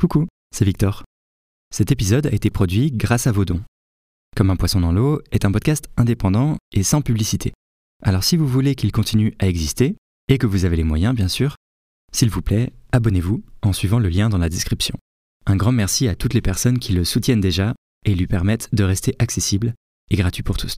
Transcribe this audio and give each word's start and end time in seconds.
Coucou, 0.00 0.26
c'est 0.50 0.64
Victor. 0.64 1.04
Cet 1.74 1.92
épisode 1.92 2.26
a 2.26 2.32
été 2.32 2.48
produit 2.48 2.90
grâce 2.90 3.26
à 3.26 3.32
vos 3.32 3.44
dons. 3.44 3.60
Comme 4.34 4.48
un 4.48 4.56
poisson 4.56 4.80
dans 4.80 4.92
l'eau 4.92 5.20
est 5.30 5.44
un 5.44 5.52
podcast 5.52 5.90
indépendant 5.98 6.56
et 6.72 6.82
sans 6.82 7.02
publicité. 7.02 7.52
Alors 8.02 8.24
si 8.24 8.38
vous 8.38 8.46
voulez 8.46 8.74
qu'il 8.74 8.92
continue 8.92 9.34
à 9.40 9.46
exister, 9.46 9.96
et 10.28 10.38
que 10.38 10.46
vous 10.46 10.64
avez 10.64 10.76
les 10.76 10.84
moyens 10.84 11.14
bien 11.14 11.28
sûr, 11.28 11.54
s'il 12.12 12.30
vous 12.30 12.40
plaît, 12.40 12.72
abonnez-vous 12.92 13.44
en 13.60 13.74
suivant 13.74 13.98
le 13.98 14.08
lien 14.08 14.30
dans 14.30 14.38
la 14.38 14.48
description. 14.48 14.96
Un 15.44 15.56
grand 15.56 15.72
merci 15.72 16.08
à 16.08 16.14
toutes 16.14 16.32
les 16.32 16.40
personnes 16.40 16.78
qui 16.78 16.94
le 16.94 17.04
soutiennent 17.04 17.42
déjà 17.42 17.74
et 18.06 18.14
lui 18.14 18.26
permettent 18.26 18.74
de 18.74 18.84
rester 18.84 19.14
accessible 19.18 19.74
et 20.10 20.16
gratuit 20.16 20.42
pour 20.42 20.56
tous. 20.56 20.76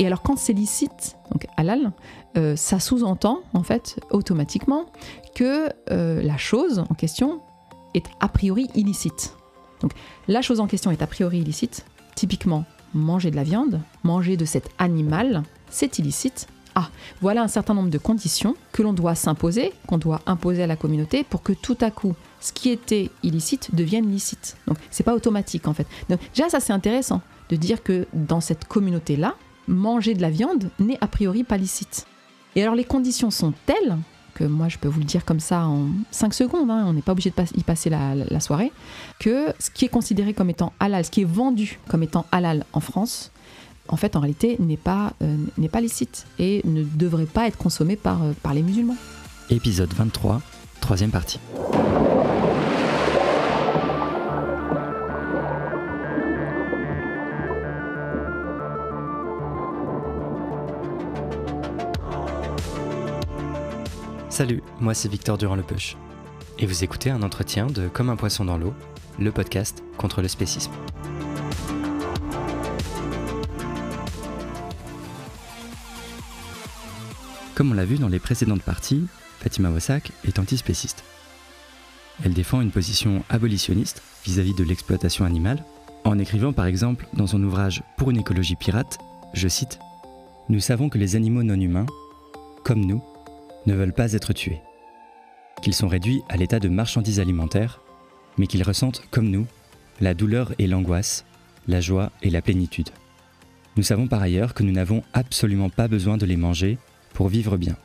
Et 0.00 0.06
alors 0.06 0.22
quand 0.22 0.38
c'est 0.38 0.54
licite, 0.54 1.18
donc 1.30 1.46
halal, 1.58 1.92
euh, 2.38 2.56
ça 2.56 2.80
sous-entend 2.80 3.42
en 3.52 3.62
fait 3.62 4.00
automatiquement 4.10 4.86
que 5.34 5.68
euh, 5.90 6.22
la 6.22 6.38
chose 6.38 6.78
en 6.78 6.94
question 6.94 7.42
est 7.92 8.06
a 8.18 8.28
priori 8.28 8.68
illicite. 8.74 9.36
Donc 9.82 9.92
la 10.26 10.40
chose 10.40 10.58
en 10.58 10.66
question 10.66 10.90
est 10.90 11.02
a 11.02 11.06
priori 11.06 11.40
illicite. 11.40 11.84
Typiquement, 12.14 12.64
manger 12.94 13.30
de 13.30 13.36
la 13.36 13.42
viande, 13.42 13.82
manger 14.02 14.38
de 14.38 14.46
cet 14.46 14.70
animal, 14.78 15.42
c'est 15.68 15.98
illicite. 15.98 16.48
Ah, 16.74 16.88
voilà 17.20 17.42
un 17.42 17.48
certain 17.48 17.74
nombre 17.74 17.90
de 17.90 17.98
conditions 17.98 18.56
que 18.72 18.82
l'on 18.82 18.94
doit 18.94 19.14
s'imposer, 19.14 19.74
qu'on 19.86 19.98
doit 19.98 20.22
imposer 20.24 20.62
à 20.62 20.66
la 20.66 20.76
communauté 20.76 21.24
pour 21.24 21.42
que 21.42 21.52
tout 21.52 21.76
à 21.82 21.90
coup, 21.90 22.14
ce 22.40 22.54
qui 22.54 22.70
était 22.70 23.10
illicite 23.22 23.74
devienne 23.74 24.10
licite. 24.10 24.56
Donc 24.66 24.78
c'est 24.90 25.04
pas 25.04 25.14
automatique 25.14 25.68
en 25.68 25.74
fait. 25.74 25.86
Donc 26.08 26.20
déjà 26.34 26.48
ça 26.48 26.58
c'est 26.58 26.72
intéressant 26.72 27.20
de 27.50 27.56
dire 27.56 27.82
que 27.82 28.06
dans 28.14 28.40
cette 28.40 28.64
communauté 28.64 29.16
là, 29.16 29.34
manger 29.70 30.14
de 30.14 30.22
la 30.22 30.30
viande 30.30 30.70
n'est 30.78 30.98
a 31.00 31.06
priori 31.06 31.44
pas 31.44 31.56
licite. 31.56 32.06
Et 32.56 32.62
alors 32.62 32.74
les 32.74 32.84
conditions 32.84 33.30
sont 33.30 33.52
telles 33.66 33.96
que 34.34 34.44
moi 34.44 34.68
je 34.68 34.78
peux 34.78 34.88
vous 34.88 35.00
le 35.00 35.04
dire 35.04 35.24
comme 35.24 35.40
ça 35.40 35.66
en 35.66 35.88
5 36.10 36.34
secondes, 36.34 36.70
hein, 36.70 36.84
on 36.86 36.92
n'est 36.92 37.02
pas 37.02 37.12
obligé 37.12 37.30
de 37.30 37.58
y 37.58 37.62
passer 37.62 37.90
la, 37.90 38.40
soirée, 38.40 38.72
que 39.18 39.52
ce 39.58 39.70
qui 39.70 39.84
est 39.84 39.88
considéré 39.88 40.34
comme 40.34 40.50
étant 40.50 40.72
halal, 40.80 41.04
ce 41.04 41.10
qui 41.10 41.22
est 41.22 41.30
vendu 41.30 41.78
comme 41.88 42.02
étant 42.02 42.26
halal 42.32 42.64
en 42.72 42.80
France, 42.80 43.30
en 43.88 43.96
fait 43.96 44.16
en 44.16 44.20
réalité 44.20 44.56
n'est 44.58 44.76
pas, 44.76 45.12
euh, 45.22 45.36
pas 45.70 45.80
licite 45.80 46.26
et 46.38 46.62
ne 46.64 46.82
devrait 46.82 47.26
pas 47.26 47.46
être 47.46 47.58
consommé 47.58 47.96
par, 47.96 48.22
euh, 48.22 48.32
par 48.42 48.54
les 48.54 48.62
musulmans. 48.62 48.96
Épisode 49.50 49.92
23, 49.92 50.40
troisième 50.80 51.10
partie. 51.10 51.40
Salut, 64.40 64.62
moi 64.80 64.94
c'est 64.94 65.10
Victor 65.10 65.36
Durand-Lepeuche. 65.36 65.98
Et 66.58 66.64
vous 66.64 66.82
écoutez 66.82 67.10
un 67.10 67.22
entretien 67.22 67.66
de 67.66 67.88
Comme 67.88 68.08
un 68.08 68.16
poisson 68.16 68.46
dans 68.46 68.56
l'eau, 68.56 68.72
le 69.18 69.30
podcast 69.32 69.84
contre 69.98 70.22
le 70.22 70.28
spécisme. 70.28 70.72
Comme 77.54 77.72
on 77.72 77.74
l'a 77.74 77.84
vu 77.84 77.98
dans 77.98 78.08
les 78.08 78.18
précédentes 78.18 78.62
parties, 78.62 79.04
Fatima 79.40 79.68
Wassak 79.68 80.10
est 80.26 80.38
antispéciste. 80.38 81.04
Elle 82.24 82.32
défend 82.32 82.62
une 82.62 82.70
position 82.70 83.22
abolitionniste 83.28 84.00
vis-à-vis 84.24 84.54
de 84.54 84.64
l'exploitation 84.64 85.26
animale, 85.26 85.62
en 86.04 86.18
écrivant 86.18 86.54
par 86.54 86.64
exemple 86.64 87.06
dans 87.12 87.26
son 87.26 87.42
ouvrage 87.42 87.82
Pour 87.98 88.10
une 88.10 88.20
écologie 88.20 88.56
pirate, 88.56 88.96
je 89.34 89.48
cite 89.48 89.80
Nous 90.48 90.60
savons 90.60 90.88
que 90.88 90.96
les 90.96 91.14
animaux 91.14 91.42
non 91.42 91.60
humains, 91.60 91.84
comme 92.64 92.86
nous, 92.86 93.02
ne 93.66 93.74
veulent 93.74 93.92
pas 93.92 94.12
être 94.12 94.32
tués, 94.32 94.60
qu'ils 95.62 95.74
sont 95.74 95.88
réduits 95.88 96.22
à 96.28 96.36
l'état 96.36 96.60
de 96.60 96.68
marchandises 96.68 97.20
alimentaires, 97.20 97.80
mais 98.38 98.46
qu'ils 98.46 98.62
ressentent, 98.62 99.02
comme 99.10 99.30
nous, 99.30 99.46
la 100.00 100.14
douleur 100.14 100.52
et 100.58 100.66
l'angoisse, 100.66 101.24
la 101.68 101.80
joie 101.80 102.10
et 102.22 102.30
la 102.30 102.42
plénitude. 102.42 102.90
Nous 103.76 103.82
savons 103.82 104.08
par 104.08 104.22
ailleurs 104.22 104.54
que 104.54 104.62
nous 104.62 104.72
n'avons 104.72 105.02
absolument 105.12 105.70
pas 105.70 105.88
besoin 105.88 106.16
de 106.16 106.26
les 106.26 106.36
manger 106.36 106.78
pour 107.12 107.28
vivre 107.28 107.56
bien. 107.56 107.76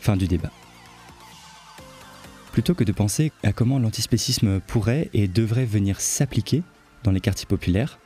Fin 0.00 0.16
du 0.16 0.26
débat. 0.26 0.50
Plutôt 2.52 2.74
que 2.74 2.84
de 2.84 2.92
penser 2.92 3.32
à 3.42 3.52
comment 3.52 3.78
l'antispécisme 3.78 4.60
pourrait 4.60 5.10
et 5.12 5.28
devrait 5.28 5.64
venir 5.64 6.00
s'appliquer 6.00 6.62
dans 7.02 7.10
les 7.10 7.20
quartiers 7.20 7.46
populaires, 7.46 7.98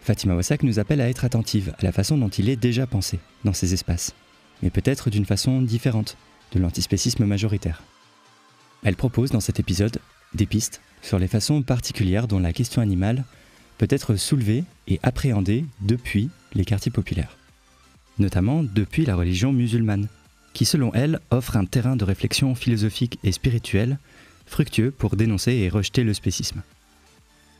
Fatima 0.00 0.34
Wassak 0.34 0.62
nous 0.62 0.78
appelle 0.78 1.00
à 1.00 1.08
être 1.08 1.24
attentive 1.24 1.74
à 1.78 1.84
la 1.84 1.92
façon 1.92 2.16
dont 2.16 2.28
il 2.28 2.48
est 2.48 2.56
déjà 2.56 2.86
pensé 2.86 3.18
dans 3.44 3.52
ces 3.52 3.74
espaces 3.74 4.14
mais 4.62 4.70
peut-être 4.70 5.10
d'une 5.10 5.26
façon 5.26 5.62
différente 5.62 6.16
de 6.52 6.58
l'antispécisme 6.58 7.24
majoritaire. 7.24 7.82
Elle 8.82 8.96
propose 8.96 9.30
dans 9.30 9.40
cet 9.40 9.60
épisode 9.60 9.98
des 10.34 10.46
pistes 10.46 10.80
sur 11.02 11.18
les 11.18 11.28
façons 11.28 11.62
particulières 11.62 12.28
dont 12.28 12.38
la 12.38 12.52
question 12.52 12.82
animale 12.82 13.24
peut 13.76 13.88
être 13.90 14.16
soulevée 14.16 14.64
et 14.86 14.98
appréhendée 15.02 15.64
depuis 15.80 16.30
les 16.54 16.64
quartiers 16.64 16.92
populaires, 16.92 17.36
notamment 18.18 18.62
depuis 18.62 19.04
la 19.04 19.16
religion 19.16 19.52
musulmane, 19.52 20.08
qui 20.52 20.64
selon 20.64 20.92
elle 20.94 21.20
offre 21.30 21.56
un 21.56 21.64
terrain 21.64 21.96
de 21.96 22.04
réflexion 22.04 22.54
philosophique 22.54 23.18
et 23.22 23.32
spirituelle 23.32 23.98
fructueux 24.46 24.90
pour 24.90 25.14
dénoncer 25.16 25.52
et 25.52 25.68
rejeter 25.68 26.02
le 26.02 26.14
spécisme. 26.14 26.62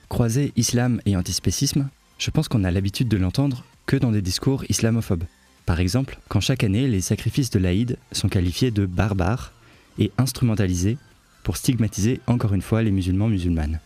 Croiser 0.08 0.53
islam 0.56 1.00
et 1.04 1.16
antispécisme, 1.16 1.88
je 2.19 2.31
pense 2.31 2.48
qu'on 2.48 2.64
a 2.64 2.70
l'habitude 2.70 3.08
de 3.08 3.16
l'entendre 3.16 3.64
que 3.87 3.97
dans 3.97 4.10
des 4.10 4.22
discours 4.22 4.64
islamophobes. 4.69 5.25
Par 5.69 5.81
exemple, 5.81 6.19
quand 6.29 6.41
chaque 6.41 6.65
année 6.65 6.89
les 6.89 7.03
sacrifices 7.03 7.51
de 7.51 7.59
l'Aïd 7.59 7.99
sont 8.12 8.31
qualifiés 8.31 8.71
de 8.71 8.87
barbares 8.87 9.53
et 9.99 10.11
instrumentalisés 10.17 10.97
pour 11.43 11.59
stigmatiser 11.59 12.23
encore 12.27 12.55
une 12.55 12.62
fois 12.62 12.83
les 12.83 12.91
musulmans 12.91 13.29
musulmanes. 13.29 13.79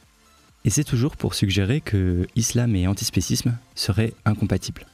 Et 0.65 0.71
c'est 0.71 0.85
toujours 0.85 1.17
pour 1.17 1.35
suggérer 1.35 1.81
que 1.81 2.29
islam 2.37 2.77
et 2.77 2.87
antispécisme 2.87 3.59
seraient 3.75 4.15
incompatibles. 4.25 4.87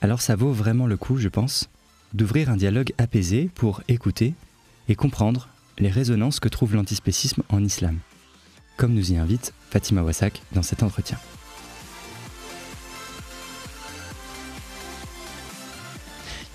Alors 0.00 0.20
ça 0.20 0.36
vaut 0.36 0.52
vraiment 0.52 0.86
le 0.86 0.96
coup, 0.96 1.16
je 1.16 1.28
pense, 1.28 1.68
d'ouvrir 2.14 2.50
un 2.50 2.56
dialogue 2.56 2.92
apaisé 2.98 3.50
pour 3.56 3.82
écouter 3.88 4.34
et 4.88 4.94
comprendre 4.94 5.48
les 5.76 5.90
résonances 5.90 6.38
que 6.38 6.48
trouve 6.48 6.76
l'antispécisme 6.76 7.42
en 7.48 7.64
islam, 7.64 7.98
comme 8.76 8.94
nous 8.94 9.10
y 9.10 9.16
invite 9.16 9.52
Fatima 9.70 10.04
Wassak 10.04 10.40
dans 10.52 10.62
cet 10.62 10.84
entretien. 10.84 11.18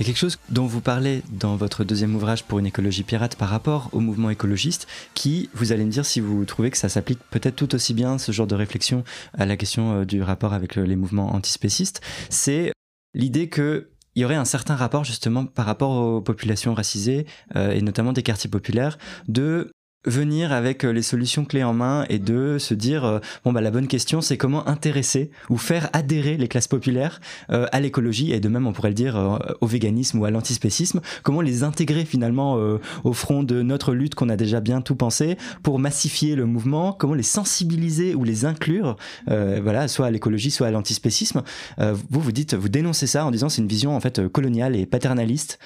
A 0.02 0.04
quelque 0.04 0.18
chose 0.18 0.40
dont 0.50 0.66
vous 0.66 0.82
parlez 0.82 1.22
dans 1.30 1.56
votre 1.56 1.84
deuxième 1.84 2.16
ouvrage 2.16 2.44
pour 2.44 2.58
une 2.58 2.66
écologie 2.66 3.04
pirate 3.04 3.36
par 3.36 3.50
rapport 3.50 3.88
au 3.92 4.00
mouvement 4.00 4.32
écologiste, 4.32 4.88
qui, 5.14 5.52
vous 5.54 5.74
allez 5.74 5.86
me 5.86 5.92
dire 5.92 6.08
si 6.08 6.20
vous 6.20 6.44
trouvez 6.44 6.72
que 6.72 6.78
ça 6.80 6.90
s'applique 6.90 7.20
peut-être 7.30 7.56
tout 7.56 7.76
aussi 7.76 7.94
bien, 7.94 8.18
ce 8.18 8.32
genre 8.32 8.48
de 8.48 8.56
réflexion, 8.56 9.04
à 9.38 9.46
la 9.46 9.58
question 9.58 10.02
euh, 10.02 10.04
du 10.04 10.24
rapport 10.24 10.54
avec 10.54 10.76
les 10.76 10.96
mouvements 10.96 11.36
antispécistes, 11.36 12.02
c'est 12.32 12.72
l'idée 13.14 13.48
que 13.48 13.90
il 14.16 14.24
y 14.24 14.26
aurait 14.26 14.34
un 14.34 14.44
certain 14.44 14.76
rapport 14.76 15.04
justement 15.04 15.46
par 15.46 15.68
rapport 15.68 15.92
aux 15.92 16.20
populations 16.20 16.74
racisées 16.74 17.28
euh, 17.56 17.70
et 17.70 17.84
notamment 17.84 18.12
des 18.12 18.24
quartiers 18.24 18.50
populaires 18.50 18.98
de 19.28 19.72
venir 20.06 20.52
avec 20.52 20.84
euh, 20.84 20.92
les 20.92 21.04
solutions 21.04 21.46
clés 21.46 21.64
en 21.64 21.74
main 21.74 22.06
et 22.10 22.18
de 22.18 22.58
se 22.58 22.74
dire 22.74 23.06
euh, 23.06 23.20
bon 23.46 23.54
bah 23.54 23.62
la 23.62 23.70
bonne 23.70 23.88
question 23.88 24.20
c'est 24.22 24.36
comment 24.36 24.68
intéresser 24.68 25.30
ou 25.50 25.58
faire 25.58 25.90
adhérer 25.94 26.38
les 26.38 26.48
classes 26.48 26.68
populaires 26.68 27.22
euh, 27.52 27.68
à 27.72 27.80
l'écologie 27.80 28.32
et 28.32 28.40
de 28.40 28.50
même 28.50 28.66
on 28.66 28.74
pourrait 28.74 28.90
le 28.90 28.96
dire 28.96 29.40
au 29.62 29.68
véganisme 29.68 30.20
ou 30.20 30.26
à 30.26 30.32
l'antispécisme. 30.32 31.02
Comment 31.24 31.42
les 31.42 31.64
intégrer 31.64 32.06
finalement 32.06 32.56
au 33.04 33.14
front 33.14 33.44
de 33.44 33.62
notre 33.62 33.94
lutte 33.94 34.16
qu'on 34.16 34.30
a 34.30 34.36
déjà 34.36 34.60
bien 34.60 34.82
tout 34.82 34.96
pensé 34.96 35.38
pour 35.64 35.80
massifier 35.80 36.36
le 36.36 36.46
mouvement? 36.46 36.94
Comment 36.94 37.14
les 37.14 37.24
sensibiliser 37.24 38.16
ou 38.16 38.24
les 38.24 38.46
inclure 38.46 38.96
voilà 39.28 39.88
soit 39.88 40.08
à 40.08 40.12
l'écologie 40.12 40.52
soit 40.52 40.68
à 40.68 40.72
l'antispécisme? 40.72 41.44
Vous 41.78 42.20
vous 42.20 42.32
dites 42.32 42.54
vous 42.54 42.70
dénoncez 42.70 43.08
ça 43.08 43.26
en 43.26 43.32
disant 43.32 43.50
c'est 43.50 43.62
une 43.62 43.68
vision 43.68 43.96
en 43.96 44.00
fait 44.00 44.28
coloniale 44.28 44.76
et 44.76 44.86
paternaliste 44.86 45.60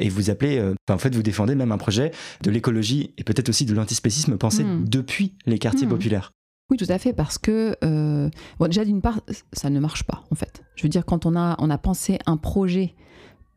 et 0.00 0.08
vous 0.08 0.30
appelez 0.30 0.62
en 0.88 0.98
fait 0.98 1.14
vous 1.14 1.22
défendez 1.22 1.54
même 1.54 1.72
un 1.72 1.78
projet 1.78 2.12
de 2.42 2.50
l'écologie 2.50 3.12
et 3.18 3.24
peut-être 3.24 3.48
aussi 3.48 3.64
de 3.64 3.73
l'antispécisme 3.74 4.36
pensé 4.36 4.64
hmm. 4.64 4.88
depuis 4.88 5.34
les 5.46 5.58
quartiers 5.58 5.86
hmm. 5.86 5.90
populaires. 5.90 6.32
Oui, 6.70 6.78
tout 6.78 6.86
à 6.88 6.98
fait, 6.98 7.12
parce 7.12 7.36
que 7.36 7.76
euh, 7.84 8.30
déjà 8.62 8.84
d'une 8.84 9.02
part, 9.02 9.20
ça 9.52 9.68
ne 9.68 9.78
marche 9.80 10.04
pas 10.04 10.24
en 10.30 10.34
fait. 10.34 10.62
Je 10.76 10.82
veux 10.82 10.88
dire, 10.88 11.04
quand 11.04 11.26
on 11.26 11.36
a, 11.36 11.56
on 11.58 11.68
a 11.68 11.76
pensé 11.76 12.18
un 12.26 12.38
projet 12.38 12.94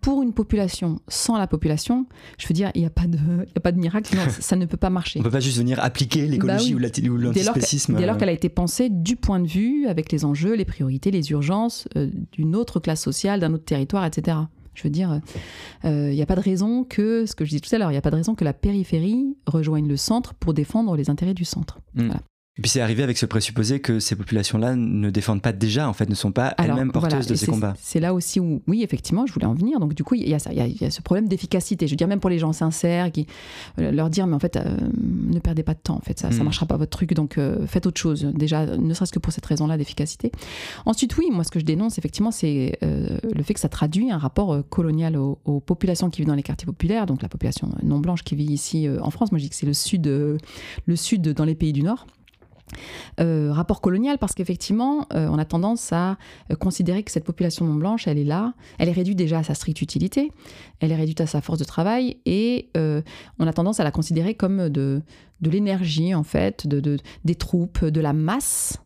pour 0.01 0.21
une 0.21 0.33
population 0.33 0.99
sans 1.07 1.37
la 1.37 1.47
population, 1.47 2.05
je 2.37 2.47
veux 2.47 2.53
dire, 2.53 2.71
il 2.75 2.81
n'y 2.81 2.87
a, 2.87 2.89
pas 2.89 3.07
de, 3.07 3.17
a 3.55 3.59
pas 3.59 3.71
de 3.71 3.79
miracle, 3.79 4.15
ça 4.39 4.55
ne 4.55 4.65
peut 4.65 4.77
pas 4.77 4.89
marcher. 4.89 5.19
On 5.19 5.21
ne 5.21 5.27
peut 5.27 5.31
pas 5.31 5.39
juste 5.39 5.57
venir 5.57 5.79
appliquer 5.83 6.27
l'écologie 6.27 6.73
bah 6.73 6.89
ou 7.09 7.17
l'antispécisme. 7.17 7.95
Dès 7.95 8.05
lors 8.05 8.15
euh. 8.15 8.19
qu'elle 8.19 8.29
a 8.29 8.33
été 8.33 8.49
pensée 8.49 8.89
du 8.89 9.15
point 9.15 9.39
de 9.39 9.47
vue, 9.47 9.87
avec 9.87 10.11
les 10.11 10.25
enjeux, 10.25 10.55
les 10.55 10.65
priorités, 10.65 11.11
les 11.11 11.31
urgences 11.31 11.87
euh, 11.95 12.09
d'une 12.31 12.55
autre 12.55 12.79
classe 12.79 13.01
sociale, 13.01 13.39
d'un 13.39 13.53
autre 13.53 13.65
territoire, 13.65 14.05
etc. 14.05 14.37
Je 14.77 14.83
veux 14.83 14.91
dire, 14.91 15.21
il 15.83 15.89
euh, 15.89 16.13
n'y 16.13 16.21
a 16.21 16.27
pas 16.27 16.35
de 16.35 16.41
raison 16.41 16.83
que, 16.83 17.25
ce 17.25 17.33
que 17.33 17.45
je 17.45 17.49
disais 17.49 17.61
tout 17.61 17.73
à 17.73 17.79
l'heure, 17.79 17.89
il 17.89 17.95
n'y 17.95 17.97
a 17.97 18.01
pas 18.01 18.11
de 18.11 18.15
raison 18.15 18.35
que 18.35 18.43
la 18.43 18.53
périphérie 18.53 19.35
rejoigne 19.47 19.87
le 19.87 19.97
centre 19.97 20.35
pour 20.35 20.53
défendre 20.53 20.95
les 20.95 21.09
intérêts 21.09 21.33
du 21.33 21.45
centre. 21.45 21.79
Mm. 21.95 22.11
Et 22.57 22.61
puis 22.61 22.71
c'est 22.71 22.81
arrivé 22.81 23.03
avec 23.03 23.19
ce 23.19 23.27
présupposé 23.27 23.79
que 23.79 23.99
ces 23.99 24.15
populations-là 24.15 24.75
ne 24.75 25.11
défendent 25.11 25.43
pas 25.43 25.51
déjà, 25.51 25.87
en 25.87 25.93
fait, 25.93 26.09
ne 26.09 26.15
sont 26.15 26.31
pas 26.31 26.55
elles-mêmes 26.57 26.91
porteuses 26.91 27.27
de 27.27 27.35
ces 27.35 27.45
combats. 27.45 27.75
C'est 27.79 27.99
là 27.99 28.15
aussi 28.15 28.39
où, 28.39 28.63
oui, 28.67 28.81
effectivement, 28.81 29.27
je 29.27 29.33
voulais 29.33 29.45
en 29.45 29.53
venir. 29.53 29.79
Donc 29.79 29.93
du 29.93 30.03
coup, 30.03 30.15
il 30.15 30.27
y 30.27 30.33
a 30.33 30.39
ça, 30.39 30.51
il 30.51 30.81
y 30.81 30.85
a, 30.85 30.89
ce 30.89 31.01
problème 31.01 31.27
d'efficacité. 31.27 31.85
Je 31.85 31.91
veux 31.91 31.97
dire, 31.97 32.07
même 32.07 32.19
pour 32.19 32.31
les 32.31 32.39
gens 32.39 32.53
sincères, 32.53 33.11
qui 33.11 33.27
euh, 33.79 33.91
leur 33.91 34.09
dire, 34.09 34.25
mais 34.25 34.35
en 34.35 34.39
fait, 34.39 34.55
euh, 34.55 34.75
ne 34.97 35.37
perdez 35.37 35.61
pas 35.61 35.75
de 35.75 35.79
temps. 35.79 35.97
En 35.97 36.01
fait, 36.01 36.19
ça, 36.19 36.29
ne 36.29 36.35
mm. 36.35 36.43
marchera 36.43 36.65
pas 36.65 36.77
votre 36.77 36.89
truc. 36.89 37.13
Donc 37.13 37.37
euh, 37.37 37.67
faites 37.67 37.85
autre 37.85 38.01
chose. 38.01 38.23
Déjà, 38.33 38.65
ne 38.65 38.93
serait-ce 38.95 39.11
que 39.11 39.19
pour 39.19 39.31
cette 39.31 39.45
raison-là 39.45 39.77
d'efficacité. 39.77 40.31
Ensuite, 40.87 41.15
oui, 41.17 41.29
moi, 41.31 41.43
ce 41.43 41.51
que 41.51 41.59
je 41.59 41.65
dénonce, 41.65 41.99
effectivement, 41.99 42.31
c'est 42.31 42.79
le 42.81 43.43
fait 43.43 43.53
que 43.53 43.59
ça 43.59 43.69
traduit 43.69 44.09
un 44.09 44.17
rapport 44.17 44.67
colonial 44.69 45.15
aux, 45.17 45.37
aux, 45.45 45.59
populations 45.59 46.09
qui 46.09 46.21
vivent 46.21 46.27
dans 46.27 46.35
les 46.35 46.43
quartiers 46.43 46.65
populaires, 46.65 47.05
donc 47.05 47.21
la 47.21 47.29
population 47.29 47.69
non 47.83 47.99
blanche 47.99 48.23
qui 48.23 48.35
vit 48.35 48.45
ici 48.45 48.87
en 49.01 49.11
France. 49.11 49.31
Moi, 49.31 49.37
je 49.37 49.43
dis 49.43 49.49
que 49.49 49.55
c'est 49.55 49.65
le 49.65 49.73
sud, 49.73 50.07
le 50.07 50.95
sud 50.95 51.33
dans 51.33 51.45
les 51.45 51.55
pays 51.55 51.73
du 51.73 51.83
Nord. 51.83 52.07
Euh, 53.19 53.51
rapport 53.51 53.81
colonial 53.81 54.17
parce 54.17 54.33
qu'effectivement, 54.33 55.07
euh, 55.13 55.27
on 55.29 55.37
a 55.37 55.45
tendance 55.45 55.91
à 55.93 56.17
euh, 56.51 56.55
considérer 56.55 57.03
que 57.03 57.11
cette 57.11 57.23
population 57.23 57.65
non 57.65 57.75
blanche, 57.75 58.07
elle 58.07 58.17
est 58.17 58.23
là, 58.23 58.53
elle 58.77 58.89
est 58.89 58.93
réduite 58.93 59.17
déjà 59.17 59.39
à 59.39 59.43
sa 59.43 59.53
stricte 59.53 59.81
utilité, 59.81 60.31
elle 60.79 60.91
est 60.91 60.95
réduite 60.95 61.21
à 61.21 61.27
sa 61.27 61.41
force 61.41 61.59
de 61.59 61.63
travail 61.63 62.17
et 62.25 62.69
on 62.75 63.47
a 63.47 63.53
tendance 63.53 63.79
à 63.79 63.83
la 63.83 63.91
considérer 63.91 64.35
comme 64.35 64.69
de, 64.69 65.01
de 65.41 65.49
l'énergie 65.49 66.13
en 66.13 66.23
fait, 66.23 66.67
de, 66.67 66.97
des 67.25 67.35
troupes, 67.35 67.83
de 67.83 68.01
la 68.01 68.13
masse 68.13 68.77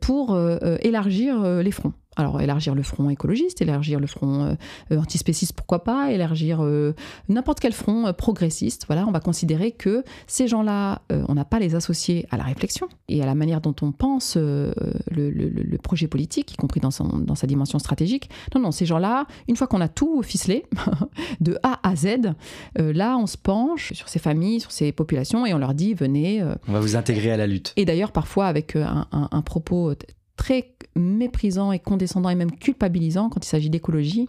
pour 0.00 0.38
élargir 0.80 1.42
les 1.42 1.70
fronts. 1.70 1.94
Alors 2.16 2.40
élargir 2.40 2.74
le 2.74 2.82
front 2.82 3.08
écologiste, 3.08 3.62
élargir 3.62 3.98
le 3.98 4.06
front 4.06 4.56
euh, 4.92 4.98
antispéciste, 4.98 5.54
pourquoi 5.54 5.82
pas, 5.82 6.12
élargir 6.12 6.62
euh, 6.62 6.94
n'importe 7.28 7.60
quel 7.60 7.72
front 7.72 8.06
euh, 8.06 8.12
progressiste. 8.12 8.84
Voilà, 8.86 9.06
on 9.06 9.12
va 9.12 9.20
considérer 9.20 9.72
que 9.72 10.04
ces 10.26 10.46
gens-là, 10.46 11.02
on 11.10 11.34
n'a 11.34 11.44
pas 11.44 11.58
les 11.58 11.74
associer 11.74 12.26
à 12.30 12.36
la 12.36 12.44
réflexion 12.44 12.88
et 13.08 13.22
à 13.22 13.26
la 13.26 13.34
manière 13.34 13.60
dont 13.60 13.74
on 13.82 13.92
pense 13.92 14.36
le, 14.36 15.76
projet 15.82 16.06
politique, 16.06 16.52
y 16.52 16.56
compris 16.56 16.80
dans, 16.80 16.90
dans 16.90 17.34
sa 17.34 17.46
dimension 17.46 17.78
stratégique. 17.78 18.30
Non, 18.54 18.60
non, 18.60 18.70
ces 18.70 18.86
gens-là, 18.86 19.26
une 19.48 19.56
fois 19.56 19.66
qu'on 19.66 19.80
a 19.80 19.88
tout 19.88 20.22
ficelé, 20.22 20.64
de 21.40 21.58
A 21.62 21.80
à 21.82 21.96
Z, 21.96 22.34
là, 22.76 23.16
on 23.16 23.26
se 23.26 23.36
penche 23.36 23.92
sur 23.92 24.08
ces 24.08 24.18
familles, 24.18 24.60
sur 24.60 24.70
ces 24.70 24.92
populations 24.92 25.46
et 25.46 25.54
on 25.54 25.58
leur 25.58 25.74
dit, 25.74 25.94
venez. 25.94 26.42
on 26.68 26.72
va 26.72 26.80
vous 26.80 26.96
intégrer 26.96 27.32
à 27.32 27.36
la 27.36 27.46
lutte. 27.46 27.72
Et 27.76 27.84
d'ailleurs, 27.84 28.12
parfois 28.12 28.46
avec 28.46 28.76
un, 28.76 29.06
un 29.12 29.42
propos 29.42 29.94
très 30.36 30.74
méprisant 30.96 31.72
et 31.72 31.78
condescendant 31.78 32.28
et 32.28 32.34
même 32.34 32.52
culpabilisant 32.52 33.28
quand 33.28 33.44
il 33.44 33.48
s'agit 33.48 33.70
d'écologie, 33.70 34.28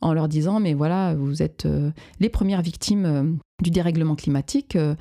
en 0.00 0.12
leur 0.12 0.28
disant 0.28 0.60
mais 0.60 0.74
voilà, 0.74 1.14
vous 1.14 1.42
êtes 1.42 1.66
euh, 1.66 1.90
les 2.20 2.28
premières 2.28 2.62
victimes 2.62 3.04
euh, 3.06 3.24
du 3.62 3.70
dérèglement 3.70 4.14
climatique, 4.14 4.76
euh, 4.76 4.94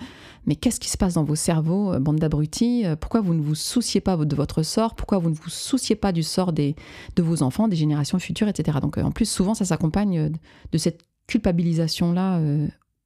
mais 0.45 0.55
qu'est-ce 0.55 0.79
qui 0.79 0.89
se 0.89 0.97
passe 0.97 1.15
dans 1.15 1.23
vos 1.23 1.35
cerveaux, 1.35 1.99
bande 1.99 2.19
d'abrutis 2.19 2.85
Pourquoi 2.99 3.21
vous 3.21 3.33
ne 3.33 3.41
vous 3.41 3.55
souciez 3.55 3.99
pas 3.99 4.15
de 4.15 4.35
votre 4.35 4.63
sort 4.63 4.95
Pourquoi 4.95 5.17
vous 5.17 5.29
ne 5.29 5.35
vous 5.35 5.49
souciez 5.49 5.95
pas 5.95 6.11
du 6.11 6.23
sort 6.23 6.53
des, 6.53 6.75
de 7.15 7.23
vos 7.23 7.41
enfants, 7.41 7.67
des 7.67 7.75
générations 7.75 8.19
futures, 8.19 8.47
etc. 8.47 8.77
Donc 8.81 8.97
en 8.97 9.11
plus, 9.11 9.29
souvent, 9.29 9.55
ça 9.55 9.65
s'accompagne 9.65 10.31
de 10.71 10.77
cette 10.77 11.01
culpabilisation-là 11.27 12.39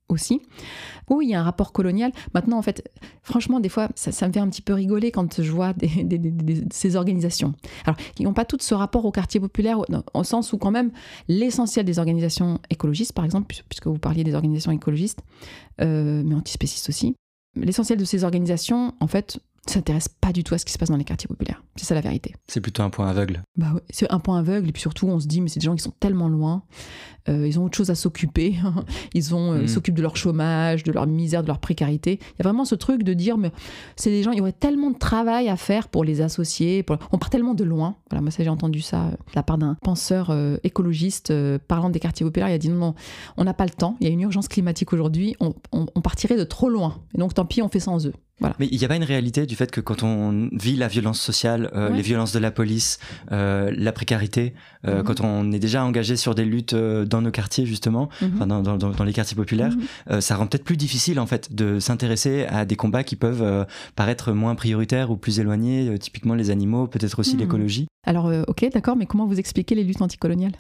aussi. 0.09 0.41
Oui, 1.09 1.27
il 1.27 1.29
y 1.31 1.33
a 1.33 1.39
un 1.39 1.43
rapport 1.43 1.71
colonial. 1.71 2.11
Maintenant, 2.33 2.57
en 2.57 2.61
fait, 2.61 2.89
franchement, 3.23 3.59
des 3.59 3.69
fois, 3.69 3.89
ça, 3.95 4.27
me 4.27 4.33
fait 4.33 4.39
un 4.39 4.49
petit 4.49 4.61
peu 4.61 4.73
rigoler 4.73 5.11
quand 5.11 5.41
je 5.41 5.51
vois 5.51 5.73
ces 6.71 6.95
organisations. 6.95 7.53
Alors, 7.85 7.97
qui 8.15 8.23
n'ont 8.23 8.33
pas 8.33 8.45
toutes 8.45 8.61
ce 8.61 8.73
rapport 8.73 9.05
au 9.05 9.11
quartier 9.11 9.39
populaire, 9.39 9.79
au, 10.13 10.23
sens 10.23 10.53
où 10.53 10.57
quand 10.57 10.71
même 10.71 10.91
l'essentiel 11.27 11.85
des 11.85 11.99
organisations 11.99 12.59
écologistes, 12.69 13.13
par 13.13 13.25
exemple, 13.25 13.55
puisque 13.69 13.87
vous 13.87 13.99
parliez 13.99 14.23
des 14.23 14.35
organisations 14.35 14.71
écologistes, 14.71 15.21
euh, 15.81 16.21
mais 16.25 16.35
antispécistes 16.35 16.89
aussi, 16.89 17.15
l'essentiel 17.55 17.97
de 17.97 18.05
ces 18.05 18.23
organisations, 18.23 18.93
en 18.99 19.07
fait, 19.07 19.39
s'intéresse 19.69 20.07
pas 20.07 20.31
du 20.31 20.43
tout 20.43 20.53
à 20.53 20.57
ce 20.57 20.65
qui 20.65 20.73
se 20.73 20.77
passe 20.77 20.89
dans 20.89 20.97
les 20.97 21.03
quartiers 21.03 21.27
populaires. 21.27 21.63
C'est 21.75 21.85
ça 21.85 21.95
la 21.95 22.01
vérité. 22.01 22.35
C'est 22.47 22.61
plutôt 22.61 22.83
un 22.83 22.89
point 22.89 23.07
aveugle. 23.07 23.43
Bah 23.55 23.73
c'est 23.89 24.11
un 24.11 24.19
point 24.19 24.39
aveugle 24.39 24.69
et 24.69 24.71
puis 24.71 24.81
surtout 24.81 25.07
on 25.07 25.19
se 25.19 25.27
dit 25.27 25.41
mais 25.41 25.49
c'est 25.49 25.59
des 25.59 25.65
gens 25.65 25.75
qui 25.75 25.83
sont 25.83 25.93
tellement 25.99 26.29
loin, 26.29 26.63
euh, 27.29 27.47
ils 27.47 27.59
ont 27.59 27.65
autre 27.65 27.77
chose 27.77 27.89
à 27.89 27.95
s'occuper, 27.95 28.55
ils 29.13 29.35
ont 29.35 29.53
euh, 29.53 29.63
mm. 29.63 29.67
s'occupent 29.67 29.95
de 29.95 30.01
leur 30.01 30.15
chômage, 30.15 30.83
de 30.83 30.91
leur 30.91 31.07
misère, 31.07 31.41
de 31.41 31.47
leur 31.47 31.59
précarité. 31.59 32.19
Il 32.21 32.39
y 32.39 32.41
a 32.41 32.43
vraiment 32.43 32.65
ce 32.65 32.75
truc 32.75 33.03
de 33.03 33.13
dire 33.13 33.37
mais 33.37 33.51
c'est 33.95 34.09
des 34.09 34.23
gens 34.23 34.31
il 34.31 34.39
y 34.39 34.41
aurait 34.41 34.51
tellement 34.51 34.91
de 34.91 34.97
travail 34.97 35.49
à 35.49 35.55
faire 35.55 35.87
pour 35.87 36.03
les 36.03 36.21
associer, 36.21 36.85
on 37.11 37.17
part 37.17 37.29
tellement 37.29 37.53
de 37.53 37.63
loin. 37.63 37.95
Voilà, 38.09 38.21
moi 38.21 38.31
ça 38.31 38.43
j'ai 38.43 38.49
entendu 38.49 38.81
ça 38.81 39.05
euh, 39.05 39.11
de 39.11 39.35
la 39.35 39.43
part 39.43 39.57
d'un 39.57 39.75
penseur 39.83 40.35
écologiste 40.63 41.33
parlant 41.67 41.89
des 41.89 41.99
quartiers 41.99 42.25
populaires, 42.25 42.49
il 42.49 42.53
a 42.53 42.57
dit 42.57 42.69
non, 42.69 42.79
non 42.79 42.95
on 43.37 43.43
n'a 43.43 43.53
pas 43.53 43.65
le 43.65 43.71
temps, 43.71 43.95
il 43.99 44.07
y 44.07 44.09
a 44.09 44.13
une 44.13 44.21
urgence 44.21 44.47
climatique 44.47 44.93
aujourd'hui, 44.93 45.35
on, 45.39 45.53
on 45.71 46.01
partirait 46.01 46.37
de 46.37 46.43
trop 46.43 46.69
loin. 46.69 47.01
Et 47.13 47.17
donc 47.17 47.33
tant 47.33 47.45
pis, 47.45 47.61
on 47.61 47.69
fait 47.69 47.79
sans 47.79 48.07
eux. 48.07 48.13
Mais 48.41 48.67
il 48.71 48.77
n'y 48.77 48.85
a 48.85 48.87
pas 48.87 48.95
une 48.95 49.03
réalité 49.03 49.45
du 49.45 49.55
fait 49.55 49.71
que 49.71 49.81
quand 49.81 50.03
on 50.03 50.49
vit 50.53 50.75
la 50.75 50.87
violence 50.87 51.19
sociale, 51.19 51.69
euh, 51.75 51.89
les 51.89 52.01
violences 52.01 52.31
de 52.31 52.39
la 52.39 52.51
police, 52.51 52.99
euh, 53.31 53.71
la 53.75 53.91
précarité, 53.91 54.53
euh, 54.87 54.99
mhm. 54.99 55.03
quand 55.03 55.21
on 55.21 55.51
est 55.51 55.59
déjà 55.59 55.83
engagé 55.83 56.15
sur 56.15 56.35
des 56.35 56.45
luttes 56.45 56.75
dans 56.75 57.21
nos 57.21 57.31
quartiers 57.31 57.65
justement, 57.65 58.09
mhm. 58.21 58.47
dans, 58.47 58.61
dans, 58.61 58.77
dans, 58.77 59.03
les 59.03 59.13
quartiers 59.13 59.35
populaires, 59.35 59.73
mhm. 60.09 60.21
ça 60.21 60.35
rend 60.35 60.47
peut-être 60.47 60.63
plus 60.63 60.77
difficile 60.77 61.19
en 61.19 61.25
fait 61.25 61.53
de 61.53 61.79
s'intéresser 61.79 62.45
à 62.45 62.65
des 62.65 62.75
combats 62.75 63.03
qui 63.03 63.15
peuvent 63.15 63.65
paraître 63.95 64.31
moins 64.31 64.55
prioritaires 64.55 65.11
ou 65.11 65.17
plus 65.17 65.39
éloignés, 65.39 65.97
typiquement 65.99 66.35
les 66.35 66.49
animaux, 66.49 66.87
peut-être 66.87 67.19
aussi 67.19 67.37
l'écologie. 67.37 67.87
Alors 68.05 68.31
ok, 68.47 68.65
d'accord, 68.73 68.95
mais 68.95 69.05
comment 69.05 69.25
vous 69.25 69.39
expliquez 69.39 69.75
les 69.75 69.83
luttes 69.83 70.01
anticoloniales? 70.01 70.53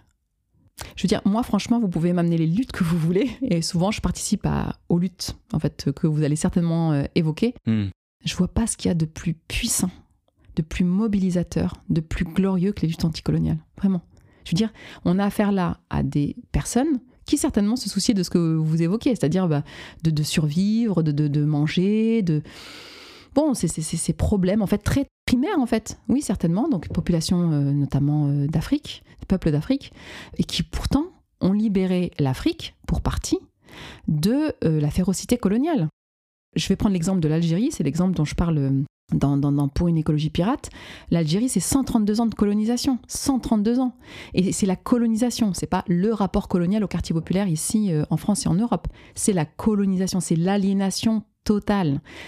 Je 0.95 1.03
veux 1.03 1.07
dire, 1.07 1.21
moi, 1.25 1.43
franchement, 1.43 1.79
vous 1.79 1.87
pouvez 1.87 2.13
m'amener 2.13 2.37
les 2.37 2.47
luttes 2.47 2.71
que 2.71 2.83
vous 2.83 2.97
voulez, 2.97 3.29
et 3.41 3.61
souvent, 3.61 3.91
je 3.91 4.01
participe 4.01 4.45
à, 4.45 4.77
aux 4.89 4.99
luttes, 4.99 5.35
en 5.53 5.59
fait, 5.59 5.91
que 5.95 6.07
vous 6.07 6.23
allez 6.23 6.35
certainement 6.35 6.91
euh, 6.91 7.03
évoquer. 7.15 7.53
Hmm. 7.65 7.87
Je 8.25 8.35
vois 8.35 8.47
pas 8.47 8.67
ce 8.67 8.77
qu'il 8.77 8.89
y 8.89 8.91
a 8.91 8.95
de 8.95 9.05
plus 9.05 9.33
puissant, 9.33 9.91
de 10.55 10.61
plus 10.61 10.83
mobilisateur, 10.83 11.73
de 11.89 12.01
plus 12.01 12.25
glorieux 12.25 12.73
que 12.73 12.81
les 12.81 12.89
luttes 12.89 13.05
anticoloniales. 13.05 13.59
Vraiment. 13.77 14.01
Je 14.45 14.51
veux 14.51 14.57
dire, 14.57 14.73
on 15.05 15.19
a 15.19 15.25
affaire 15.25 15.51
là 15.51 15.79
à 15.89 16.03
des 16.03 16.35
personnes 16.51 16.99
qui 17.25 17.37
certainement 17.37 17.75
se 17.75 17.87
souciaient 17.89 18.15
de 18.15 18.23
ce 18.23 18.31
que 18.31 18.55
vous 18.55 18.81
évoquez, 18.81 19.11
c'est-à-dire 19.11 19.47
bah, 19.47 19.63
de, 20.03 20.23
survivre, 20.23 21.03
de, 21.03 21.11
de, 21.11 21.45
manger, 21.45 22.23
de... 22.23 22.41
C'est 23.53 23.81
ces 23.81 24.13
problèmes, 24.13 24.61
en 24.61 24.67
fait, 24.67 24.79
très 24.79 25.07
primaires, 25.25 25.59
en 25.59 25.65
fait. 25.65 25.99
Oui, 26.07 26.21
certainement. 26.21 26.67
Donc, 26.67 26.89
population 26.89 27.51
euh, 27.51 27.71
notamment 27.71 28.27
euh, 28.27 28.47
d'Afrique, 28.47 29.03
peuples 29.27 29.51
d'Afrique, 29.51 29.93
et 30.37 30.43
qui 30.43 30.63
pourtant 30.63 31.05
ont 31.41 31.53
libéré 31.53 32.11
l'Afrique, 32.19 32.75
pour 32.87 33.01
partie, 33.01 33.39
de 34.07 34.53
euh, 34.63 34.81
la 34.81 34.89
férocité 34.89 35.37
coloniale. 35.37 35.87
Je 36.55 36.67
vais 36.67 36.75
prendre 36.75 36.93
l'exemple 36.93 37.19
de 37.19 37.27
l'Algérie, 37.27 37.69
c'est 37.71 37.83
l'exemple 37.83 38.15
dont 38.15 38.25
je 38.25 38.35
parle 38.35 38.83
dans, 39.13 39.67
Pour 39.69 39.87
une 39.87 39.97
écologie 39.97 40.31
pirate. 40.31 40.69
L'Algérie, 41.11 41.47
c'est 41.47 41.59
132 41.59 42.21
ans 42.21 42.25
de 42.25 42.35
colonisation. 42.35 42.97
132 43.07 43.79
ans. 43.79 43.95
Et 44.33 44.51
c'est 44.51 44.65
la 44.65 44.75
colonisation, 44.75 45.53
c'est 45.53 45.67
pas 45.67 45.83
le 45.87 46.11
rapport 46.11 46.47
colonial 46.47 46.83
au 46.83 46.87
quartier 46.87 47.13
populaire 47.13 47.47
ici 47.47 47.91
en 48.09 48.17
France 48.17 48.45
et 48.45 48.49
en 48.49 48.55
Europe. 48.55 48.87
C'est 49.15 49.33
la 49.33 49.45
colonisation, 49.45 50.19
c'est 50.19 50.35
l'aliénation 50.35 51.23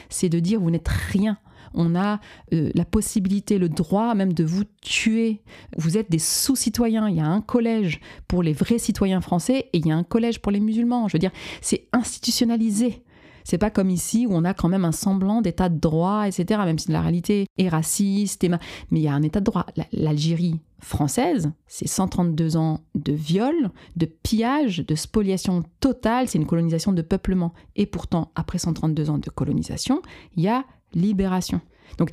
C'est 0.10 0.30
de 0.30 0.40
dire 0.40 0.60
vous 0.60 0.72
n'êtes 0.72 0.88
rien 0.88 1.38
on 1.74 1.96
a 1.96 2.20
euh, 2.54 2.70
la 2.75 2.86
possibilité, 2.86 3.58
le 3.58 3.70
droit 3.70 4.13
même 4.16 4.34
de 4.34 4.44
vous 4.44 4.63
tuer. 4.82 5.42
Vous 5.78 5.98
êtes 5.98 6.12
des 6.12 6.20
sous-citoyens. 6.20 7.10
Il 7.10 7.16
y 7.16 7.22
a 7.22 7.28
un 7.28 7.42
collège 7.42 8.01
pour 8.28 8.44
les 8.44 8.54
vrais 8.54 8.80
citoyens 8.80 9.22
français 9.22 9.70
et 9.74 9.78
il 9.78 9.88
y 9.88 9.92
a 9.92 9.96
un 9.96 10.04
collège 10.04 10.40
pour 10.40 10.51
les 10.51 10.60
musulmans. 10.60 11.08
Je 11.08 11.13
veux 11.13 11.20
dire, 11.20 11.32
c'est 11.62 11.88
institutionnalisé. 11.94 13.04
C'est 13.44 13.58
pas 13.58 13.70
comme 13.70 13.90
ici 13.90 14.26
où 14.28 14.34
on 14.34 14.44
a 14.44 14.54
quand 14.54 14.70
même 14.70 14.86
un 14.86 14.92
semblant 14.92 15.42
d'état 15.42 15.70
de 15.70 15.80
droit, 15.80 16.28
etc. 16.28 16.62
Même 16.66 16.80
si 16.80 16.92
la 16.92 17.02
réalité 17.02 17.48
est 17.58 17.70
raciste, 17.70 18.46
mais 18.92 19.00
il 19.00 19.04
y 19.04 19.08
a 19.08 19.14
un 19.14 19.24
état 19.24 19.40
de 19.40 19.46
droit. 19.46 19.66
L'Algérie 19.92 20.60
française, 20.80 21.52
c'est 21.68 21.88
132 21.88 22.58
ans 22.58 22.82
de 22.96 23.14
viol, 23.14 23.72
de 23.96 24.06
pillage, 24.06 24.78
de 24.86 24.96
spoliation 24.96 25.64
totale. 25.80 26.28
C'est 26.28 26.40
une 26.40 26.46
colonisation 26.46 26.92
de 26.92 27.02
peuplement. 27.02 27.54
Et 27.76 27.86
pourtant, 27.86 28.32
après 28.36 28.58
132 28.58 29.10
ans 29.10 29.18
de 29.18 29.30
colonisation, 29.30 30.02
il 30.36 30.44
y 30.44 30.48
a 30.48 30.66
libération. 30.94 31.62
Donc, 31.98 32.12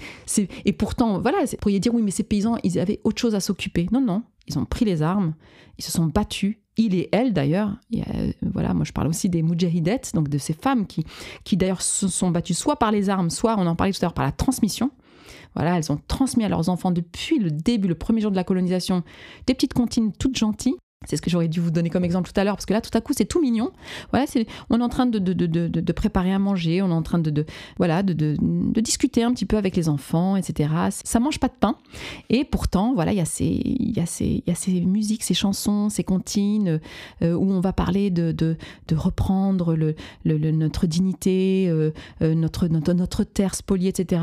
et 0.65 0.73
pourtant, 0.73 1.21
voilà, 1.21 1.45
vous 1.45 1.57
pourriez 1.57 1.81
dire 1.81 1.95
oui, 1.95 2.03
mais 2.03 2.11
ces 2.11 2.23
paysans, 2.23 2.57
ils 2.63 2.79
avaient 2.79 3.01
autre 3.05 3.21
chose 3.21 3.35
à 3.35 3.41
s'occuper. 3.41 3.87
Non, 3.93 4.01
non, 4.01 4.23
ils 4.47 4.59
ont 4.59 4.65
pris 4.65 4.85
les 4.85 5.03
armes, 5.03 5.35
ils 5.79 5.85
se 5.85 5.93
sont 5.93 6.07
battus. 6.07 6.57
Il 6.81 6.95
et 6.95 7.09
elle 7.11 7.33
d'ailleurs, 7.33 7.77
voilà, 8.41 8.73
moi 8.73 8.85
je 8.85 8.93
parle 8.93 9.09
aussi 9.09 9.29
des 9.29 9.43
mujahidettes, 9.43 10.13
donc 10.15 10.29
de 10.29 10.39
ces 10.39 10.53
femmes 10.53 10.87
qui, 10.87 11.05
qui 11.43 11.57
d'ailleurs 11.57 11.83
se 11.83 12.07
sont 12.07 12.31
battues 12.31 12.55
soit 12.55 12.77
par 12.77 12.93
les 12.93 13.11
armes, 13.11 13.31
soit, 13.31 13.57
on 13.59 13.67
en 13.67 13.75
parlait 13.75 13.93
tout 13.93 13.99
à 14.03 14.07
l'heure, 14.07 14.15
par 14.15 14.25
la 14.25 14.31
transmission. 14.31 14.93
Voilà, 15.57 15.77
elles 15.77 15.91
ont 15.91 15.99
transmis 16.07 16.45
à 16.45 16.49
leurs 16.49 16.69
enfants 16.69 16.93
depuis 16.93 17.41
le 17.41 17.51
début, 17.51 17.89
le 17.89 17.97
premier 17.97 18.21
jour 18.21 18.31
de 18.31 18.37
la 18.37 18.45
colonisation, 18.45 19.03
des 19.49 19.55
petites 19.55 19.75
comptines 19.75 20.13
toutes 20.13 20.39
gentilles 20.39 20.77
C'est 21.07 21.17
ce 21.17 21.23
que 21.23 21.31
j'aurais 21.31 21.47
dû 21.47 21.61
vous 21.61 21.71
donner 21.71 21.91
comme 21.91 22.05
exemple 22.05 22.29
tout 22.29 22.39
à 22.41 22.43
l'heure, 22.43 22.57
parce 22.57 22.67
que 22.67 22.73
là, 22.73 22.81
tout 22.81 22.91
à 22.93 23.01
coup, 23.01 23.13
c'est 23.17 23.25
tout 23.25 23.41
mignon. 23.41 23.71
Voilà, 24.11 24.27
on 24.69 24.81
est 24.81 24.83
en 24.83 24.89
train 24.89 25.07
de, 25.07 25.93
préparer 25.93 26.33
à 26.33 26.41
manger, 26.41 26.83
on 26.83 26.89
est 26.89 26.93
en 26.93 27.03
train 27.03 27.21
de, 27.21 27.47
voilà, 27.77 28.03
de, 28.03 28.37
discuter 28.81 29.23
un 29.23 29.33
petit 29.33 29.47
peu 29.47 29.57
avec 29.57 29.77
les 29.77 29.89
enfants, 29.89 30.35
etc. 30.35 30.71
Ça 31.05 31.21
mange 31.21 31.39
pas 31.39 31.47
de 31.47 31.55
pain. 31.59 31.77
Et 32.31 32.45
pourtant, 32.45 32.95
voilà, 32.95 33.13
il 33.13 33.19
y, 33.19 33.21
a 33.21 33.25
ces, 33.25 33.45
y, 33.45 33.93
y 33.97 34.01
a 34.01 34.55
ces 34.55 34.81
musiques, 34.81 35.23
ces 35.23 35.35
chansons, 35.35 35.89
ces 35.89 36.03
comptines, 36.03 36.81
euh, 37.23 37.33
où 37.33 37.49
on 37.49 37.61
va 37.61 37.73
parler 37.73 38.11
de, 38.11 38.57
reprendre 38.93 39.77
notre 40.25 40.87
dignité, 40.89 41.69
euh, 41.69 41.93
euh, 42.23 42.35
notre, 42.35 42.67
notre, 42.67 42.93
notre, 42.93 43.23
terre 43.23 43.55
spoliée, 43.55 43.91
etc., 43.91 44.21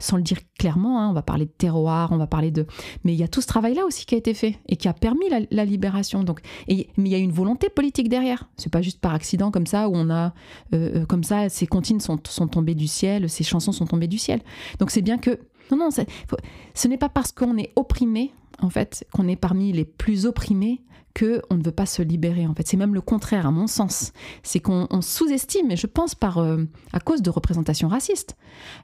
sans 0.00 0.16
le 0.16 0.22
dire 0.22 0.38
clairement. 0.58 1.00
Hein. 1.00 1.10
on 1.10 1.12
va 1.12 1.22
parler 1.22 1.44
de 1.44 1.52
terroir, 1.56 2.10
on 2.10 2.16
va 2.16 2.26
parler 2.26 2.50
de... 2.50 2.66
Mais 3.04 3.12
il 3.12 3.18
y 3.18 3.22
a 3.22 3.28
tout 3.28 3.40
ce 3.40 3.46
travail-là 3.46 3.84
aussi 3.84 4.06
qui 4.06 4.16
a 4.16 4.18
été 4.18 4.34
fait 4.34 4.58
et 4.68 4.74
qui 4.74 4.88
a 4.88 4.92
permis 4.92 5.26
la 5.50 5.64
libération 5.64 5.99
donc, 6.24 6.40
mais 6.68 6.86
il 6.96 7.08
y 7.08 7.14
a 7.14 7.18
une 7.18 7.32
volonté 7.32 7.68
politique 7.68 8.08
derrière. 8.08 8.48
C'est 8.56 8.72
pas 8.72 8.82
juste 8.82 9.00
par 9.00 9.14
accident 9.14 9.50
comme 9.50 9.66
ça 9.66 9.88
où 9.88 9.92
on 9.94 10.10
a, 10.10 10.32
euh, 10.74 11.02
euh, 11.02 11.06
comme 11.06 11.24
ça, 11.24 11.48
ces 11.48 11.66
comptines 11.66 12.00
sont, 12.00 12.18
sont 12.24 12.48
tombées 12.48 12.74
du 12.74 12.86
ciel, 12.86 13.28
ces 13.28 13.44
chansons 13.44 13.72
sont 13.72 13.86
tombées 13.86 14.08
du 14.08 14.18
ciel. 14.18 14.40
Donc 14.78 14.90
c'est 14.90 15.02
bien 15.02 15.18
que, 15.18 15.38
non, 15.70 15.76
non, 15.76 15.88
ce 15.90 16.88
n'est 16.88 16.98
pas 16.98 17.08
parce 17.08 17.32
qu'on 17.32 17.56
est 17.56 17.72
opprimé, 17.76 18.32
en 18.60 18.70
fait, 18.70 19.06
qu'on 19.12 19.28
est 19.28 19.36
parmi 19.36 19.72
les 19.72 19.84
plus 19.84 20.26
opprimés 20.26 20.82
que 21.14 21.42
on 21.50 21.56
ne 21.56 21.62
veut 21.62 21.72
pas 21.72 21.86
se 21.86 22.02
libérer. 22.02 22.46
En 22.46 22.54
fait, 22.54 22.66
c'est 22.66 22.76
même 22.76 22.94
le 22.94 23.00
contraire, 23.00 23.46
à 23.46 23.50
mon 23.50 23.66
sens. 23.66 24.12
C'est 24.42 24.60
qu'on 24.60 24.88
sous-estime, 25.00 25.70
et 25.70 25.76
je 25.76 25.86
pense 25.86 26.14
par 26.14 26.38
euh, 26.38 26.64
à 26.92 27.00
cause 27.00 27.22
de 27.22 27.30
représentations 27.30 27.88
racistes, 27.88 28.36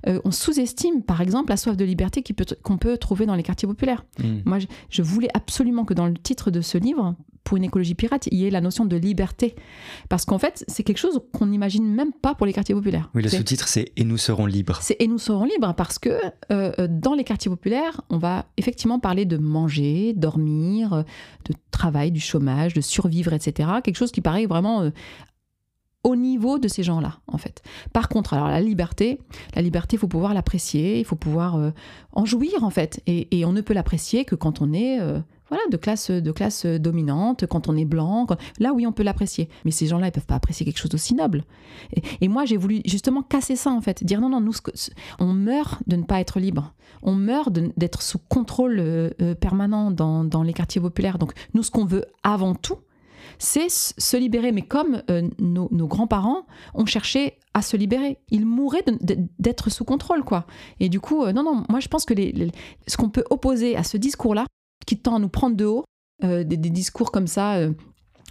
on 0.06 0.30
sous-estime, 0.30 1.02
par 1.02 1.20
exemple, 1.20 1.50
la 1.50 1.56
soif 1.56 1.76
de 1.76 1.84
liberté 1.84 2.22
qu'on 2.62 2.78
peut, 2.78 2.96
trouver 2.98 3.26
dans 3.26 3.34
les 3.34 3.42
quartiers 3.42 3.68
populaires. 3.68 4.04
Hmm. 4.18 4.40
Moi, 4.44 4.58
je, 4.90 5.02
voulais 5.02 5.28
absolument 5.34 5.84
que 5.84 5.94
dans 5.94 6.06
le 6.06 6.14
titre 6.14 6.50
de 6.50 6.60
ce 6.60 6.78
livre, 6.78 7.14
pour 7.46 7.56
une 7.56 7.64
écologie 7.64 7.94
pirate, 7.94 8.28
il 8.32 8.38
y 8.38 8.46
ait 8.46 8.50
la 8.50 8.60
notion 8.60 8.84
de 8.84 8.96
liberté. 8.96 9.54
Parce 10.08 10.24
qu'en 10.24 10.38
fait, 10.38 10.64
c'est 10.66 10.82
quelque 10.82 10.98
chose 10.98 11.20
qu'on 11.32 11.46
n'imagine 11.46 11.86
même 11.86 12.12
pas 12.12 12.34
pour 12.34 12.44
les 12.44 12.52
quartiers 12.52 12.74
populaires. 12.74 13.08
Oui, 13.14 13.22
le 13.22 13.28
sous-titre, 13.28 13.68
c'est 13.68 13.92
Et 13.96 14.04
nous 14.04 14.18
serons 14.18 14.46
libres. 14.46 14.80
C'est 14.82 14.96
Et 14.98 15.06
nous 15.06 15.18
serons 15.18 15.44
libres 15.44 15.72
parce 15.74 16.00
que 16.00 16.08
euh, 16.10 16.72
euh, 16.78 16.88
dans 16.90 17.14
les 17.14 17.22
quartiers 17.22 17.48
populaires, 17.48 18.00
on 18.10 18.18
va 18.18 18.46
effectivement 18.56 18.98
parler 18.98 19.26
de 19.26 19.36
manger, 19.36 20.12
dormir, 20.12 21.04
de 21.44 21.54
travail, 21.70 22.10
du 22.10 22.18
chômage, 22.18 22.74
de 22.74 22.80
survivre, 22.80 23.32
etc. 23.32 23.70
Quelque 23.84 23.96
chose 23.96 24.10
qui 24.10 24.20
paraît 24.20 24.46
vraiment 24.46 24.82
euh, 24.82 24.90
au 26.02 26.16
niveau 26.16 26.58
de 26.58 26.66
ces 26.66 26.82
gens-là, 26.82 27.20
en 27.28 27.38
fait. 27.38 27.62
Par 27.92 28.08
contre, 28.08 28.34
alors 28.34 28.48
la 28.48 28.60
liberté, 28.60 29.20
la 29.54 29.62
liberté, 29.62 29.94
il 29.96 30.00
faut 30.00 30.08
pouvoir 30.08 30.34
l'apprécier, 30.34 30.98
il 30.98 31.04
faut 31.04 31.16
pouvoir 31.16 31.72
en 32.12 32.24
jouir, 32.24 32.62
en 32.62 32.70
fait. 32.70 33.02
Et, 33.06 33.44
on 33.44 33.52
ne 33.52 33.60
peut 33.60 33.74
l'apprécier 33.74 34.24
que 34.24 34.36
quand 34.36 34.60
on 34.60 34.72
est 34.72 35.00
voilà, 35.48 35.62
de 35.70 35.76
classe, 35.76 36.10
de 36.10 36.32
classe 36.32 36.66
dominante, 36.66 37.46
quand 37.46 37.68
on 37.68 37.76
est 37.76 37.84
blanc. 37.84 38.26
Là, 38.58 38.72
oui, 38.72 38.86
on 38.86 38.92
peut 38.92 39.02
l'apprécier. 39.02 39.48
Mais 39.64 39.70
ces 39.70 39.86
gens-là, 39.86 40.08
ils 40.08 40.12
peuvent 40.12 40.26
pas 40.26 40.34
apprécier 40.34 40.66
quelque 40.66 40.78
chose 40.78 40.90
d'aussi 40.90 41.14
noble. 41.14 41.44
Et, 42.20 42.28
moi, 42.28 42.44
j'ai 42.44 42.56
voulu 42.56 42.80
justement 42.84 43.22
casser 43.22 43.56
ça, 43.56 43.70
en 43.70 43.80
fait. 43.80 44.04
Dire 44.04 44.20
non, 44.20 44.28
non, 44.28 44.40
nous, 44.40 44.52
on 45.18 45.32
meurt 45.32 45.82
de 45.86 45.96
ne 45.96 46.02
pas 46.02 46.20
être 46.20 46.40
libre. 46.40 46.74
On 47.02 47.14
meurt 47.14 47.50
d'être 47.76 48.02
sous 48.02 48.18
contrôle 48.18 48.78
euh, 48.78 49.10
euh, 49.22 49.34
permanent 49.34 49.90
dans, 49.90 50.42
les 50.42 50.52
quartiers 50.52 50.80
populaires. 50.80 51.18
Donc, 51.18 51.32
nous, 51.54 51.62
ce 51.62 51.70
qu'on 51.70 51.84
veut 51.84 52.04
avant 52.22 52.54
tout, 52.54 52.78
c'est 53.38 53.68
se 53.68 54.16
libérer. 54.16 54.52
Mais 54.52 54.62
comme 54.62 55.02
euh, 55.10 55.28
nos, 55.38 55.68
grands-parents 55.86 56.46
ont 56.74 56.86
cherché 56.86 57.38
à 57.54 57.62
se 57.62 57.76
libérer, 57.76 58.18
ils 58.30 58.46
mouraient 58.46 58.84
d'être 59.38 59.70
sous 59.70 59.84
contrôle, 59.84 60.24
quoi. 60.24 60.46
Et 60.80 60.88
du 60.88 61.00
coup, 61.00 61.24
non, 61.32 61.42
non, 61.42 61.64
moi 61.70 61.80
je 61.80 61.88
pense 61.88 62.04
que 62.04 62.14
ce 62.86 62.96
qu'on 62.98 63.08
peut 63.08 63.24
opposer 63.30 63.76
à 63.76 63.82
ce 63.82 63.96
discours-là, 63.96 64.44
qui 64.86 64.98
tend 64.98 65.16
à 65.16 65.18
nous 65.18 65.28
prendre 65.28 65.56
de 65.56 65.64
haut, 65.64 65.84
euh, 66.24 66.44
des, 66.44 66.56
discours 66.56 67.12
comme 67.12 67.26
ça. 67.26 67.56
Euh, 67.56 67.72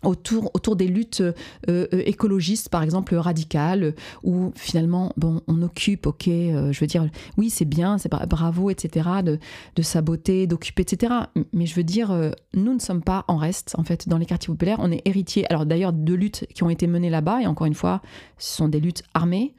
autour, 0.03 0.51
autour 0.53 0.75
des 0.75 0.87
luttes 0.87 1.23
euh, 1.69 1.87
écologistes, 1.91 2.69
par 2.69 2.83
exemple 2.83 3.15
radicales, 3.15 3.95
où 4.23 4.51
finalement, 4.55 5.11
bon, 5.17 5.41
on 5.47 5.61
occupe, 5.63 6.05
ok, 6.05 6.25
je 6.25 6.79
veux 6.79 6.85
dire, 6.85 7.09
oui, 7.37 7.49
c'est 7.49 7.65
bien, 7.65 7.97
c'est 7.97 8.11
bravo, 8.11 8.69
etc., 8.69 9.09
de, 9.23 9.81
saboter, 9.81 10.45
d'occuper, 10.45 10.83
etc. 10.83 11.13
Mais 11.53 11.65
je 11.65 11.73
veux 11.73 11.83
dire, 11.83 12.13
nous 12.53 12.73
ne 12.73 12.79
sommes 12.79 13.01
pas 13.01 13.23
en 13.27 13.37
reste, 13.37 13.73
en 13.79 13.83
fait, 13.83 14.07
dans 14.07 14.17
les 14.17 14.27
quartiers 14.27 14.53
populaires. 14.53 14.77
On 14.79 14.91
est 14.91 15.01
héritiers, 15.05 15.49
alors 15.49 15.65
d'ailleurs, 15.65 15.93
de 15.93 16.13
luttes 16.13 16.45
qui 16.53 16.61
ont 16.63 16.69
été 16.69 16.85
menées 16.85 17.09
là-bas, 17.09 17.41
et 17.41 17.47
encore 17.47 17.65
une 17.65 17.73
fois, 17.73 18.01
ce 18.37 18.57
sont 18.57 18.67
des 18.67 18.81
luttes 18.81 19.01
armées, 19.15 19.55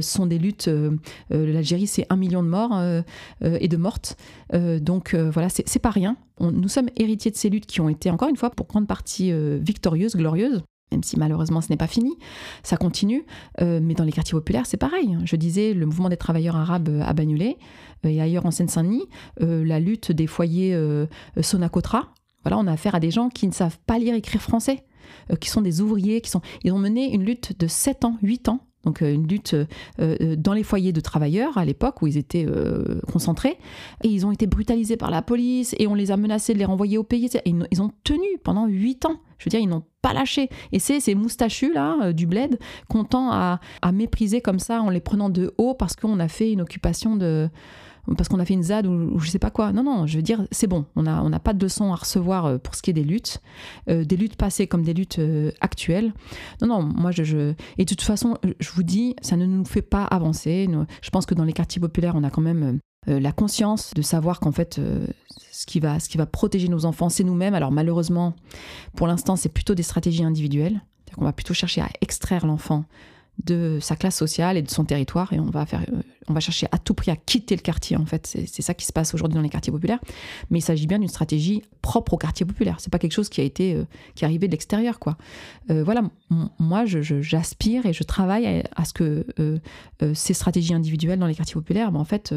sont 0.00 0.26
des 0.26 0.38
luttes. 0.38 0.68
Euh, 0.68 0.96
euh, 1.32 1.52
L'Algérie, 1.52 1.86
c'est 1.86 2.06
un 2.10 2.16
million 2.16 2.42
de 2.42 2.48
morts 2.48 2.80
et 3.42 3.68
de 3.68 3.76
mortes. 3.76 4.16
donc 4.52 5.14
voilà, 5.14 5.48
c'est 5.48 5.78
pas 5.78 5.90
rien. 5.90 6.16
nous 6.40 6.68
sommes 6.68 6.88
héritiers 6.96 7.30
de 7.30 7.36
ces 7.36 7.50
luttes 7.50 7.66
qui 7.66 7.80
ont 7.80 7.88
été, 7.88 8.10
encore 8.10 8.28
une 8.28 8.36
fois, 8.36 8.50
pour 8.50 8.66
grande 8.66 8.86
partie 8.86 9.32
victorieuses, 9.60 10.16
glorieuses 10.16 10.62
même 10.92 11.04
si 11.04 11.16
malheureusement 11.16 11.60
ce 11.60 11.68
n'est 11.70 11.76
pas 11.76 11.86
fini, 11.86 12.16
ça 12.64 12.76
continue. 12.76 13.24
mais 13.60 13.94
dans 13.94 14.02
les 14.02 14.10
quartiers 14.10 14.32
populaires, 14.32 14.66
c'est 14.66 14.76
pareil. 14.76 15.16
Je 15.24 15.36
disais, 15.36 15.72
le 15.72 15.86
mouvement 15.86 16.08
des 16.08 16.16
travailleurs 16.16 16.56
arabes 16.56 16.90
à 17.04 17.12
Bagnolet 17.12 17.58
et 18.02 18.20
ailleurs 18.20 18.44
en 18.44 18.50
Seine-Saint-Denis, 18.50 19.04
la 19.38 19.78
lutte 19.78 20.10
des 20.10 20.26
foyers 20.26 20.76
Sonacotra. 21.40 22.12
Voilà, 22.42 22.58
on 22.58 22.66
a 22.66 22.72
affaire 22.72 22.94
à 22.94 23.00
des 23.00 23.10
gens 23.10 23.28
qui 23.28 23.46
ne 23.46 23.52
savent 23.52 23.78
pas 23.86 23.98
lire 23.98 24.14
et 24.14 24.18
écrire 24.18 24.42
français, 24.42 24.84
qui 25.40 25.48
sont 25.48 25.62
des 25.62 25.80
ouvriers, 25.80 26.20
qui 26.20 26.30
sont. 26.30 26.40
Ils 26.64 26.72
ont 26.72 26.78
mené 26.78 27.12
une 27.12 27.24
lutte 27.24 27.58
de 27.58 27.68
7 27.68 28.04
ans, 28.04 28.18
8 28.22 28.48
ans 28.48 28.66
donc 28.84 29.02
euh, 29.02 29.12
une 29.12 29.26
lutte 29.26 29.54
euh, 29.54 29.66
euh, 30.00 30.36
dans 30.36 30.52
les 30.52 30.62
foyers 30.62 30.92
de 30.92 31.00
travailleurs 31.00 31.58
à 31.58 31.64
l'époque 31.64 32.00
où 32.02 32.06
ils 32.06 32.16
étaient 32.16 32.46
concentrés, 33.10 33.58
et 34.02 34.08
ils 34.08 34.26
ont 34.26 34.32
été 34.32 34.46
brutalisés 34.46 34.96
par 34.96 35.10
la 35.10 35.22
police, 35.22 35.74
et 35.78 35.86
on 35.86 35.94
les 35.94 36.10
a 36.10 36.16
menacés 36.16 36.54
de 36.54 36.58
les 36.58 36.64
renvoyer 36.64 36.98
au 36.98 37.04
pays. 37.04 37.28
Ils 37.44 37.82
ont 37.82 37.90
tenu 38.04 38.26
pendant 38.42 38.66
huit 38.66 39.04
ans. 39.04 39.16
Je 39.38 39.46
veux 39.46 39.50
dire, 39.50 39.60
ils 39.60 39.68
n'ont 39.68 39.84
pas 40.02 40.12
lâché. 40.12 40.50
Et 40.72 40.78
c'est 40.78 41.00
ces 41.00 41.14
moustachus 41.14 41.72
là 41.72 42.12
du 42.12 42.26
bled 42.26 42.58
qu'on 42.88 43.06
à 43.10 43.58
mépriser 43.92 44.40
comme 44.40 44.58
ça 44.58 44.82
en 44.82 44.90
les 44.90 45.00
prenant 45.00 45.30
de 45.30 45.52
haut 45.58 45.74
parce 45.74 45.96
qu'on 45.96 46.20
a 46.20 46.28
fait 46.28 46.52
une 46.52 46.60
occupation 46.60 47.16
de 47.16 47.48
parce 48.16 48.28
qu'on 48.28 48.38
a 48.40 48.44
fait 48.44 48.54
une 48.54 48.62
ZAD 48.62 48.86
ou, 48.86 49.18
je 49.18 49.30
sais 49.30 49.38
pas 49.38 49.50
quoi. 49.50 49.72
Non, 49.72 49.82
non, 49.82 50.06
je 50.06 50.16
veux 50.16 50.22
dire, 50.22 50.46
c'est 50.50 50.66
bon. 50.66 50.86
On 50.96 51.02
n'a 51.02 51.22
on 51.22 51.30
pas 51.38 51.52
de 51.52 51.62
leçons 51.62 51.92
à 51.92 51.96
recevoir 51.96 52.46
euh, 52.46 52.58
pour 52.58 52.74
ce 52.74 52.82
qui 52.82 52.90
est 52.90 52.94
des 52.94 53.04
luttes, 53.04 53.40
euh, 53.88 54.04
des 54.04 54.16
luttes 54.16 54.36
passées 54.36 54.66
comme 54.66 54.82
des 54.82 54.94
luttes 54.94 55.18
euh, 55.18 55.52
actuelles. 55.60 56.12
Non, 56.60 56.68
non, 56.68 56.82
moi, 56.82 57.10
je, 57.10 57.24
je, 57.24 57.54
Et 57.78 57.84
de 57.84 57.88
toute 57.88 58.02
façon, 58.02 58.36
je 58.58 58.70
vous 58.70 58.82
dis, 58.82 59.14
ça 59.22 59.36
ne 59.36 59.46
nous 59.46 59.64
fait 59.64 59.82
pas 59.82 60.04
avancer. 60.04 60.68
je 61.02 61.10
pense 61.10 61.26
que 61.26 61.34
dans 61.34 61.44
les 61.44 61.52
quartiers 61.52 61.80
populaires, 61.80 62.14
on 62.16 62.24
a 62.24 62.30
quand 62.30 62.42
même 62.42 62.78
la 63.06 63.32
conscience 63.32 63.94
de 63.94 64.02
savoir 64.02 64.40
qu'en 64.40 64.52
fait, 64.52 64.78
ce, 65.50 65.66
qui 65.66 65.80
va, 65.80 65.98
ce 66.00 66.08
qui 66.08 66.18
va 66.18 66.26
protéger 66.26 66.68
nos 66.68 66.84
enfants, 66.84 67.08
c'est 67.08 67.24
nous-mêmes. 67.24 67.54
Alors 67.54 67.72
malheureusement, 67.72 68.34
pour 68.94 69.06
l'instant, 69.06 69.36
c'est 69.36 69.48
plutôt 69.48 69.74
des 69.74 69.82
stratégies 69.82 70.24
individuelles. 70.24 70.82
On 71.16 71.24
va 71.24 71.32
plutôt 71.32 71.54
chercher 71.54 71.80
à 71.80 71.88
extraire 72.00 72.46
l'enfant 72.46 72.84
de 73.46 73.78
sa 73.80 73.96
classe 73.96 74.16
sociale 74.16 74.56
et 74.56 74.62
de 74.62 74.70
son 74.70 74.84
territoire 74.84 75.32
et 75.32 75.40
on 75.40 75.50
va 75.50 75.66
faire 75.66 75.82
euh, 75.92 76.02
on 76.28 76.32
va 76.32 76.40
chercher 76.40 76.66
à 76.70 76.78
tout 76.78 76.94
prix 76.94 77.10
à 77.10 77.16
quitter 77.16 77.56
le 77.56 77.60
quartier 77.60 77.96
en 77.96 78.06
fait. 78.06 78.26
C'est 78.26 78.62
ça 78.62 78.74
qui 78.74 78.86
se 78.86 78.92
passe 78.92 79.14
aujourd'hui 79.14 79.34
dans 79.36 79.42
les 79.42 79.48
quartiers 79.48 79.72
populaires. 79.72 79.98
Mais 80.50 80.58
il 80.58 80.62
s'agit 80.62 80.86
bien 80.86 80.98
d'une 80.98 81.08
stratégie 81.08 81.62
propre 81.82 82.14
au 82.14 82.16
quartier 82.18 82.46
populaire. 82.46 82.76
C'est 82.78 82.90
pas 82.92 82.98
quelque 82.98 83.12
chose 83.12 83.28
qui 83.28 83.40
a 83.40 83.44
été 83.44 83.74
euh, 83.74 83.84
qui 84.14 84.24
est 84.24 84.26
arrivé 84.26 84.46
de 84.46 84.52
l'extérieur 84.52 84.98
quoi. 84.98 85.16
Euh, 85.70 85.82
voilà 85.82 86.02
moi 86.58 86.84
j'aspire 86.84 87.86
et 87.86 87.92
je 87.92 88.02
travaille 88.04 88.62
à, 88.76 88.84
ce 88.84 88.92
que 88.92 89.26
ces 90.14 90.34
stratégies 90.34 90.74
individuelles 90.74 91.18
dans 91.18 91.26
les 91.26 91.34
quartiers 91.34 91.54
populaires 91.54 91.90
ben, 91.90 92.00
en 92.00 92.04
fait 92.04 92.32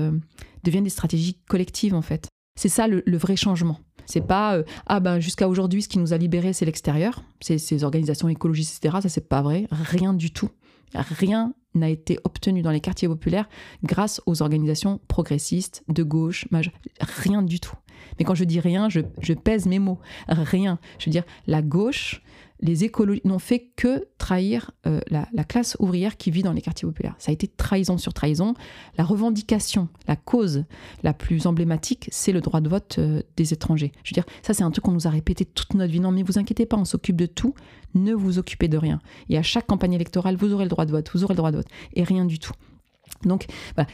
deviennent 0.64 0.84
des 0.84 0.90
stratégies 0.90 1.38
collectives 1.48 1.94
en 1.94 2.02
fait. 2.02 2.28
C'est 2.60 2.70
ça 2.70 2.88
le, 2.88 3.04
vrai 3.18 3.36
changement. 3.36 3.80
C'est 4.06 4.26
pas 4.26 4.64
ah 4.88 5.00
ben 5.00 5.20
jusqu'à 5.20 5.48
aujourd'hui 5.48 5.84
ce 5.84 5.88
qui 5.88 6.00
nous 6.00 6.14
a 6.14 6.18
libérés 6.18 6.54
c'est 6.54 6.66
l'extérieur, 6.66 7.24
c'est 7.40 7.60
ces 7.60 7.84
organisations 7.84 8.30
écologistes 8.30 8.84
etc. 8.84 9.02
Ça 9.04 9.10
c'est 9.10 9.30
pas 9.30 9.44
vrai, 9.44 9.68
rien 9.72 10.14
du 10.14 10.32
tout. 10.32 10.50
Rien 10.94 11.54
n'a 11.76 11.90
été 11.90 12.20
obtenu 12.24 12.62
dans 12.62 12.72
les 12.72 12.80
quartiers 12.80 13.08
populaires 13.08 13.50
grâce 13.84 14.22
aux 14.26 14.42
organisations 14.42 15.00
progressistes, 15.08 15.84
de 15.88 16.04
gauche, 16.04 16.48
rien 17.02 17.42
du 17.42 17.60
tout. 17.60 17.76
Mais 18.20 18.26
quand 18.26 18.36
je 18.36 18.44
dis 18.44 18.60
rien, 18.60 18.90
je, 18.90 19.00
je 19.22 19.34
pèse 19.34 19.66
mes 19.66 19.80
mots. 19.80 20.00
Rien. 20.28 20.78
Je 21.00 21.06
veux 21.06 21.12
dire, 21.12 21.24
la 21.48 21.62
gauche 21.62 22.22
les 22.64 22.86
écologistes 22.86 23.26
n'ont 23.26 23.40
fait 23.40 23.72
que 23.76 24.08
trahir 24.18 24.72
euh, 24.88 25.02
la, 25.12 25.44
classe 25.44 25.76
ouvrière 25.80 26.16
qui 26.16 26.32
vit 26.32 26.44
dans 26.44 26.54
les 26.54 26.62
quartiers 26.62 26.88
populaires. 26.88 27.16
Ça 27.20 27.30
a 27.30 27.34
été 27.34 27.48
trahison 27.48 27.98
sur 27.98 28.14
trahison. 28.14 28.56
La 28.98 29.04
revendication, 29.04 29.90
la 30.08 30.16
cause 30.16 30.64
la 31.04 31.14
plus 31.14 31.46
emblématique, 31.46 32.08
c'est 32.12 32.32
le 32.32 32.40
droit 32.40 32.62
de 32.62 32.70
vote 32.70 32.96
euh, 33.00 33.22
des 33.36 33.54
étrangers. 33.54 33.92
Je 34.04 34.12
veux 34.12 34.16
dire, 34.16 34.26
ça 34.42 34.54
c'est 34.54 34.64
un 34.64 34.72
truc 34.72 34.86
qu'on 34.86 34.94
nous 34.94 35.08
a 35.08 35.12
répété 35.12 35.44
toute 35.44 35.74
notre 35.74 35.92
vie. 35.92 36.00
Non, 36.00 36.12
mais 36.12 36.24
vous 36.24 36.40
inquiétez 36.40 36.66
pas, 36.66 36.78
on 36.78 36.86
s'occupe 36.86 37.18
de 37.18 37.26
tout. 37.26 37.54
Ne 37.96 38.14
vous 38.14 38.40
occupez 38.40 38.70
de 38.70 38.78
rien. 38.78 39.00
Et 39.30 39.38
à 39.38 39.44
chaque 39.44 39.68
campagne 39.68 39.94
électorale, 39.94 40.38
vous 40.38 40.54
aurez 40.54 40.64
le 40.64 40.70
droit 40.70 40.86
de 40.86 40.92
vote, 40.92 41.12
vous 41.14 41.26
aurez 41.26 41.34
le 41.34 41.38
droit 41.38 41.52
de 41.52 41.58
vote. 41.58 41.68
Et 41.96 42.04
rien 42.04 42.26
du 42.26 42.40
tout. 42.40 42.54
Donc, 43.26 43.46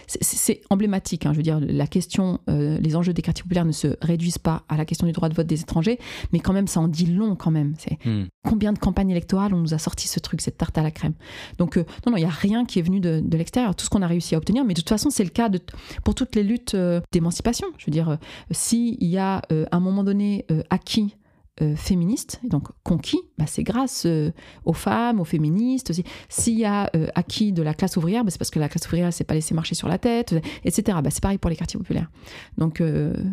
c'est 0.08 0.62
emblématique. 0.70 1.26
Hein. 1.26 1.34
je 1.34 1.38
veux 1.38 1.44
dire, 1.44 1.60
la 1.60 1.88
question, 1.88 2.40
euh, 2.50 2.78
les 2.80 2.96
enjeux 2.96 3.14
des 3.14 3.22
quartiers 3.22 3.44
populaires 3.44 3.66
ne 3.66 3.72
se 3.72 3.96
réduisent 4.02 4.38
pas 4.38 4.64
à 4.70 4.78
la 4.78 4.86
question 4.86 5.08
du 5.08 5.14
droit 5.14 5.30
de 5.30 5.36
vote 5.36 5.48
des 5.48 5.62
étrangers, 5.62 6.00
mais 6.32 6.40
quand 6.40 6.54
même, 6.54 6.68
ça 6.68 6.80
en 6.80 6.88
dit 6.88 7.06
long 7.06 7.36
quand 7.36 7.52
même. 7.52 7.74
C'est 7.78 7.98
hmm. 8.06 8.26
combien 8.44 8.74
de 8.74 8.80
campagnes 8.80 9.12
électorales 9.12 9.54
on 9.54 9.60
nous 9.60 9.74
a 9.74 9.78
sorti 9.78 10.08
ce 10.08 10.20
truc, 10.20 10.42
cette 10.42 10.58
tarte 10.58 10.78
à 10.78 10.84
la 10.84 10.92
crème? 10.92 11.14
Donc, 11.58 11.78
euh, 11.78 11.86
non, 12.06 12.12
non, 12.12 12.18
il 12.18 12.22
n'y 12.22 12.26
a 12.26 12.30
rien 12.30 12.66
qui 12.66 12.80
est 12.80 12.84
venu 12.84 13.00
de, 13.00 13.24
l'extérieur. 13.32 13.76
Tout 13.76 13.86
ce 13.86 13.90
qu'on 13.90 14.02
a 14.02 14.08
réussi 14.08 14.36
à 14.36 14.38
obtenir, 14.38 14.64
mais 14.66 14.74
de 14.74 14.80
toute 14.82 14.90
façon, 14.90 15.10
c'est 15.10 15.24
le 15.24 15.30
cas 15.30 15.50
de, 15.50 15.60
pour 16.04 16.16
toutes 16.16 16.36
les 16.36 16.44
luttes 16.44 16.76
euh, 16.76 17.02
d'émancipation. 17.12 17.68
Je 17.78 17.86
veux 17.86 17.92
dire, 17.92 18.18
s'il 18.52 19.04
y 19.04 19.18
a 19.18 19.38
à 19.38 19.76
un 19.76 19.80
moment 19.80 20.04
donné 20.04 20.46
acquis 20.70 21.16
euh, 21.62 21.76
féministes, 21.76 22.40
donc 22.44 22.68
conquis, 22.84 23.20
bah, 23.38 23.46
c'est 23.46 23.64
grâce 23.64 24.06
euh, 24.06 24.32
aux 24.64 24.74
femmes, 24.74 25.20
aux 25.20 25.26
féministes. 25.26 25.92
S'il 26.30 26.58
y 26.58 26.64
a 26.64 26.90
euh, 26.96 27.08
acquis 27.16 27.52
de 27.52 27.62
la 27.62 27.74
classe 27.74 27.98
ouvrière, 27.98 28.24
bah, 28.24 28.32
c'est 28.32 28.38
parce 28.38 28.50
que 28.50 28.60
la 28.60 28.70
classe 28.70 28.86
ouvrière 28.88 29.12
s'est 29.12 29.26
pas 29.26 29.34
laissée 29.34 29.54
marcher 29.54 29.76
sur 29.76 29.90
la 29.90 29.98
tête, 29.98 30.34
etc. 30.64 30.98
Bah, 31.04 31.10
c'est 31.10 31.22
pareil 31.22 31.38
pour 31.38 31.50
les 31.50 31.58
quartiers 31.58 31.78
populaires. 31.78 32.10
Donc 32.58 32.82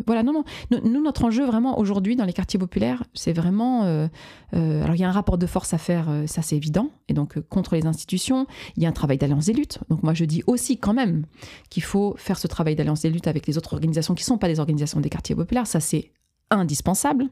voilà, 0.07 0.23
non, 0.23 0.33
non. 0.33 0.45
Nous, 0.83 1.03
notre 1.03 1.25
enjeu 1.25 1.47
vraiment 1.47 1.79
aujourd'hui 1.79 2.17
dans 2.17 2.25
les 2.25 2.33
quartiers 2.33 2.59
populaires, 2.59 3.05
c'est 3.15 3.33
vraiment. 3.33 3.83
alors 4.53 4.95
il 4.95 5.01
y 5.01 5.05
a 5.05 5.09
un 5.09 5.13
rapport 5.13 5.39
de 5.39 5.47
force 5.47 5.73
à 5.73 5.79
faire, 5.79 6.09
ça 6.27 6.43
c'est 6.43 6.57
évident, 6.57 6.91
et 7.09 7.15
donc 7.15 7.39
contre 7.49 7.77
les 7.77 7.87
institutions. 7.87 8.47
Il 8.77 8.83
y 8.83 8.87
a 8.87 8.89
un 8.89 8.93
travail 8.93 9.19
d'alliance 9.19 9.47
des 9.47 9.53
luttes. 9.53 9.79
Donc 9.89 10.03
moi 10.03 10.15
je 10.15 10.25
dis 10.25 10.43
aussi 10.47 10.79
quand 10.79 10.95
même 10.95 11.27
qu'il 11.71 11.83
faut 11.83 12.15
faire 12.19 12.39
ce 12.39 12.47
travail 12.47 12.75
d'alliance 12.75 13.03
des 13.03 13.11
luttes 13.11 13.29
avec 13.29 13.47
les 13.47 13.57
autres 13.57 13.75
organisations 13.75 14.15
qui 14.15 14.23
ne 14.23 14.27
sont 14.27 14.39
pas 14.39 14.49
des 14.49 14.61
organisations 14.61 15.01
des 15.01 15.11
quartiers 15.11 15.37
populaires. 15.37 15.67
Ça 15.67 15.81
c'est 15.81 16.13
indispensable. 16.51 17.29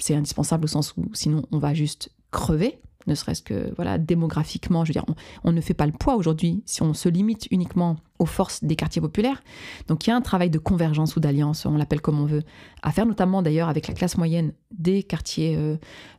C'est 0.00 0.14
indispensable 0.14 0.64
au 0.64 0.68
sens 0.68 0.94
où 0.96 1.10
sinon 1.14 1.44
on 1.52 1.58
va 1.58 1.74
juste 1.74 2.10
crever 2.30 2.80
ne 3.06 3.14
serait-ce 3.14 3.42
que 3.42 3.72
voilà 3.76 3.98
démographiquement, 3.98 4.84
je 4.84 4.90
veux 4.90 4.92
dire, 4.92 5.04
on, 5.44 5.52
ne 5.52 5.60
fait 5.60 5.74
pas 5.74 5.86
le 5.86 5.92
poids 5.92 6.16
aujourd'hui 6.16 6.62
si 6.66 6.82
on 6.82 6.94
se 6.94 7.08
limite 7.08 7.48
uniquement 7.50 7.96
aux 8.18 8.26
forces 8.26 8.62
des 8.62 8.76
quartiers 8.76 9.00
populaires. 9.00 9.42
Donc 9.88 10.06
il 10.06 10.10
y 10.10 10.12
a 10.12 10.16
un 10.16 10.20
travail 10.20 10.50
de 10.50 10.58
convergence 10.58 11.16
ou 11.16 11.20
d'alliance, 11.20 11.64
on 11.64 11.76
l'appelle 11.76 12.02
comme 12.02 12.20
on 12.20 12.26
veut, 12.26 12.42
à 12.82 12.92
faire, 12.92 13.06
notamment 13.06 13.40
d'ailleurs 13.40 13.68
avec 13.68 13.88
la 13.88 13.94
classe 13.94 14.18
moyenne 14.18 14.52
des 14.70 15.02
quartiers 15.02 15.56
euh, 15.56 15.76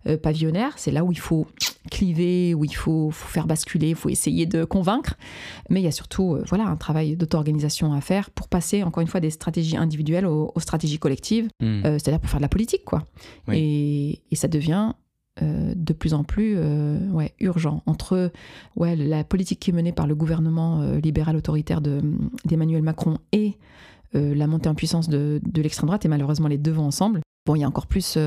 euh, 0.07 0.17
pavillonnaires. 0.17 0.73
C'est 0.77 0.91
là 0.91 1.03
où 1.03 1.11
il 1.11 1.19
faut 1.19 1.45
cliver, 1.91 2.55
où 2.55 2.65
il 2.65 2.75
faut, 2.75 3.11
faire 3.11 3.45
basculer, 3.45 3.89
il 3.89 3.95
faut 3.95 4.09
essayer 4.09 4.47
de 4.47 4.63
convaincre. 4.63 5.15
Mais 5.69 5.81
il 5.81 5.83
y 5.83 5.87
a 5.87 5.91
surtout 5.91 6.33
euh, 6.33 6.43
voilà 6.49 6.65
un 6.65 6.77
travail 6.77 7.15
d'auto-organisation 7.15 7.93
à 7.93 8.01
faire 8.01 8.31
pour 8.31 8.47
passer 8.47 8.81
encore 8.81 9.01
une 9.01 9.07
fois 9.07 9.19
des 9.19 9.29
stratégies 9.29 9.77
individuelles 9.77 10.25
aux, 10.25 10.51
stratégies 10.57 10.99
collectives, 10.99 11.47
mmh. 11.59 11.83
c'est-à-dire 11.83 12.19
pour 12.19 12.29
faire 12.29 12.39
de 12.39 12.45
la 12.45 12.49
politique 12.49 12.85
quoi. 12.85 13.05
Et, 13.51 14.21
et 14.31 14.35
ça 14.35 14.47
devient 14.47 14.93
euh, 15.41 15.71
de 15.77 15.93
plus 15.93 16.13
en 16.13 16.25
plus 16.25 16.55
euh, 16.57 16.99
urgent 17.39 17.83
entre 17.85 18.33
ouais, 18.75 18.97
la 18.97 19.23
politique 19.23 19.61
qui 19.61 19.69
est 19.69 19.73
menée 19.73 19.93
par 19.93 20.05
le 20.05 20.13
gouvernement 20.13 20.81
euh, 20.81 20.99
libéral 20.99 21.37
autoritaire 21.37 21.79
d'Emmanuel 21.79 22.83
Macron 22.83 23.17
et 23.31 23.57
la 24.13 24.45
montée 24.45 24.67
en 24.67 24.75
puissance 24.75 25.07
de, 25.07 25.39
l'extrême 25.55 25.87
droite, 25.87 26.03
et 26.03 26.09
malheureusement 26.09 26.49
les 26.49 26.57
deux 26.57 26.71
vont 26.71 26.83
ensemble. 26.83 27.21
Bon, 27.45 27.55
il 27.55 27.59
y 27.59 27.63
a 27.63 27.67
encore 27.67 27.87
plus, 27.87 28.17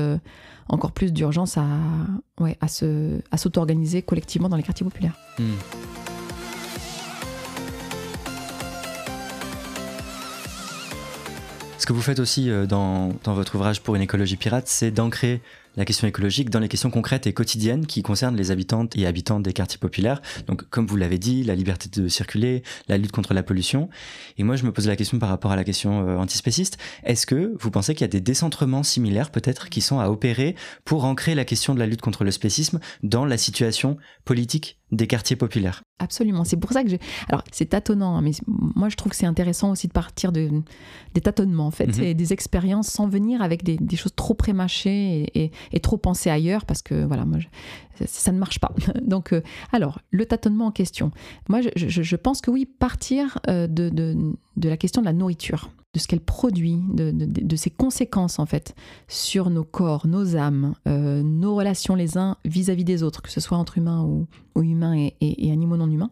plus 0.95 1.13
d'urgence 1.13 1.59
à, 1.59 1.67
ouais, 2.39 2.57
à 2.59 3.37
s'auto-organiser 3.37 4.01
collectivement 4.01 4.49
dans 4.49 4.57
les 4.57 4.63
quartiers 4.63 4.83
populaires. 4.83 5.15
Hmm. 5.37 5.43
Ce 11.77 11.85
que 11.85 11.93
vous 11.93 12.01
faites 12.01 12.17
aussi 12.17 12.49
dans, 12.67 13.11
dans 13.23 13.35
votre 13.35 13.53
ouvrage 13.53 13.81
pour 13.81 13.93
une 13.93 14.01
écologie 14.01 14.37
pirate, 14.37 14.67
c'est 14.67 14.89
d'ancrer 14.89 15.39
la 15.75 15.85
question 15.85 16.07
écologique 16.07 16.49
dans 16.49 16.59
les 16.59 16.67
questions 16.67 16.89
concrètes 16.89 17.27
et 17.27 17.33
quotidiennes 17.33 17.85
qui 17.85 18.01
concernent 18.01 18.35
les 18.35 18.51
habitantes 18.51 18.95
et 18.95 19.05
habitants 19.05 19.39
des 19.39 19.53
quartiers 19.53 19.77
populaires. 19.77 20.21
Donc, 20.47 20.67
comme 20.69 20.87
vous 20.87 20.95
l'avez 20.95 21.17
dit, 21.17 21.43
la 21.43 21.55
liberté 21.55 21.89
de 21.89 22.07
circuler, 22.07 22.63
la 22.87 22.97
lutte 22.97 23.11
contre 23.11 23.33
la 23.33 23.43
pollution. 23.43 23.89
Et 24.37 24.43
moi, 24.43 24.55
je 24.55 24.63
me 24.63 24.71
pose 24.71 24.87
la 24.87 24.95
question 24.95 25.19
par 25.19 25.29
rapport 25.29 25.51
à 25.51 25.55
la 25.55 25.63
question 25.63 26.07
euh, 26.07 26.17
antispéciste. 26.17 26.77
Est-ce 27.03 27.25
que 27.25 27.53
vous 27.59 27.71
pensez 27.71 27.93
qu'il 27.93 28.01
y 28.01 28.05
a 28.05 28.09
des 28.09 28.21
décentrements 28.21 28.83
similaires, 28.83 29.31
peut-être, 29.31 29.69
qui 29.69 29.81
sont 29.81 29.99
à 29.99 30.09
opérer 30.09 30.55
pour 30.83 31.05
ancrer 31.05 31.35
la 31.35 31.45
question 31.45 31.73
de 31.73 31.79
la 31.79 31.87
lutte 31.87 32.01
contre 32.01 32.23
le 32.23 32.31
spécisme 32.31 32.79
dans 33.03 33.25
la 33.25 33.37
situation 33.37 33.97
politique 34.23 34.79
des 34.95 35.07
quartiers 35.07 35.35
populaires. 35.35 35.81
Absolument. 35.99 36.43
C'est 36.43 36.57
pour 36.57 36.71
ça 36.73 36.83
que 36.83 36.89
j'ai. 36.89 36.99
Alors, 37.29 37.43
c'est 37.51 37.67
tâtonnant, 37.67 38.17
hein, 38.17 38.21
mais 38.21 38.31
moi, 38.47 38.89
je 38.89 38.95
trouve 38.95 39.11
que 39.11 39.15
c'est 39.15 39.25
intéressant 39.25 39.71
aussi 39.71 39.87
de 39.87 39.93
partir 39.93 40.31
de, 40.31 40.49
des 41.13 41.21
tâtonnements, 41.21 41.67
en 41.67 41.71
fait, 41.71 41.97
mhm. 41.97 42.03
et 42.03 42.13
des 42.13 42.33
expériences 42.33 42.87
sans 42.87 43.07
venir 43.07 43.41
avec 43.41 43.63
des, 43.63 43.95
choses 43.95 44.13
trop 44.15 44.33
prémâchées 44.33 45.29
et, 45.33 45.51
et, 45.71 45.79
trop 45.79 45.97
pensées 45.97 46.29
ailleurs, 46.29 46.65
parce 46.65 46.81
que, 46.81 47.05
voilà, 47.05 47.23
moi, 47.23 47.39
ça, 48.05 48.31
ne 48.31 48.39
marche 48.39 48.59
pas. 48.59 48.71
Donc, 49.01 49.31
euh, 49.31 49.41
alors, 49.71 49.99
le 50.11 50.25
tâtonnement 50.25 50.67
en 50.67 50.71
question. 50.71 51.11
Moi, 51.47 51.61
je, 51.61 51.69
je, 51.87 52.15
pense 52.15 52.41
que 52.41 52.51
oui, 52.51 52.65
partir 52.65 53.39
euh, 53.47 53.67
de, 53.67 53.89
de, 53.89 54.15
de 54.57 54.69
la 54.69 54.77
question 54.77 55.01
de 55.01 55.05
la 55.05 55.13
nourriture 55.13 55.69
de 55.95 55.99
ce 55.99 56.07
qu'elle 56.09 56.19
produit, 56.19 56.81
de, 56.89 57.55
ses 57.55 57.69
conséquences 57.69 58.37
en 58.37 58.45
fait 58.45 58.75
sur 59.07 59.49
nos 59.49 59.63
corps, 59.63 60.07
nos 60.07 60.35
âmes, 60.35 60.75
euh, 60.89 61.23
nos 61.23 61.55
relations 61.55 61.95
les 61.95 62.17
uns 62.17 62.35
vis-à-vis 62.43 62.83
des 62.83 63.01
autres, 63.01 63.21
que 63.21 63.31
ce 63.31 63.39
soit 63.39 63.57
entre 63.57 63.77
humains 63.77 64.03
ou, 64.03 64.27
humains 64.61 65.09
et, 65.21 65.51
animaux 65.51 65.77
non 65.77 65.89
humains. 65.89 66.09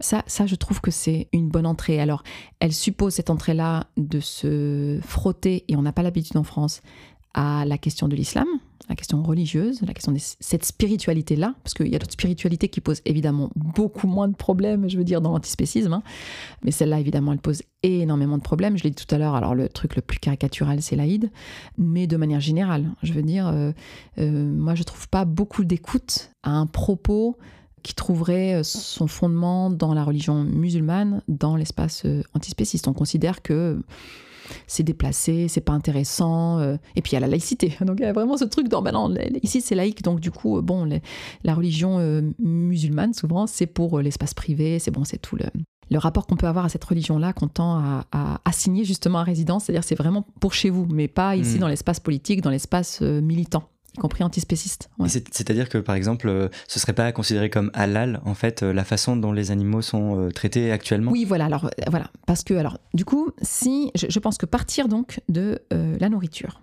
Ça, 0.00 0.22
ça, 0.26 0.46
je 0.46 0.54
trouve 0.54 0.82
que 0.82 0.90
c'est 0.90 1.28
une 1.32 1.48
bonne 1.48 1.66
entrée. 1.66 1.98
Alors, 1.98 2.22
elle 2.60 2.74
suppose 2.74 3.14
cette 3.14 3.30
entrée-là 3.30 3.86
de 3.96 4.20
se 4.20 4.98
frotter, 5.02 5.64
et 5.68 5.76
on 5.76 5.82
n'a 5.82 5.92
pas 5.92 6.02
l'habitude 6.02 6.36
en 6.36 6.44
France, 6.44 6.82
à 7.32 7.64
la 7.64 7.78
question 7.78 8.08
de 8.08 8.14
l'islam, 8.14 8.46
la 8.88 8.96
question 8.96 9.22
religieuse, 9.22 9.80
la 9.82 9.94
question 9.94 10.12
de 10.12 10.18
cette 10.18 10.64
spiritualité-là, 10.64 11.54
parce 11.62 11.74
qu'il 11.74 11.88
y 11.88 11.96
a 11.96 11.98
d'autres 11.98 12.12
spiritualités 12.12 12.68
qui 12.68 12.80
posent 12.80 13.02
évidemment 13.04 13.50
beaucoup 13.56 14.06
moins 14.06 14.28
de 14.28 14.34
problèmes, 14.34 14.88
je 14.88 14.98
veux 14.98 15.04
dire, 15.04 15.20
dans 15.20 15.32
l'antispécisme, 15.32 15.92
hein. 15.92 16.02
mais 16.62 16.70
celle-là, 16.70 17.00
évidemment, 17.00 17.32
elle 17.32 17.38
pose 17.38 17.62
énormément 17.82 18.38
de 18.38 18.42
problèmes. 18.42 18.76
Je 18.76 18.84
l'ai 18.84 18.90
dit 18.90 19.04
tout 19.04 19.14
à 19.14 19.18
l'heure, 19.18 19.34
alors 19.34 19.54
le 19.54 19.68
truc 19.68 19.96
le 19.96 20.02
plus 20.02 20.18
caricatural, 20.18 20.82
c'est 20.82 20.96
l'Aïd, 20.96 21.30
mais 21.78 22.06
de 22.06 22.16
manière 22.16 22.40
générale, 22.40 22.90
je 23.02 23.12
veux 23.12 23.22
dire, 23.22 23.46
euh, 23.48 23.72
euh, 24.18 24.50
moi, 24.52 24.74
je 24.74 24.82
trouve 24.82 25.08
pas 25.08 25.24
beaucoup 25.24 25.64
d'écoute 25.64 26.30
à 26.42 26.50
un 26.50 26.66
propos 26.66 27.36
qui 27.82 27.94
trouverait 27.94 28.62
son 28.62 29.08
fondement 29.08 29.68
dans 29.68 29.92
la 29.92 30.04
religion 30.04 30.44
musulmane, 30.44 31.22
dans 31.26 31.56
l'espace 31.56 32.02
euh, 32.04 32.22
antispéciste. 32.34 32.86
On 32.86 32.92
considère 32.92 33.42
que 33.42 33.82
c'est 34.66 34.82
déplacé, 34.82 35.48
c'est 35.48 35.60
pas 35.60 35.72
intéressant. 35.72 36.58
Euh, 36.58 36.76
et 36.96 37.02
puis 37.02 37.12
il 37.12 37.14
y 37.14 37.16
a 37.16 37.20
la 37.20 37.26
laïcité. 37.26 37.76
Donc 37.84 37.96
il 37.98 38.02
y 38.02 38.06
a 38.06 38.12
vraiment 38.12 38.36
ce 38.36 38.44
truc 38.44 38.68
dans, 38.68 38.82
ben 38.82 38.92
non, 38.92 39.14
ici 39.42 39.60
c'est 39.60 39.74
laïque, 39.74 40.02
donc 40.02 40.20
du 40.20 40.30
coup, 40.30 40.58
euh, 40.58 40.62
bon, 40.62 40.88
la 41.44 41.54
religion 41.54 41.98
euh, 41.98 42.22
musulmane, 42.38 43.14
souvent, 43.14 43.46
c'est 43.46 43.66
pour 43.66 44.00
l'espace 44.00 44.34
privé, 44.34 44.78
c'est 44.78 44.90
bon, 44.90 45.04
c'est 45.04 45.18
tout 45.18 45.36
le, 45.36 45.44
le 45.90 45.98
rapport 45.98 46.26
qu'on 46.26 46.36
peut 46.36 46.46
avoir 46.46 46.64
à 46.64 46.68
cette 46.68 46.84
religion-là 46.84 47.32
qu'on 47.32 47.48
tend 47.48 47.78
à, 48.12 48.40
assigner 48.44 48.84
justement 48.84 49.18
à 49.18 49.24
résidence, 49.24 49.64
c'est-à-dire 49.64 49.84
c'est 49.84 49.94
vraiment 49.94 50.26
pour 50.40 50.54
chez 50.54 50.70
vous, 50.70 50.86
mais 50.90 51.08
pas 51.08 51.36
ici 51.36 51.56
mm. 51.56 51.60
dans 51.60 51.68
l'espace 51.68 52.00
politique, 52.00 52.40
dans 52.40 52.50
l'espace 52.50 53.00
militant 53.00 53.64
y 53.94 53.98
compris 53.98 54.24
antispéciste. 54.24 54.90
C'est-à-dire 55.06 55.68
que, 55.68 55.78
par 55.78 55.94
exemple, 55.94 56.28
euh, 56.28 56.48
ce 56.68 56.78
serait 56.78 56.92
pas 56.92 57.12
considéré 57.12 57.50
comme 57.50 57.70
halal, 57.74 58.20
en 58.24 58.34
fait, 58.34 58.62
euh, 58.62 58.72
la 58.72 58.84
façon 58.84 59.16
dont 59.16 59.32
les 59.32 59.50
animaux 59.50 59.82
sont 59.82 60.18
euh, 60.18 60.30
traités 60.30 60.72
actuellement? 60.72 61.12
Oui, 61.12 61.24
voilà. 61.24 61.46
Alors, 61.46 61.70
voilà. 61.88 62.10
Parce 62.26 62.42
que, 62.44 62.54
alors, 62.54 62.78
du 62.94 63.04
coup, 63.04 63.30
si, 63.42 63.90
je, 63.94 64.18
pense 64.18 64.38
que 64.38 64.46
partir 64.46 64.88
donc 64.88 65.20
de 65.28 65.60
la 65.70 66.08
nourriture 66.08 66.60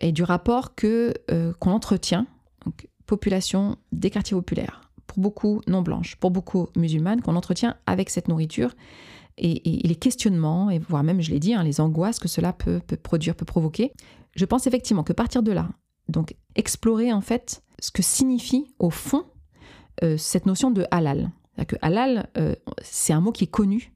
et 0.00 0.12
du 0.12 0.22
rapport 0.22 0.74
que 0.74 1.14
qu'on 1.58 1.72
entretient, 1.72 2.26
donc, 2.64 2.88
population 3.06 3.76
des 3.92 4.10
quartiers 4.10 4.36
populaires, 4.36 4.90
pour 5.06 5.18
beaucoup 5.18 5.60
non 5.66 5.82
blanches, 5.82 6.16
pour 6.16 6.30
beaucoup 6.30 6.68
musulmanes, 6.76 7.20
qu'on 7.20 7.36
entretient 7.36 7.76
avec 7.86 8.10
cette 8.10 8.28
nourriture, 8.28 8.74
et, 9.36 9.80
les 9.84 9.96
questionnements, 9.96 10.70
et 10.70 10.78
voire 10.78 11.02
même, 11.02 11.20
je 11.20 11.30
l'ai 11.30 11.40
dit, 11.40 11.54
hein, 11.54 11.64
les 11.64 11.80
angoisses 11.80 12.18
que 12.18 12.28
cela 12.28 12.52
peut, 12.52 12.80
peut 12.86 12.96
produire, 12.96 13.34
peut 13.34 13.44
provoquer, 13.44 13.92
je 14.36 14.44
pense 14.44 14.66
effectivement 14.66 15.02
que 15.02 15.12
partir 15.12 15.42
de 15.42 15.52
là, 15.52 15.68
donc 16.08 16.34
explorer 16.56 17.12
en 17.12 17.20
fait 17.20 17.62
ce 17.80 17.90
que 17.90 18.02
signifie 18.02 18.66
au 18.78 18.90
fond 18.90 19.24
euh, 20.02 20.16
cette 20.16 20.46
notion 20.46 20.70
de 20.70 20.86
halal. 20.90 21.30
Que 21.68 21.76
halal, 21.82 22.28
euh, 22.36 22.56
c'est 22.82 23.12
un 23.12 23.20
mot 23.20 23.30
qui 23.30 23.44
est 23.44 23.48
connu 23.48 23.92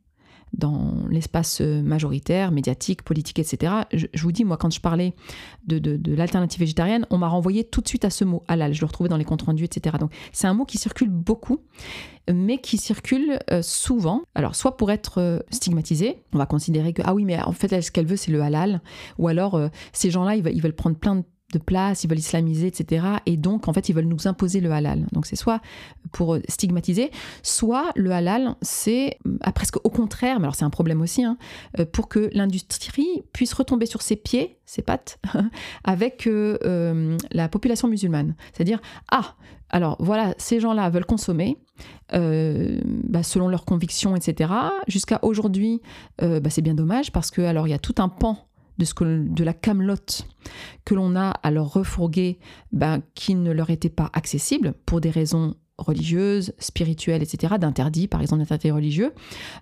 dans 0.57 0.95
l'espace 1.11 1.61
euh, 1.61 1.83
majoritaire, 1.83 2.53
médiatique, 2.53 3.03
politique, 3.03 3.41
etc. 3.41 3.73
Je, 3.93 4.07
vous 4.23 4.31
dis, 4.31 4.45
moi, 4.45 4.57
quand 4.57 4.73
je 4.73 4.81
parlais 4.81 5.15
de, 5.67 6.01
l'alternative 6.15 6.61
végétarienne, 6.61 7.05
on 7.11 7.19
m'a 7.19 7.27
renvoyé 7.27 7.65
tout 7.65 7.81
de 7.81 7.89
suite 7.89 8.05
à 8.05 8.11
ce 8.11 8.25
mot 8.25 8.45
halal. 8.47 8.73
Je 8.73 8.81
le 8.81 8.87
retrouvais 8.87 9.09
dans 9.09 9.17
les 9.17 9.25
comptes 9.25 9.43
rendus, 9.43 9.65
etc. 9.65 9.97
Donc, 9.99 10.13
c'est 10.33 10.47
un 10.47 10.55
mot 10.55 10.65
qui 10.65 10.79
circule 10.79 11.11
beaucoup, 11.11 11.59
mais 12.33 12.59
qui 12.59 12.79
circule 12.79 13.41
souvent. 13.61 14.23
Alors, 14.35 14.55
soit 14.55 14.77
pour 14.77 14.91
être 14.91 15.45
stigmatisé, 15.51 16.23
on 16.33 16.39
va 16.39 16.47
considérer 16.47 16.93
que, 16.93 17.03
ah 17.05 17.13
oui, 17.13 17.25
mais 17.25 17.43
en 17.43 17.53
fait, 17.53 17.83
ce 17.83 17.91
qu'elle 17.91 18.07
veut, 18.07 18.17
c'est 18.17 18.33
le 18.33 18.41
halal. 18.41 18.81
Ou 19.19 19.29
alors, 19.29 19.61
ces 19.93 20.11
gens-là, 20.11 20.37
ils, 20.37 20.47
ils 20.47 20.63
veulent 20.63 20.73
prendre 20.73 20.97
plein 20.97 21.17
de 21.17 21.25
de 21.53 21.59
place, 21.59 22.05
ils 22.05 22.09
veulent 22.09 22.19
islamiser, 22.19 22.67
etc. 22.67 23.07
Et 23.27 23.37
donc, 23.37 23.69
en 23.69 23.73
fait, 23.73 23.89
ils 23.89 23.95
veulent 23.95 24.05
nous 24.05 24.29
imposer 24.29 24.61
le 24.61 24.71
halal. 24.71 25.07
Donc, 25.13 25.27
c'est 25.27 25.37
soit 25.37 25.61
pour 26.13 26.39
stigmatiser, 26.49 27.11
soit 27.43 27.93
le 27.97 28.11
halal, 28.13 28.57
c'est 28.61 29.19
à 29.41 29.53
presque 29.53 29.77
au 29.85 29.91
contraire, 29.91 30.39
mais 30.39 30.45
alors 30.45 30.55
c'est 30.55 30.65
un 30.65 30.71
problème 30.71 31.01
aussi, 31.01 31.25
hein, 31.25 31.39
euh, 31.79 31.85
pour 31.85 32.09
que 32.09 32.31
l'industrie 32.33 33.23
puisse 33.33 33.53
retomber 33.53 33.87
sur 33.87 34.03
ses 34.03 34.17
pieds, 34.17 34.59
ses 34.67 34.83
pattes, 34.83 35.19
avec 35.85 36.27
euh, 36.27 36.59
euh, 36.65 37.17
la 37.33 37.49
population 37.49 37.89
musulmane. 37.89 38.35
C'est-à-dire, 38.53 38.81
ah, 39.11 39.35
alors 39.71 39.97
voilà, 40.01 40.35
ces 40.39 40.61
gens-là 40.61 40.89
veulent 40.91 41.05
consommer, 41.05 41.59
bah, 42.11 43.23
selon 43.23 43.49
leurs 43.49 43.67
convictions, 43.67 44.17
etc. 44.17 44.51
Jusqu'à 44.87 45.19
aujourd'hui, 45.23 45.83
bah, 46.19 46.49
c'est 46.49 46.63
bien 46.63 46.73
dommage 46.73 47.13
parce 47.13 47.31
que 47.31 47.43
alors 47.43 47.69
il 47.69 47.71
y 47.71 47.75
a 47.75 47.79
tout 47.79 47.95
un 47.99 48.09
pan 48.09 48.48
de, 48.79 49.45
la 49.45 49.53
camelote 49.53 50.27
que 50.85 50.95
l'on 50.95 51.17
a 51.17 51.31
à 51.31 51.51
leur 51.51 51.73
refourguer, 51.73 52.39
ben, 52.73 53.03
qui 53.15 53.35
ne 53.35 53.53
leur 53.53 53.71
était 53.71 53.89
pas 53.89 54.11
accessible 54.13 54.75
pour 54.87 55.01
des 55.01 55.11
raisons 55.11 55.55
religieuses, 55.79 56.53
spirituelles, 56.59 57.23
etc., 57.23 57.55
d'interdits, 57.59 58.09
par 58.09 58.21
exemple 58.21 58.43
d'interdits 58.43 58.71
religieux. 58.71 59.13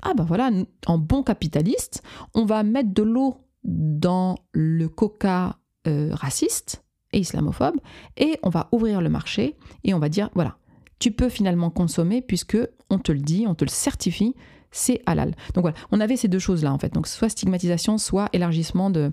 Ah 0.02 0.14
ben 0.14 0.24
voilà, 0.24 0.50
en 0.87 0.98
bon 0.98 1.22
capitaliste, 1.22 2.02
on 2.35 2.44
va 2.44 2.62
mettre 2.62 2.92
de 2.92 3.02
l'eau 3.02 3.37
dans 3.64 4.37
le 4.52 4.88
coca 4.88 5.59
euh, 5.87 6.11
raciste 6.12 6.85
et 7.12 7.18
islamophobes, 7.18 7.76
et 8.16 8.38
on 8.42 8.48
va 8.48 8.68
ouvrir 8.72 9.00
le 9.00 9.09
marché 9.09 9.57
et 9.85 9.94
on 9.94 9.98
va 9.98 10.09
dire 10.09 10.31
voilà, 10.35 10.57
tu 10.98 11.11
peux 11.11 11.29
finalement 11.29 11.70
consommer 11.70 12.22
puisque 12.22 12.59
on 12.90 12.98
te 12.98 13.12
le 13.12 13.20
dit, 13.20 13.44
on 13.46 13.55
te 13.55 13.64
le 13.64 13.70
certifie, 13.70 14.35
c'est 14.76 15.00
halal. 15.06 15.34
Donc 15.54 15.62
voilà, 15.62 15.76
on 15.90 16.00
avait 16.00 16.16
ces 16.16 16.28
deux 16.28 16.38
choses-là 16.38 16.72
en 16.72 16.78
fait. 16.78 16.92
Donc 16.92 17.06
soit 17.06 17.28
stigmatisation, 17.28 17.98
soit 17.98 18.28
élargissement 18.32 18.90
de, 18.90 19.10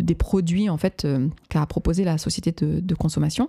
des 0.00 0.14
produits 0.14 0.68
en 0.68 0.76
fait 0.76 1.04
euh, 1.04 1.28
qu'a 1.48 1.64
proposé 1.66 2.04
la 2.04 2.18
société 2.18 2.52
de, 2.52 2.94
consommation. 2.94 3.48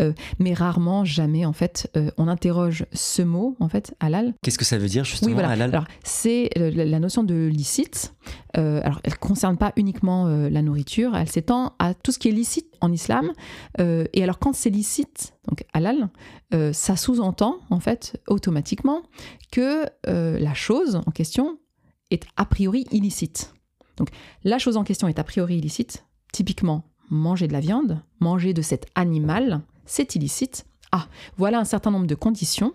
Euh, 0.00 0.12
mais 0.38 0.54
rarement, 0.54 1.04
jamais 1.04 1.44
en 1.44 1.52
fait, 1.52 1.90
euh, 1.96 2.10
on 2.16 2.28
interroge 2.28 2.86
ce 2.92 3.22
mot 3.22 3.56
en 3.60 3.68
fait 3.68 3.94
halal. 4.00 4.34
Qu'est-ce 4.42 4.58
que 4.58 4.64
ça 4.64 4.78
veut 4.78 4.88
dire 4.88 5.04
justement 5.04 5.28
oui, 5.28 5.34
voilà. 5.34 5.50
halal? 5.50 5.70
Alors 5.70 5.86
c'est 6.04 6.50
la 6.56 7.00
notion 7.00 7.24
de 7.24 7.46
licite. 7.46 8.14
alors 8.54 9.00
elle 9.02 9.18
concerne 9.18 9.56
pas 9.56 9.72
uniquement 9.76 10.26
la 10.26 10.62
nourriture, 10.62 11.16
elle 11.16 11.28
s'étend 11.28 11.74
à 11.78 11.94
tout 11.94 12.12
ce 12.12 12.18
qui 12.18 12.28
est 12.28 12.32
licite 12.32 12.66
en 12.80 12.92
islam. 12.92 13.32
et 13.78 14.22
alors 14.22 14.38
quand 14.38 14.54
c'est 14.54 14.70
licite, 14.70 15.34
donc 15.48 15.64
halal, 15.72 16.08
ça 16.72 16.96
sous-entend 16.96 17.58
en 17.70 17.80
fait 17.80 18.20
automatiquement 18.28 19.02
que 19.50 19.86
la 20.06 20.54
chose 20.54 20.96
en 21.06 21.10
question 21.10 21.58
est 22.10 22.24
a 22.36 22.44
priori 22.44 22.86
illicite. 22.90 23.54
Donc 23.96 24.08
la 24.44 24.58
chose 24.58 24.76
en 24.76 24.84
question 24.84 25.08
est 25.08 25.18
a 25.18 25.24
priori 25.24 25.58
illicite. 25.58 26.04
Typiquement, 26.32 26.84
manger 27.10 27.48
de 27.48 27.52
la 27.52 27.60
viande, 27.60 28.02
manger 28.20 28.54
de 28.54 28.62
cet 28.62 28.86
animal, 28.94 29.62
c'est 29.86 30.14
illicite. 30.14 30.66
Ah, 30.92 31.06
voilà 31.36 31.58
un 31.58 31.64
certain 31.64 31.90
nombre 31.90 32.06
de 32.06 32.14
conditions, 32.14 32.72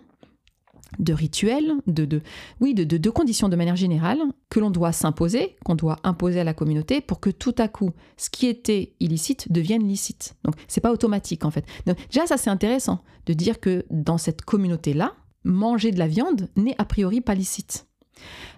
de 0.98 1.12
rituels, 1.12 1.72
de, 1.86 2.20
oui, 2.60 2.74
de, 2.74 3.10
conditions 3.10 3.48
de 3.48 3.56
manière 3.56 3.76
générale 3.76 4.18
que 4.48 4.60
l'on 4.60 4.70
doit 4.70 4.92
s'imposer, 4.92 5.56
qu'on 5.64 5.74
doit 5.74 5.96
imposer 6.04 6.40
à 6.40 6.44
la 6.44 6.54
communauté 6.54 7.00
pour 7.00 7.20
que 7.20 7.30
tout 7.30 7.54
à 7.58 7.68
coup, 7.68 7.90
ce 8.16 8.30
qui 8.30 8.46
était 8.46 8.94
illicite 9.00 9.50
devienne 9.52 9.86
licite. 9.86 10.36
Donc 10.44 10.54
c'est 10.68 10.80
pas 10.80 10.92
automatique 10.92 11.44
en 11.44 11.50
fait. 11.50 11.64
déjà 11.86 12.26
ça 12.26 12.36
c'est 12.36 12.50
intéressant 12.50 13.02
de 13.26 13.32
dire 13.32 13.60
que 13.60 13.84
dans 13.90 14.18
cette 14.18 14.42
communauté-là, 14.42 15.14
manger 15.44 15.90
de 15.92 15.98
la 15.98 16.08
viande 16.08 16.48
n'est 16.56 16.74
a 16.78 16.84
priori 16.84 17.20
pas 17.20 17.34
licite. 17.34 17.86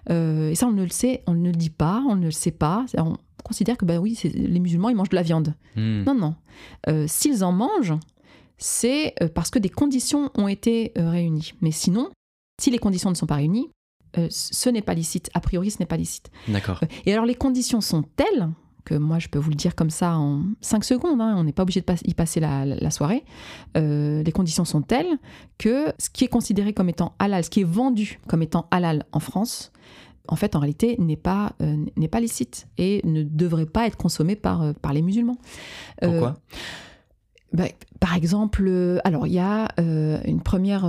Euh, 0.09 0.49
et 0.51 0.55
ça, 0.55 0.67
on 0.67 0.71
ne 0.71 0.83
le 0.83 0.89
sait, 0.89 1.23
on 1.27 1.33
ne 1.33 1.47
le 1.47 1.55
dit 1.55 1.69
pas, 1.69 2.03
on 2.07 2.15
ne 2.15 2.25
le 2.25 2.31
sait 2.31 2.51
pas. 2.51 2.85
On 2.97 3.17
considère 3.43 3.77
que, 3.77 3.85
ben 3.85 3.99
oui, 3.99 4.19
les 4.23 4.59
musulmans, 4.59 4.89
ils 4.89 4.95
mangent 4.95 5.09
de 5.09 5.15
la 5.15 5.23
viande. 5.23 5.53
Hmm. 5.75 6.03
Non, 6.03 6.15
non. 6.15 6.35
Euh, 6.87 7.05
s'ils 7.07 7.43
en 7.43 7.51
mangent, 7.51 7.97
c'est 8.57 9.13
euh, 9.21 9.27
parce 9.27 9.49
que 9.49 9.59
des 9.59 9.69
conditions 9.69 10.29
ont 10.35 10.47
été 10.47 10.91
réunies. 10.95 11.53
Mais 11.61 11.71
sinon, 11.71 12.09
si 12.61 12.71
les 12.71 12.79
conditions 12.79 13.09
ne 13.09 13.15
sont 13.15 13.27
pas 13.27 13.35
réunies, 13.35 13.69
ce 14.29 14.69
n'est 14.69 14.83
pas 14.83 14.93
licite. 14.93 15.31
A 15.33 15.39
priori, 15.39 15.71
ce 15.71 15.79
n'est 15.79 15.87
pas 15.87 15.97
licite. 15.97 16.29
D'accord. 16.47 16.79
et 17.05 17.13
alors, 17.13 17.25
les 17.25 17.33
conditions 17.33 17.81
sont 17.81 18.03
telles 18.03 18.49
que 18.85 18.95
moi 18.95 19.19
je 19.19 19.27
peux 19.27 19.39
vous 19.39 19.49
le 19.49 19.55
dire 19.55 19.75
comme 19.75 19.89
ça 19.89 20.17
en 20.17 20.43
5 20.61 20.83
secondes, 20.83 21.21
hein, 21.21 21.35
on 21.37 21.43
n'est 21.43 21.53
pas 21.53 21.63
obligé 21.63 21.81
de 21.81 21.93
y 22.05 22.13
passer 22.13 22.39
la, 22.39 22.91
soirée, 22.91 23.23
euh, 23.77 24.23
les 24.23 24.31
conditions 24.31 24.65
sont 24.65 24.81
telles 24.81 25.17
que 25.57 25.93
ce 25.97 26.09
qui 26.09 26.25
est 26.25 26.29
considéré 26.29 26.73
comme 26.73 26.89
étant 26.89 27.13
halal, 27.19 27.43
ce 27.43 27.49
qui 27.49 27.61
est 27.61 27.65
vendu 27.65 28.19
comme 28.27 28.41
étant 28.41 28.67
halal 28.71 29.05
en 29.11 29.19
France, 29.19 29.71
en 30.27 30.35
fait 30.35 30.55
en 30.55 30.59
réalité 30.59 30.95
n'est 30.99 31.17
pas, 31.17 31.53
euh, 31.61 31.77
n'est 31.97 32.07
pas 32.07 32.19
licite 32.19 32.67
et 32.77 33.01
ne 33.03 33.23
devrait 33.23 33.65
pas 33.65 33.87
être 33.87 33.97
consommé 33.97 34.35
par, 34.35 34.61
euh, 34.61 34.73
par 34.73 34.93
les 34.93 35.01
musulmans. 35.01 35.37
Pourquoi? 36.01 36.35
bah, 37.53 37.65
Par 37.99 38.15
exemple, 38.15 38.99
alors 39.03 39.27
il 39.27 39.33
y 39.33 39.39
a 39.39 39.69
une 39.77 40.41
première 40.41 40.85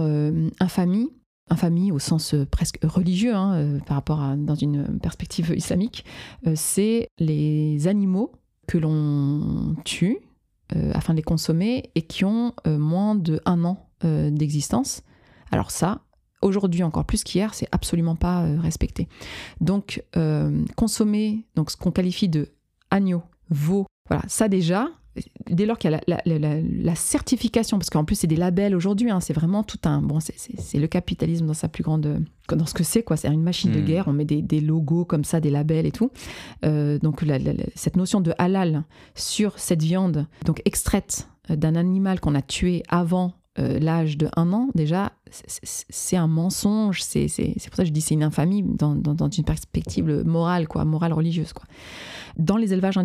infamie 0.61 1.11
infamie 1.49 1.93
au 1.93 1.99
sens 1.99 2.35
euh, 2.35 2.47
presque 2.47 2.79
religieux 2.83 3.35
hein, 3.35 3.55
euh, 3.55 3.79
par 3.81 3.97
rapport 3.97 4.21
à 4.21 4.37
dans 4.37 4.55
une 4.55 4.99
perspective 5.01 5.53
islamique, 5.57 6.05
euh, 6.47 6.53
c'est 6.57 7.11
les 7.19 7.87
animaux 7.87 8.33
que 8.67 8.79
l'on 8.79 9.77
tue 9.85 10.19
afin 10.95 11.13
de 11.13 11.19
les 11.19 11.23
consommer 11.23 11.91
et 11.95 12.03
qui 12.03 12.25
ont 12.25 12.53
moins 12.67 13.15
de 13.15 13.41
un 13.45 13.63
an 13.65 13.87
d'existence. 14.03 15.03
Alors 15.53 15.71
ça, 15.71 16.01
aujourd'hui 16.41 16.83
encore 16.83 17.05
plus 17.05 17.23
qu'hier, 17.23 17.55
c'est 17.55 17.69
absolument 17.71 18.17
pas 18.17 18.47
respecté. 18.59 19.07
Donc 19.61 20.03
consommer 20.75 21.45
donc 21.55 21.71
ce 21.71 21.77
qu'on 21.77 21.93
qualifie 21.93 22.31
de 22.31 22.49
agneau, 22.91 23.23
veau, 23.51 23.87
voilà, 24.09 24.25
ça 24.27 24.49
déjà, 24.49 24.89
dès 25.49 25.67
lors 25.67 25.79
qu'il 25.79 25.91
y 25.91 25.95
a 25.95 26.01
la, 26.25 26.95
certification, 26.95 27.79
parce 27.79 27.91
qu'en 27.91 28.05
plus 28.05 28.17
c'est 28.17 28.27
des 28.27 28.37
labels 28.37 28.75
aujourd'hui, 28.75 29.11
hein, 29.11 29.21
c'est 29.21 29.33
vraiment 29.33 29.63
tout 29.63 29.79
un. 29.85 30.01
Bon, 30.03 30.19
c'est 30.21 30.79
le 30.79 30.87
capitalisme 30.87 31.47
dans 31.47 31.55
sa 31.55 31.69
plus 31.69 31.83
grande. 31.83 32.25
dans 32.49 32.67
ce 32.67 32.75
que 32.75 32.85
c'est, 32.85 33.03
quoi. 33.03 33.17
C'est 33.17 33.29
une 33.29 33.43
machine 33.43 33.73
de 33.73 33.81
hmm. 33.81 33.85
guerre, 33.85 34.09
on 34.09 34.13
met 34.13 34.25
des, 34.25 34.61
logos 34.61 35.05
comme 35.05 35.25
ça, 35.25 35.41
des 35.41 35.51
labels 35.51 35.87
et 35.87 35.93
tout. 35.93 36.11
Euh, 36.65 36.99
donc 36.99 37.25
cette 37.75 37.97
notion 37.97 38.21
de 38.21 38.33
halal 38.39 38.85
sur 39.15 39.59
cette 39.59 39.83
viande, 39.83 40.27
donc 40.45 40.63
extraite 40.65 41.29
d'un 41.49 41.75
animal 41.75 42.21
qu'on 42.21 42.35
a 42.35 42.43
tué 42.43 42.83
avant 42.89 43.35
euh, 43.59 43.79
l'âge 43.79 44.19
de 44.19 44.29
un 44.37 44.53
an, 44.53 44.69
déjà, 44.75 45.13
c'est 45.31 46.17
un 46.17 46.27
mensonge. 46.27 47.03
C'est 47.03 47.29
pour 47.67 47.77
ça 47.77 47.83
que 47.83 47.89
je 47.89 47.93
dis 47.93 48.01
c'est 48.01 48.15
une 48.15 48.25
infamie 48.25 48.63
dans, 48.63 48.95
dans, 48.95 49.29
une 49.29 49.45
perspective 49.45 50.23
morale, 50.25 50.67
quoi, 50.67 50.85
morale 50.85 51.13
religieuse. 51.13 51.53
Quoi. 51.53 51.65
Dans 52.37 52.57
les 52.57 52.73
élevages, 52.73 52.97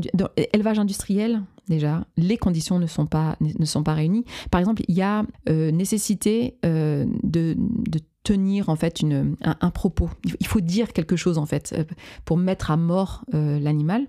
industriels, 0.80 1.42
déjà, 1.68 2.06
les 2.18 2.38
conditions 2.38 2.80
ne 2.80 2.88
sont 2.88 3.06
pas, 3.06 3.36
ne 3.42 3.66
sont 3.66 3.84
pas 3.84 3.94
réunies. 3.94 4.26
Par 4.50 4.60
exemple, 4.60 4.82
il 4.88 4.96
y 4.96 5.04
a 5.04 5.24
euh, 5.50 5.72
nécessité 5.72 6.58
euh, 6.66 7.06
de, 7.24 7.56
tenir 8.30 8.70
en 8.70 8.76
fait 8.76 9.02
une, 9.02 9.36
un, 9.42 9.72
propos. 9.72 10.10
Il 10.40 10.46
faut 10.46 10.62
dire 10.62 10.94
quelque 10.94 11.16
chose 11.16 11.40
en 11.40 11.48
fait 11.48 11.74
euh, 11.76 11.84
pour 12.26 12.38
mettre 12.38 12.70
à 12.70 12.78
mort 12.78 13.26
l'animal. 13.34 14.08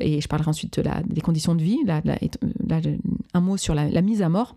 Et 0.00 0.20
je 0.20 0.28
parlerai 0.28 0.48
ensuite 0.48 0.80
de 0.80 0.88
des 1.06 1.20
conditions 1.20 1.54
de 1.54 1.62
vie. 1.62 1.78
Là, 1.84 2.00
un 3.34 3.40
mot 3.40 3.56
sur 3.58 3.74
la, 3.74 4.02
mise 4.02 4.22
à 4.22 4.28
mort. 4.28 4.56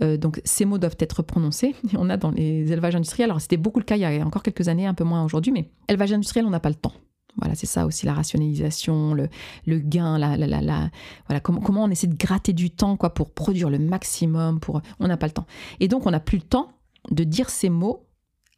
donc 0.00 0.42
ces 0.44 0.66
mots 0.66 0.78
doivent 0.78 0.96
être 0.98 1.22
prononcés. 1.22 1.74
on 1.96 2.10
a 2.10 2.16
dans 2.16 2.30
les 2.30 2.70
élevages 2.70 2.96
industriels, 2.96 3.30
alors 3.30 3.40
c'était 3.40 3.56
beaucoup 3.56 3.78
le 3.78 3.84
cas 3.84 3.96
il 3.96 4.00
y 4.00 4.04
a 4.04 4.26
encore 4.26 4.42
quelques 4.42 4.68
années, 4.68 4.86
un 4.86 4.94
peu 4.94 5.04
moins 5.04 5.24
aujourd'hui, 5.24 5.52
mais 5.52 5.70
élevage 5.88 6.12
industriel, 6.12 6.44
on 6.46 6.50
n'a 6.50 6.60
pas 6.60 6.68
le 6.68 6.74
temps. 6.74 6.92
Voilà, 7.36 7.54
c'est 7.54 7.66
ça 7.66 7.86
aussi 7.86 8.06
la 8.06 8.12
rationalisation, 8.12 9.14
le, 9.14 9.28
le 9.64 9.78
gain, 9.78 10.18
la, 10.18 10.36
la, 10.36 10.46
la, 10.46 10.90
voilà, 11.26 11.40
comment, 11.40 11.60
comment 11.60 11.84
on 11.84 11.90
essaie 11.90 12.08
de 12.08 12.16
gratter 12.16 12.52
du 12.52 12.70
temps 12.70 12.96
quoi, 12.96 13.14
pour 13.14 13.30
produire 13.30 13.70
le 13.70 13.78
maximum. 13.78 14.60
Pour, 14.60 14.82
on 14.98 15.06
n'a 15.06 15.16
pas 15.16 15.26
le 15.26 15.32
temps. 15.32 15.46
Et 15.78 15.88
donc, 15.88 16.06
on 16.06 16.10
n'a 16.10 16.20
plus 16.20 16.38
le 16.38 16.44
temps 16.44 16.72
de 17.10 17.24
dire 17.24 17.48
ces 17.48 17.70
mots 17.70 18.09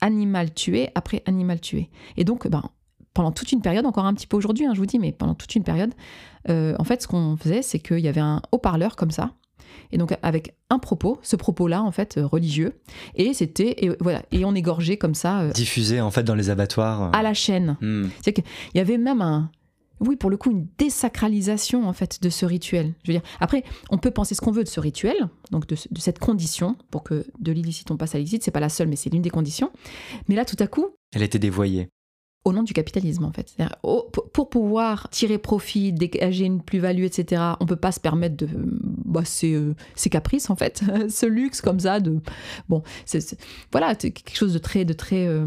animal 0.02 0.52
tué 0.52 0.90
après 0.94 1.22
animal 1.24 1.60
tué. 1.60 1.88
Et 2.18 2.24
donc, 2.24 2.46
ben, 2.48 2.62
pendant 3.14 3.32
toute 3.32 3.52
une 3.52 3.62
période, 3.62 3.86
encore 3.86 4.04
un 4.04 4.12
petit 4.12 4.26
peu 4.26 4.36
aujourd'hui, 4.36 4.66
hein, 4.66 4.72
je 4.74 4.78
vous 4.78 4.86
dis, 4.86 4.98
mais 4.98 5.12
pendant 5.12 5.34
toute 5.34 5.54
une 5.54 5.64
période, 5.64 5.92
euh, 6.50 6.74
en 6.78 6.84
fait, 6.84 7.00
ce 7.00 7.08
qu'on 7.08 7.36
faisait, 7.38 7.62
c'est 7.62 7.78
qu'il 7.78 8.00
y 8.00 8.08
avait 8.08 8.20
un 8.20 8.42
haut-parleur 8.52 8.96
comme 8.96 9.10
ça, 9.10 9.32
et 9.90 9.98
donc 9.98 10.16
avec 10.22 10.54
un 10.70 10.78
propos, 10.78 11.18
ce 11.22 11.36
propos-là 11.36 11.82
en 11.82 11.90
fait 11.90 12.16
euh, 12.16 12.26
religieux, 12.26 12.80
et 13.14 13.34
c'était 13.34 13.84
et 13.84 13.90
voilà 14.00 14.22
et 14.32 14.44
on 14.44 14.54
égorgeait 14.54 14.96
comme 14.96 15.14
ça. 15.14 15.40
Euh, 15.40 15.52
Diffusé 15.52 16.00
en 16.00 16.10
fait 16.10 16.22
dans 16.24 16.34
les 16.34 16.50
abattoirs. 16.50 17.14
À 17.14 17.22
la 17.22 17.34
chaîne. 17.34 17.76
Hmm. 17.80 18.08
C'est 18.22 18.32
qu'il 18.32 18.44
y 18.74 18.80
avait 18.80 18.98
même 18.98 19.22
un 19.22 19.50
oui, 20.02 20.16
pour 20.16 20.30
le 20.30 20.36
coup, 20.36 20.50
une 20.50 20.66
désacralisation 20.78 21.88
en 21.88 21.92
fait 21.92 22.20
de 22.22 22.28
ce 22.28 22.44
rituel. 22.44 22.94
Je 23.04 23.12
veux 23.12 23.18
dire, 23.18 23.28
après, 23.40 23.64
on 23.90 23.98
peut 23.98 24.10
penser 24.10 24.34
ce 24.34 24.40
qu'on 24.40 24.50
veut 24.50 24.64
de 24.64 24.68
ce 24.68 24.80
rituel, 24.80 25.16
donc 25.50 25.66
de, 25.66 25.76
cette 25.96 26.18
condition 26.18 26.76
pour 26.90 27.02
que 27.02 27.24
de 27.38 27.52
l'illicite 27.52 27.90
on 27.90 27.96
passe 27.96 28.14
à 28.14 28.18
l'illicite. 28.18 28.42
C'est 28.42 28.50
pas 28.50 28.60
la 28.60 28.68
seule, 28.68 28.88
mais 28.88 28.96
c'est 28.96 29.10
l'une 29.10 29.22
des 29.22 29.30
conditions. 29.30 29.70
Mais 30.28 30.34
là, 30.34 30.44
tout 30.44 30.56
à 30.58 30.66
coup, 30.66 30.88
elle 31.14 31.22
était 31.22 31.38
dévoyée 31.38 31.88
au 32.44 32.52
nom 32.52 32.62
du 32.62 32.72
capitalisme 32.72 33.24
en 33.24 33.32
fait. 33.32 33.54
Pour 34.32 34.48
pouvoir 34.48 35.08
tirer 35.10 35.38
profit, 35.38 35.92
dégager 35.92 36.44
une 36.44 36.60
plus-value, 36.60 37.04
etc., 37.04 37.40
on 37.60 37.66
peut 37.66 37.76
pas 37.76 37.92
se 37.92 38.00
permettre 38.00 38.36
de 38.36 38.48
bah, 39.04 39.22
ces, 39.24 39.54
euh, 39.54 39.74
caprices 40.10 40.50
en 40.50 40.56
fait, 40.56 40.82
ce 41.08 41.26
luxe 41.26 41.60
comme 41.60 41.78
ça 41.78 42.00
de 42.00 42.20
bon, 42.68 42.82
c'est, 43.04 43.38
voilà, 43.70 43.94
quelque 43.94 44.34
chose 44.34 44.52
de 44.52 44.58
très 44.58 44.84
de 44.84 44.92
très 44.92 45.26
euh, 45.26 45.46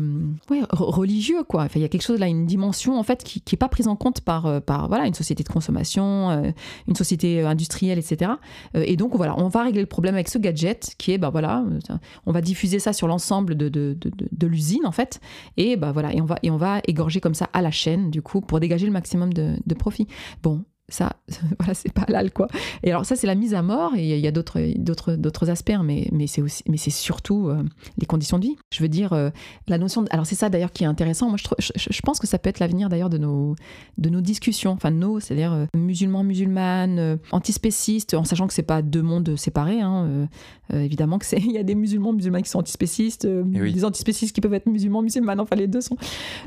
religieux 0.71 1.43
quoi. 1.43 1.67
Il 1.75 1.81
y 1.81 1.83
a 1.83 1.89
quelque 1.89 2.03
chose 2.03 2.19
là, 2.19 2.27
une 2.27 2.45
dimension 2.45 2.97
en 2.97 3.03
fait 3.03 3.23
qui, 3.23 3.41
qui 3.41 3.57
pas 3.57 3.67
prise 3.67 3.89
en 3.89 3.97
compte 3.97 4.21
par 4.21 4.45
euh, 4.45 4.59
par 4.61 4.87
voilà 4.87 5.05
une 5.05 5.13
société 5.13 5.43
de 5.43 5.49
consommation, 5.49 6.53
une 6.87 6.95
société 6.95 7.41
industrielle, 7.41 7.99
etc. 7.99 8.31
et 8.73 8.95
donc 8.95 9.15
voilà, 9.15 9.37
on 9.37 9.49
va 9.49 9.63
régler 9.63 9.81
le 9.81 9.87
problème 9.87 10.15
avec 10.15 10.29
ce 10.29 10.37
gadget 10.37 10.95
qui 10.97 11.11
est 11.11 11.17
bah 11.17 11.29
voilà, 11.29 11.65
on 12.25 12.31
va 12.31 12.41
diffuser 12.41 12.79
ça 12.79 12.93
sur 12.93 13.07
l'ensemble 13.07 13.55
de, 13.55 13.67
de, 13.67 13.97
de, 13.99 14.47
l'usine 14.47 14.85
en 14.85 14.91
fait, 14.91 15.19
et 15.57 15.75
bah 15.75 15.91
voilà, 15.91 16.13
et 16.13 16.51
on 16.51 16.57
va 16.57 16.79
égorger 16.87 17.21
comme 17.21 17.33
ça 17.33 17.49
à 17.53 17.61
la 17.61 17.71
chaîne, 17.71 18.11
du 18.11 18.21
coup, 18.21 18.41
pour 18.41 18.59
dégager 18.59 18.85
le 18.85 18.91
maximum 18.91 19.33
de, 19.33 19.57
de 19.65 19.75
profit. 19.75 20.07
Bon, 20.43 20.63
ça, 20.87 21.13
voilà, 21.59 21.73
c'est 21.73 21.91
pas 21.91 22.03
halal, 22.03 22.31
quoi. 22.31 22.47
Et 22.83 22.91
alors, 22.91 23.05
ça, 23.05 23.15
c'est 23.15 23.27
la 23.27 23.35
mise 23.35 23.53
à 23.53 23.61
mort, 23.61 23.95
et 23.95 24.17
il 24.17 24.19
y 24.19 24.27
a 24.27 24.31
d'autres, 24.31 24.59
d'autres, 24.77 25.15
d'autres 25.15 25.49
aspects, 25.49 25.73
mais, 25.83 26.07
mais 26.11 26.27
c'est 26.27 26.41
aussi, 26.41 26.63
mais 26.69 26.77
c'est 26.77 26.91
surtout 26.91 27.49
euh, 27.49 27.63
les 27.97 28.05
conditions 28.05 28.37
de 28.37 28.43
vie. 28.43 28.55
Je 28.71 28.81
veux 28.83 28.87
dire, 28.87 29.13
euh, 29.13 29.29
la 29.67 29.77
notion 29.77 30.03
de, 30.03 30.07
alors 30.11 30.25
c'est 30.25 30.35
ça 30.35 30.49
d'ailleurs 30.49 30.71
qui 30.71 30.83
est 30.83 30.87
intéressant. 30.87 31.29
Moi, 31.29 31.37
je, 31.57 31.71
je, 31.75 32.01
pense 32.01 32.19
que 32.19 32.27
ça 32.27 32.37
peut 32.37 32.49
être 32.49 32.59
l'avenir 32.59 32.89
d'ailleurs 32.89 33.09
de 33.09 33.17
nos, 33.17 33.55
de 33.97 34.09
nos 34.09 34.21
discussions, 34.21 34.71
enfin, 34.71 34.91
nos, 34.91 35.19
c'est-à-dire 35.19 35.53
euh, 35.53 35.65
musulmans, 35.75 36.23
musulmanes, 36.23 37.17
antispécistes, 37.31 38.13
en 38.13 38.23
sachant 38.23 38.45
que 38.45 38.53
c'est 38.53 38.63
pas 38.63 38.83
deux 38.83 39.01
mondes 39.01 39.35
séparés, 39.35 39.81
hein, 39.81 40.27
évidemment 40.71 41.17
que 41.17 41.25
c'est, 41.25 41.37
il 41.39 41.51
y 41.51 41.57
a 41.57 41.63
des 41.63 41.75
musulmans, 41.75 42.13
musulmans 42.13 42.41
qui 42.41 42.49
sont 42.49 42.59
antispécistes, 42.59 43.25
eh 43.25 43.71
des 43.71 43.85
antispécistes 43.85 44.35
qui 44.35 44.41
peuvent 44.41 44.53
être 44.53 44.67
musulmans, 44.67 45.01
musulmanes, 45.01 45.39
enfin, 45.39 45.55
les 45.55 45.67
deux 45.67 45.81
sont. 45.81 45.97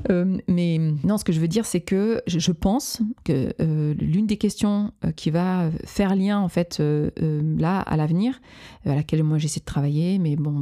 mais 0.09 0.79
non, 1.03 1.19
ce 1.19 1.25
que 1.25 1.33
je 1.33 1.41
veux 1.41 1.49
dire, 1.49 1.67
c'est 1.67 1.81
que 1.81 2.23
je, 2.29 2.39
je 2.39 2.53
pense 2.53 3.01
que 3.25 3.53
l'une 3.99 4.28
des 4.29 4.37
questions 4.37 4.93
qui 5.17 5.31
va 5.31 5.71
faire 5.85 6.15
lien 6.15 6.39
en 6.39 6.49
fait 6.49 6.81
là 6.81 7.81
à 7.81 7.97
l'avenir, 7.97 8.41
à 8.87 8.95
laquelle 8.95 9.25
moi 9.25 9.39
j'essaie 9.39 9.61
de 9.61 9.65
travailler. 9.65 10.19
Mais 10.19 10.37
bon, 10.37 10.61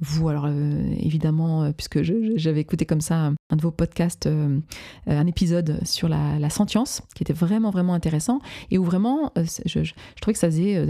vous 0.00 0.28
alors 0.28 0.48
évidemment, 0.48 1.72
puisque 1.72 2.02
j'avais 2.02 2.60
écouté 2.60 2.84
comme 2.84 3.00
ça 3.00 3.32
un 3.50 3.56
de 3.56 3.62
vos 3.62 3.70
podcasts, 3.70 4.28
un 5.06 5.26
épisode 5.26 5.80
sur 5.84 6.08
la, 6.08 6.50
sentience, 6.50 7.02
qui 7.14 7.22
était 7.22 7.32
vraiment 7.32 7.70
vraiment 7.70 7.94
intéressant 7.94 8.40
et 8.70 8.78
où 8.78 8.84
vraiment 8.84 9.32
je, 9.64 9.92
trouvais 10.20 10.32
que 10.32 10.38
ça 10.38 10.48
faisait 10.48 10.84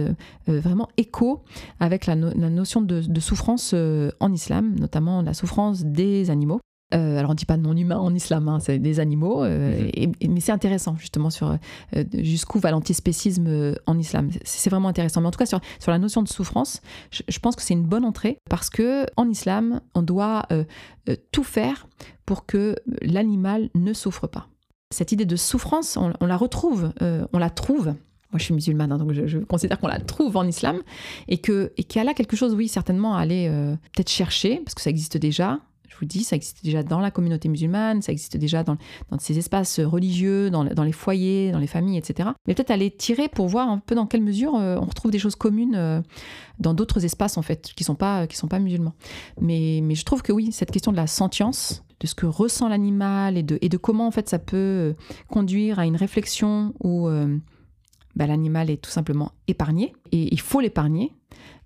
vraiment 0.46 0.88
écho 0.96 1.44
avec 1.78 2.06
la, 2.06 2.16
notion 2.16 2.80
de 2.80 3.20
souffrance 3.20 3.74
en 4.20 4.32
islam, 4.32 4.74
notamment 4.78 5.22
la 5.22 5.34
souffrance 5.34 5.84
des 5.84 6.30
animaux. 6.30 6.60
Euh, 6.94 7.18
alors 7.18 7.30
on 7.30 7.34
ne 7.34 7.38
dit 7.38 7.46
pas 7.46 7.56
non 7.56 7.76
humain 7.76 7.98
en 7.98 8.14
islam, 8.14 8.48
hein, 8.48 8.60
c'est 8.60 8.78
des 8.78 9.00
animaux, 9.00 9.42
euh, 9.42 9.90
mhm. 9.96 10.12
mais 10.30 10.38
c'est 10.40 10.52
intéressant 10.52 10.96
justement 10.96 11.30
sur 11.30 11.50
euh, 11.50 12.04
jusqu'où 12.14 12.60
va 12.60 12.70
l'antispécisme 12.70 13.74
en 13.86 13.98
islam. 13.98 14.30
C'est 14.44 14.70
vraiment 14.70 14.88
intéressant. 14.88 15.20
Mais 15.20 15.26
en 15.26 15.32
tout 15.32 15.38
cas 15.38 15.46
sur, 15.46 15.60
sur 15.80 15.90
la 15.90 15.98
notion 15.98 16.22
de 16.22 16.28
souffrance, 16.28 16.80
je, 17.10 17.38
pense 17.40 17.56
que 17.56 17.62
c'est 17.62 17.74
une 17.74 17.84
bonne 17.84 18.04
entrée 18.04 18.38
parce 18.48 18.70
que 18.70 19.06
en 19.16 19.28
islam, 19.28 19.80
on 19.94 20.02
doit 20.02 20.46
tout 21.32 21.44
faire 21.44 21.88
pour 22.24 22.46
que 22.46 22.76
l'animal 23.02 23.68
ne 23.74 23.92
souffre 23.92 24.28
pas. 24.28 24.48
Cette 24.94 25.10
idée 25.10 25.24
de 25.24 25.36
souffrance, 25.36 25.96
on, 25.96 26.26
la 26.26 26.36
retrouve, 26.36 26.92
on 27.00 27.38
la 27.38 27.50
trouve 27.50 27.94
moi, 28.32 28.40
je 28.40 28.44
suis 28.44 28.54
musulmane, 28.54 28.90
hein, 28.90 28.98
donc 28.98 29.12
je, 29.12 29.38
considère 29.38 29.78
qu'on 29.78 29.86
la 29.86 30.00
trouve 30.00 30.36
en 30.36 30.44
islam 30.44 30.82
et 31.28 31.38
que 31.38 31.72
et 31.76 31.84
qu'elle 31.84 32.08
a 32.08 32.14
quelque 32.14 32.36
chose, 32.36 32.54
oui, 32.54 32.66
certainement 32.66 33.16
à 33.16 33.20
aller 33.20 33.48
peut-être 33.94 34.10
chercher 34.10 34.56
parce 34.64 34.74
que 34.74 34.80
ça 34.80 34.90
existe 34.90 35.16
déjà, 35.16 35.60
je 35.96 36.00
vous 36.00 36.06
dis, 36.06 36.24
ça 36.24 36.36
existe 36.36 36.62
déjà 36.62 36.82
dans 36.82 37.00
la 37.00 37.10
communauté 37.10 37.48
musulmane, 37.48 38.02
ça 38.02 38.12
existe 38.12 38.36
déjà 38.36 38.62
dans, 38.62 38.76
ces 39.18 39.38
espaces 39.38 39.80
religieux, 39.80 40.50
dans, 40.50 40.62
les 40.62 40.92
foyers, 40.92 41.52
dans 41.52 41.58
les 41.58 41.66
familles, 41.66 41.96
etc. 41.96 42.30
Mais 42.46 42.54
peut-être 42.54 42.70
aller 42.70 42.90
tirer 42.90 43.28
pour 43.28 43.48
voir 43.48 43.70
un 43.70 43.78
peu 43.78 43.94
dans 43.94 44.06
quelle 44.06 44.20
mesure 44.20 44.56
euh, 44.56 44.76
on 44.76 44.84
retrouve 44.84 45.10
des 45.10 45.18
choses 45.18 45.36
communes 45.36 45.74
euh, 45.74 46.02
dans 46.58 46.74
d'autres 46.74 47.06
espaces, 47.06 47.38
en 47.38 47.42
fait, 47.42 47.72
qui 47.74 47.82
ne 47.82 47.86
sont, 47.86 47.94
pas, 47.94 48.26
sont 48.30 48.46
pas 48.46 48.58
musulmans. 48.58 48.92
Mais, 49.40 49.82
je 49.94 50.04
trouve 50.04 50.20
que 50.20 50.32
oui, 50.32 50.52
cette 50.52 50.70
question 50.70 50.92
de 50.92 50.98
la 50.98 51.06
sentience, 51.06 51.82
de 52.00 52.06
ce 52.06 52.14
que 52.14 52.26
ressent 52.26 52.68
l'animal 52.68 53.38
et 53.38 53.42
de, 53.42 53.58
et 53.62 53.70
de 53.70 53.78
comment, 53.78 54.06
en 54.06 54.10
fait, 54.10 54.28
ça 54.28 54.38
peut 54.38 54.56
euh, 54.56 54.92
conduire 55.28 55.78
à 55.78 55.86
une 55.86 55.96
réflexion 55.96 56.74
où 56.84 57.08
bah, 58.16 58.26
l'animal 58.26 58.68
est 58.68 58.82
tout 58.82 58.90
simplement 58.90 59.32
épargné, 59.48 59.94
et 60.12 60.28
il 60.30 60.40
faut 60.40 60.60
l'épargner. 60.60 61.14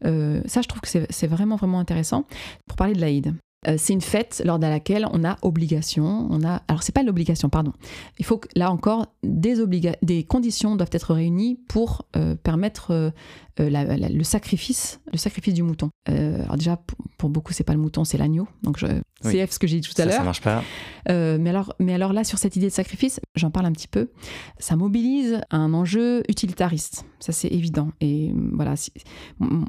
ça, 0.05 0.63
je 0.63 0.69
trouve 0.69 0.83
que 0.83 0.89
c'est 0.89 1.27
vraiment, 1.27 1.57
vraiment 1.57 1.81
intéressant. 1.81 2.27
Pour 2.69 2.77
parler 2.77 2.95
de 2.95 3.01
l'Aïd, 3.01 3.35
euh, 3.69 3.75
c'est 3.77 3.93
une 3.93 4.01
fête 4.01 4.43
lors 4.45 4.59
de 4.59 4.67
laquelle 4.67 5.07
on 5.13 5.23
a 5.23 5.37
obligation, 5.43 6.27
on 6.31 6.43
a 6.47 6.63
alors 6.69 6.83
c'est 6.83 6.95
pas 6.95 7.03
l'obligation 7.03 7.51
pardon. 7.51 7.73
Il 8.19 8.25
faut 8.25 8.39
que 8.39 8.49
là 8.57 8.71
encore 8.71 9.07
des 9.33 10.25
conditions 10.25 10.77
doivent 10.77 10.91
être 10.93 11.13
réunies 11.13 11.61
pour 11.69 12.07
euh, 12.17 12.37
permettre 12.37 13.13
euh, 13.61 14.09
le 14.09 14.25
sacrifice, 14.25 15.01
le 15.13 15.19
sacrifice 15.19 15.55
du 15.55 15.63
mouton. 15.63 15.91
alors 16.07 16.57
déjà 16.57 16.81
pour, 17.19 17.31
beaucoup 17.31 17.53
c'est 17.53 17.65
pas 17.65 17.75
le 17.75 17.81
mouton, 17.81 18.05
c'est 18.05 18.19
l'agneau. 18.19 18.49
Donc 18.63 18.79
je, 18.79 18.87
c'est 19.21 19.51
ce 19.51 19.59
que 19.59 19.67
j'ai 19.67 19.81
dit 19.81 19.89
tout 19.89 20.01
à 20.01 20.05
l'heure. 20.05 20.15
Ça 20.15 20.25
marche 20.25 20.41
pas. 20.41 20.63
mais 21.07 21.51
alors 21.51 21.75
mais 21.79 21.95
alors 21.95 22.13
là 22.13 22.25
sur 22.25 22.39
cette 22.39 22.57
idée 22.57 22.67
de 22.67 22.73
sacrifice, 22.73 23.21
j'en 23.35 23.51
parle 23.51 23.67
un 23.67 23.73
petit 23.73 23.89
peu. 23.89 24.11
Ça 24.59 24.77
mobilise 24.77 25.41
un 25.51 25.75
enjeu 25.75 26.23
utilitariste. 26.29 27.05
Ça 27.19 27.33
c'est 27.33 27.49
évident 27.49 27.91
et 28.01 28.33
voilà 28.53 28.75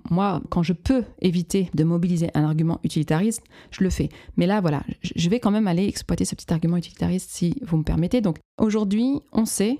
moi 0.09 0.41
quand 0.49 0.63
je 0.63 0.73
peux 0.73 1.03
éviter 1.21 1.69
de 1.73 1.83
mobiliser 1.83 2.29
un 2.33 2.43
argument 2.43 2.79
utilitariste, 2.83 3.43
je 3.71 3.83
le 3.83 3.89
fais. 3.89 4.09
Mais 4.37 4.45
là, 4.45 4.61
voilà, 4.61 4.83
je 5.03 5.29
vais 5.29 5.39
quand 5.39 5.51
même 5.51 5.67
aller 5.67 5.85
exploiter 5.85 6.25
ce 6.25 6.35
petit 6.35 6.51
argument 6.51 6.77
utilitariste 6.77 7.29
si 7.31 7.55
vous 7.61 7.77
me 7.77 7.83
permettez. 7.83 8.21
Donc 8.21 8.37
aujourd'hui, 8.57 9.21
on 9.31 9.45
sait 9.45 9.79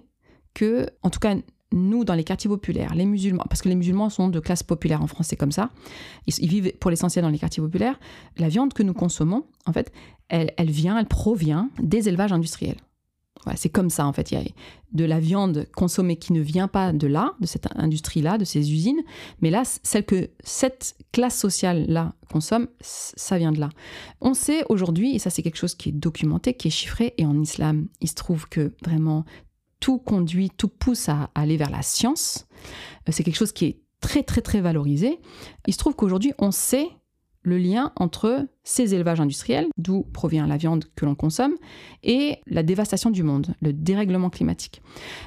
que, 0.53 0.87
en 1.01 1.09
tout 1.09 1.19
cas, 1.19 1.35
nous, 1.71 2.03
dans 2.03 2.13
les 2.13 2.23
quartiers 2.23 2.49
populaires, 2.49 2.93
les 2.95 3.05
musulmans, 3.05 3.45
parce 3.49 3.61
que 3.61 3.69
les 3.69 3.75
musulmans 3.75 4.09
sont 4.09 4.29
de 4.29 4.39
classe 4.39 4.63
populaire 4.63 5.01
en 5.01 5.07
France, 5.07 5.27
c'est 5.27 5.35
comme 5.35 5.51
ça, 5.51 5.69
ils, 6.27 6.49
vivent 6.49 6.73
pour 6.79 6.91
l'essentiel 6.91 7.23
dans 7.23 7.29
les 7.29 7.39
quartiers 7.39 7.63
populaires, 7.63 7.99
la 8.37 8.49
viande 8.49 8.73
que 8.73 8.83
nous 8.83 8.93
consommons, 8.93 9.45
en 9.65 9.73
fait, 9.73 9.91
elle, 10.29 10.51
elle 10.57 10.71
vient, 10.71 10.97
elle 10.97 11.07
provient 11.07 11.69
des 11.79 12.09
élevages 12.09 12.33
industriels 12.33 12.77
c'est 13.55 13.69
comme 13.69 13.89
ça 13.89 14.05
en 14.05 14.13
fait. 14.13 14.31
Il 14.31 14.39
y 14.39 14.41
a 14.41 14.43
de 14.91 15.05
la 15.05 15.19
viande 15.19 15.67
consommée 15.75 16.17
qui 16.17 16.33
ne 16.33 16.41
vient 16.41 16.67
pas 16.67 16.93
de 16.93 17.07
là, 17.07 17.33
de 17.39 17.45
cette 17.45 17.67
industrie-là, 17.75 18.37
de 18.37 18.45
ces 18.45 18.71
usines, 18.71 19.01
mais 19.41 19.49
là, 19.49 19.63
celle 19.83 20.05
que 20.05 20.29
cette 20.43 20.95
classe 21.11 21.37
sociale-là 21.39 22.13
consomme, 22.29 22.67
ça 22.81 23.37
vient 23.37 23.51
de 23.51 23.59
là. 23.59 23.69
On 24.19 24.33
sait 24.33 24.63
aujourd'hui, 24.69 25.15
et 25.15 25.19
ça 25.19 25.29
c'est 25.29 25.43
quelque 25.43 25.57
chose 25.57 25.75
qui 25.75 25.89
est 25.89 25.93
documenté, 25.93 26.53
qui 26.53 26.67
est 26.67 26.71
chiffré, 26.71 27.13
et 27.17 27.25
en 27.25 27.39
islam, 27.39 27.87
il 28.01 28.09
se 28.09 28.15
trouve 28.15 28.47
que 28.47 28.73
vraiment 28.83 29.25
tout 29.81 29.97
conduit, 29.97 30.49
tout 30.49 30.69
pousse 30.69 31.09
à 31.09 31.29
aller 31.35 31.57
vers 31.57 31.69
la 31.69 31.81
science. 31.81 32.47
Euh, 33.09 33.11
c'est 33.11 33.23
quelque 33.25 33.35
chose 33.35 33.51
qui 33.51 33.65
est 33.65 33.81
très 33.99 34.23
très 34.23 34.41
très 34.41 34.61
valorisé. 34.61 35.19
Il 35.67 35.73
se 35.73 35.77
trouve 35.77 35.95
qu'aujourd'hui, 35.95 36.31
on 36.39 36.51
sait 36.51 36.87
le 37.43 37.57
lien 37.57 37.91
entre 37.95 38.47
ces 38.63 38.93
élevages 38.93 39.19
industriels, 39.19 39.67
d'où 39.77 40.03
provient 40.13 40.45
la 40.45 40.57
viande 40.57 40.85
que 40.95 41.05
l'on 41.05 41.15
consomme, 41.15 41.55
et 42.03 42.37
la 42.45 42.61
dévastation 42.61 43.09
du 43.09 43.23
monde, 43.23 43.55
le 43.61 43.73
dérèglement 43.73 44.29
climatique. 44.29 44.81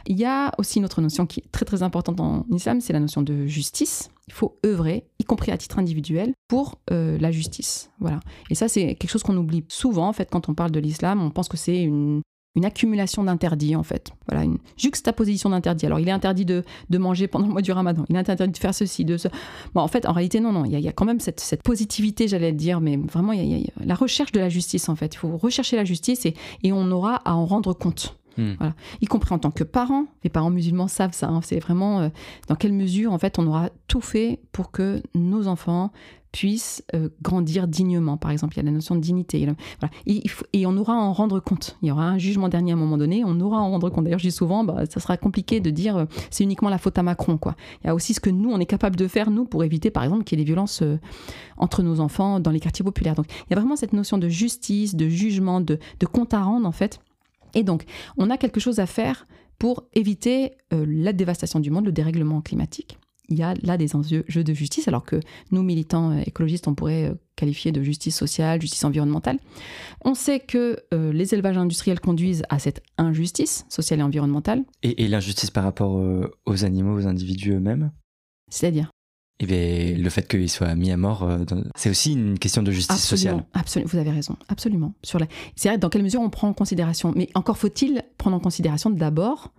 Il 0.06 0.16
y 0.16 0.24
a 0.24 0.52
aussi 0.58 0.78
une 0.78 0.84
autre 0.84 1.00
notion 1.00 1.26
qui 1.26 1.40
est 1.40 1.50
très 1.50 1.64
très 1.64 1.82
importante 1.82 2.20
en 2.20 2.46
islam, 2.50 2.80
c'est 2.80 2.92
la 2.92 3.00
notion 3.00 3.22
de 3.22 3.46
justice. 3.46 4.10
Il 4.28 4.32
faut 4.32 4.58
œuvrer, 4.64 5.08
y 5.18 5.24
compris 5.24 5.50
à 5.50 5.58
titre 5.58 5.78
individuel, 5.78 6.34
pour 6.46 6.80
euh, 6.92 7.18
la 7.18 7.32
justice. 7.32 7.90
Voilà. 7.98 8.20
Et 8.48 8.54
ça, 8.54 8.68
c'est 8.68 8.94
quelque 8.94 9.10
chose 9.10 9.24
qu'on 9.24 9.36
oublie 9.36 9.64
souvent, 9.68 10.06
en 10.06 10.12
fait, 10.12 10.30
quand 10.30 10.48
on 10.48 10.54
parle 10.54 10.70
de 10.70 10.80
l'islam. 10.80 11.20
On 11.20 11.30
pense 11.30 11.48
que 11.48 11.56
c'est 11.56 11.82
une 11.82 12.22
une 12.54 12.64
accumulation 12.64 13.24
d'interdits 13.24 13.76
en 13.76 13.82
fait. 13.82 14.12
Voilà, 14.28 14.44
une 14.44 14.58
juxtaposition 14.76 15.50
d'interdits. 15.50 15.86
Alors 15.86 16.00
il 16.00 16.08
est 16.08 16.12
interdit 16.12 16.44
de, 16.44 16.64
manger 16.90 17.26
pendant 17.26 17.46
le 17.46 17.52
mois 17.52 17.62
du 17.62 17.72
ramadan, 17.72 18.04
il 18.08 18.16
est 18.16 18.18
interdit 18.18 18.52
de 18.52 18.58
faire 18.58 18.74
ceci, 18.74 19.04
de 19.04 19.16
ce... 19.16 19.28
Bon, 19.74 19.80
en 19.80 19.88
fait, 19.88 20.06
en 20.06 20.12
réalité, 20.12 20.40
non, 20.40 20.52
non, 20.52 20.64
il 20.64 20.78
y 20.78 20.88
a, 20.88 20.92
quand 20.92 21.04
même 21.04 21.20
cette, 21.20 21.62
positivité, 21.62 22.28
j'allais 22.28 22.52
dire, 22.52 22.80
mais 22.80 22.96
vraiment, 22.96 23.32
il 23.32 23.44
y, 23.44 23.66
a, 23.66 23.84
la 23.84 23.94
recherche 23.94 24.32
de 24.32 24.40
la 24.40 24.48
justice 24.48 24.88
en 24.88 24.96
fait. 24.96 25.14
Il 25.14 25.18
faut 25.18 25.36
rechercher 25.36 25.76
la 25.76 25.84
justice 25.84 26.26
et, 26.26 26.34
et 26.62 26.72
on 26.72 26.90
aura 26.90 27.16
à 27.16 27.34
en 27.34 27.46
rendre 27.46 27.72
compte. 27.72 28.16
Hmm. 28.37 28.55
Voilà. 28.59 28.75
Y 29.01 29.07
compris 29.07 29.35
en 29.35 29.38
tant 29.38 29.51
que 29.51 29.64
parents, 29.64 30.07
les 30.23 30.31
parents 30.31 30.51
musulmans 30.51 30.88
savent 30.88 31.12
ça. 31.12 31.29
Hein. 31.29 31.40
c'est 31.42 31.61
vraiment 31.61 32.01
euh, 32.01 32.09
dans 32.49 32.57
quelle 32.57 32.73
mesure, 32.73 33.12
en 33.12 33.18
fait, 33.18 33.38
on 33.38 33.47
aura 33.47 33.70
tout 33.88 34.01
fait 34.01 34.40
pour 34.53 34.70
que 34.70 35.03
nos 35.14 35.47
enfants 35.47 35.90
puissent 36.33 36.83
euh, 36.97 37.11
grandir 37.23 37.68
dignement. 37.68 38.16
Par 38.16 38.33
exemple, 38.33 38.55
il 38.55 38.57
y 38.57 38.61
a 38.61 38.64
la 38.64 38.73
notion 38.73 38.97
de 38.97 39.01
dignité. 39.01 39.47
Et, 40.07 40.66
on 40.66 40.77
aura 40.77 40.94
à 40.94 40.97
en 40.97 41.12
rendre 41.12 41.38
compte. 41.38 41.77
Il 41.81 41.88
y 41.88 41.92
aura 41.92 42.09
un 42.09 42.18
jugement 42.18 42.49
dernier 42.49 42.73
à 42.73 42.75
un 42.75 42.79
moment 42.79 42.99
donné, 42.99 43.23
on 43.25 43.38
aura 43.38 43.59
à 43.59 43.61
en 43.61 43.70
rendre 43.70 43.88
compte. 43.88 44.03
D'ailleurs, 44.03 44.18
je 44.18 44.27
dis 44.27 44.33
souvent, 44.33 44.64
bah, 44.64 44.85
ça 44.90 44.99
sera 44.99 45.16
compliqué 45.16 45.61
de 45.61 45.70
dire 45.70 45.97
euh, 45.97 46.05
c'est 46.31 46.42
uniquement 46.42 46.70
la 46.70 46.79
faute 46.79 46.99
à 46.99 47.05
Macron. 47.05 47.38
Quoi. 47.38 47.55
Il 47.83 47.87
y 47.87 47.90
a 47.90 47.94
aussi 47.94 48.14
ce 48.14 48.20
que 48.20 48.31
nous, 48.31 48.51
on 48.51 48.59
est 48.59 48.66
capable 48.66 48.97
de 48.97 49.07
faire, 49.07 49.31
nous, 49.31 49.44
pour 49.44 49.62
éviter, 49.62 49.92
par 49.92 50.03
exemple, 50.03 50.25
qu'il 50.25 50.37
y 50.37 50.42
ait 50.42 50.44
des 50.44 50.49
violences 50.49 50.83
entre 51.57 51.85
nos 51.85 52.01
enfants 52.01 52.40
dans 52.40 52.51
les 52.51 52.59
quartiers 52.59 52.85
populaires. 52.85 53.14
Donc, 53.14 53.27
il 53.31 53.51
y 53.51 53.53
a 53.53 53.61
vraiment 53.61 53.77
cette 53.77 53.92
notion 53.92 54.18
de 54.18 54.29
justice, 54.29 54.97
de 54.97 55.09
jugement, 55.09 55.61
de, 55.61 55.79
de 56.01 56.07
compte 56.07 56.35
à 56.35 56.42
rendre, 56.42 56.66
en 56.66 56.73
fait. 56.73 56.99
Et 57.54 57.62
donc, 57.62 57.84
on 58.16 58.30
a 58.30 58.36
quelque 58.36 58.60
chose 58.60 58.78
à 58.78 58.86
faire 58.86 59.26
pour 59.58 59.84
éviter 59.94 60.52
la 60.72 61.12
dévastation 61.12 61.60
du 61.60 61.70
monde, 61.70 61.86
le 61.86 61.92
dérèglement 61.92 62.40
climatique 62.40 62.98
il 63.28 63.38
y 63.38 63.42
a 63.42 63.54
là 63.62 63.76
des 63.76 63.96
enjeux 63.96 64.22
de 64.22 64.54
justice, 64.54 64.88
alors 64.88 65.04
que 65.04 65.20
nous, 65.50 65.62
militants 65.62 66.12
euh, 66.12 66.22
écologistes, 66.26 66.68
on 66.68 66.74
pourrait 66.74 67.10
euh, 67.10 67.14
qualifier 67.36 67.72
de 67.72 67.82
justice 67.82 68.16
sociale, 68.16 68.60
justice 68.60 68.84
environnementale. 68.84 69.38
On 70.04 70.14
sait 70.14 70.40
que 70.40 70.78
euh, 70.92 71.12
les 71.12 71.34
élevages 71.34 71.56
industriels 71.56 72.00
conduisent 72.00 72.44
à 72.48 72.58
cette 72.58 72.82
injustice 72.98 73.64
sociale 73.68 74.00
et 74.00 74.02
environnementale. 74.02 74.64
Et, 74.82 75.08
l'injustice 75.08 75.50
par 75.50 75.64
rapport 75.64 76.02
aux 76.46 76.64
animaux, 76.64 76.96
aux 76.96 77.06
individus 77.06 77.52
eux-mêmes? 77.52 77.92
C'est-à-dire? 78.50 78.90
Bien, 79.44 79.96
le 79.96 80.11
fait 80.11 80.26
qu'ils 80.28 80.50
soient 80.50 80.74
mis 80.74 80.90
à 80.90 80.96
mort, 80.96 81.28
c'est 81.76 81.90
aussi 81.90 82.12
une 82.12 82.38
question 82.38 82.62
de 82.62 82.70
justice 82.70 83.02
sociale. 83.02 83.44
Absolument, 83.52 83.90
vous 83.92 83.98
avez 83.98 84.11
raison, 84.11 84.37
absolument. 84.48 84.94
Sur 85.02 85.18
la... 85.18 85.26
C'est 85.57 85.68
vrai, 85.68 85.78
dans 85.78 85.88
quelle 85.88 86.02
mesure 86.02 86.20
on 86.20 86.30
prend 86.30 86.48
en 86.48 86.52
considération 86.52 87.12
Mais 87.16 87.28
encore 87.35 87.59
faut-il 87.59 88.02
prendre 88.18 88.37
en 88.37 88.40
considération 88.40 88.90
d'abord 88.90 89.52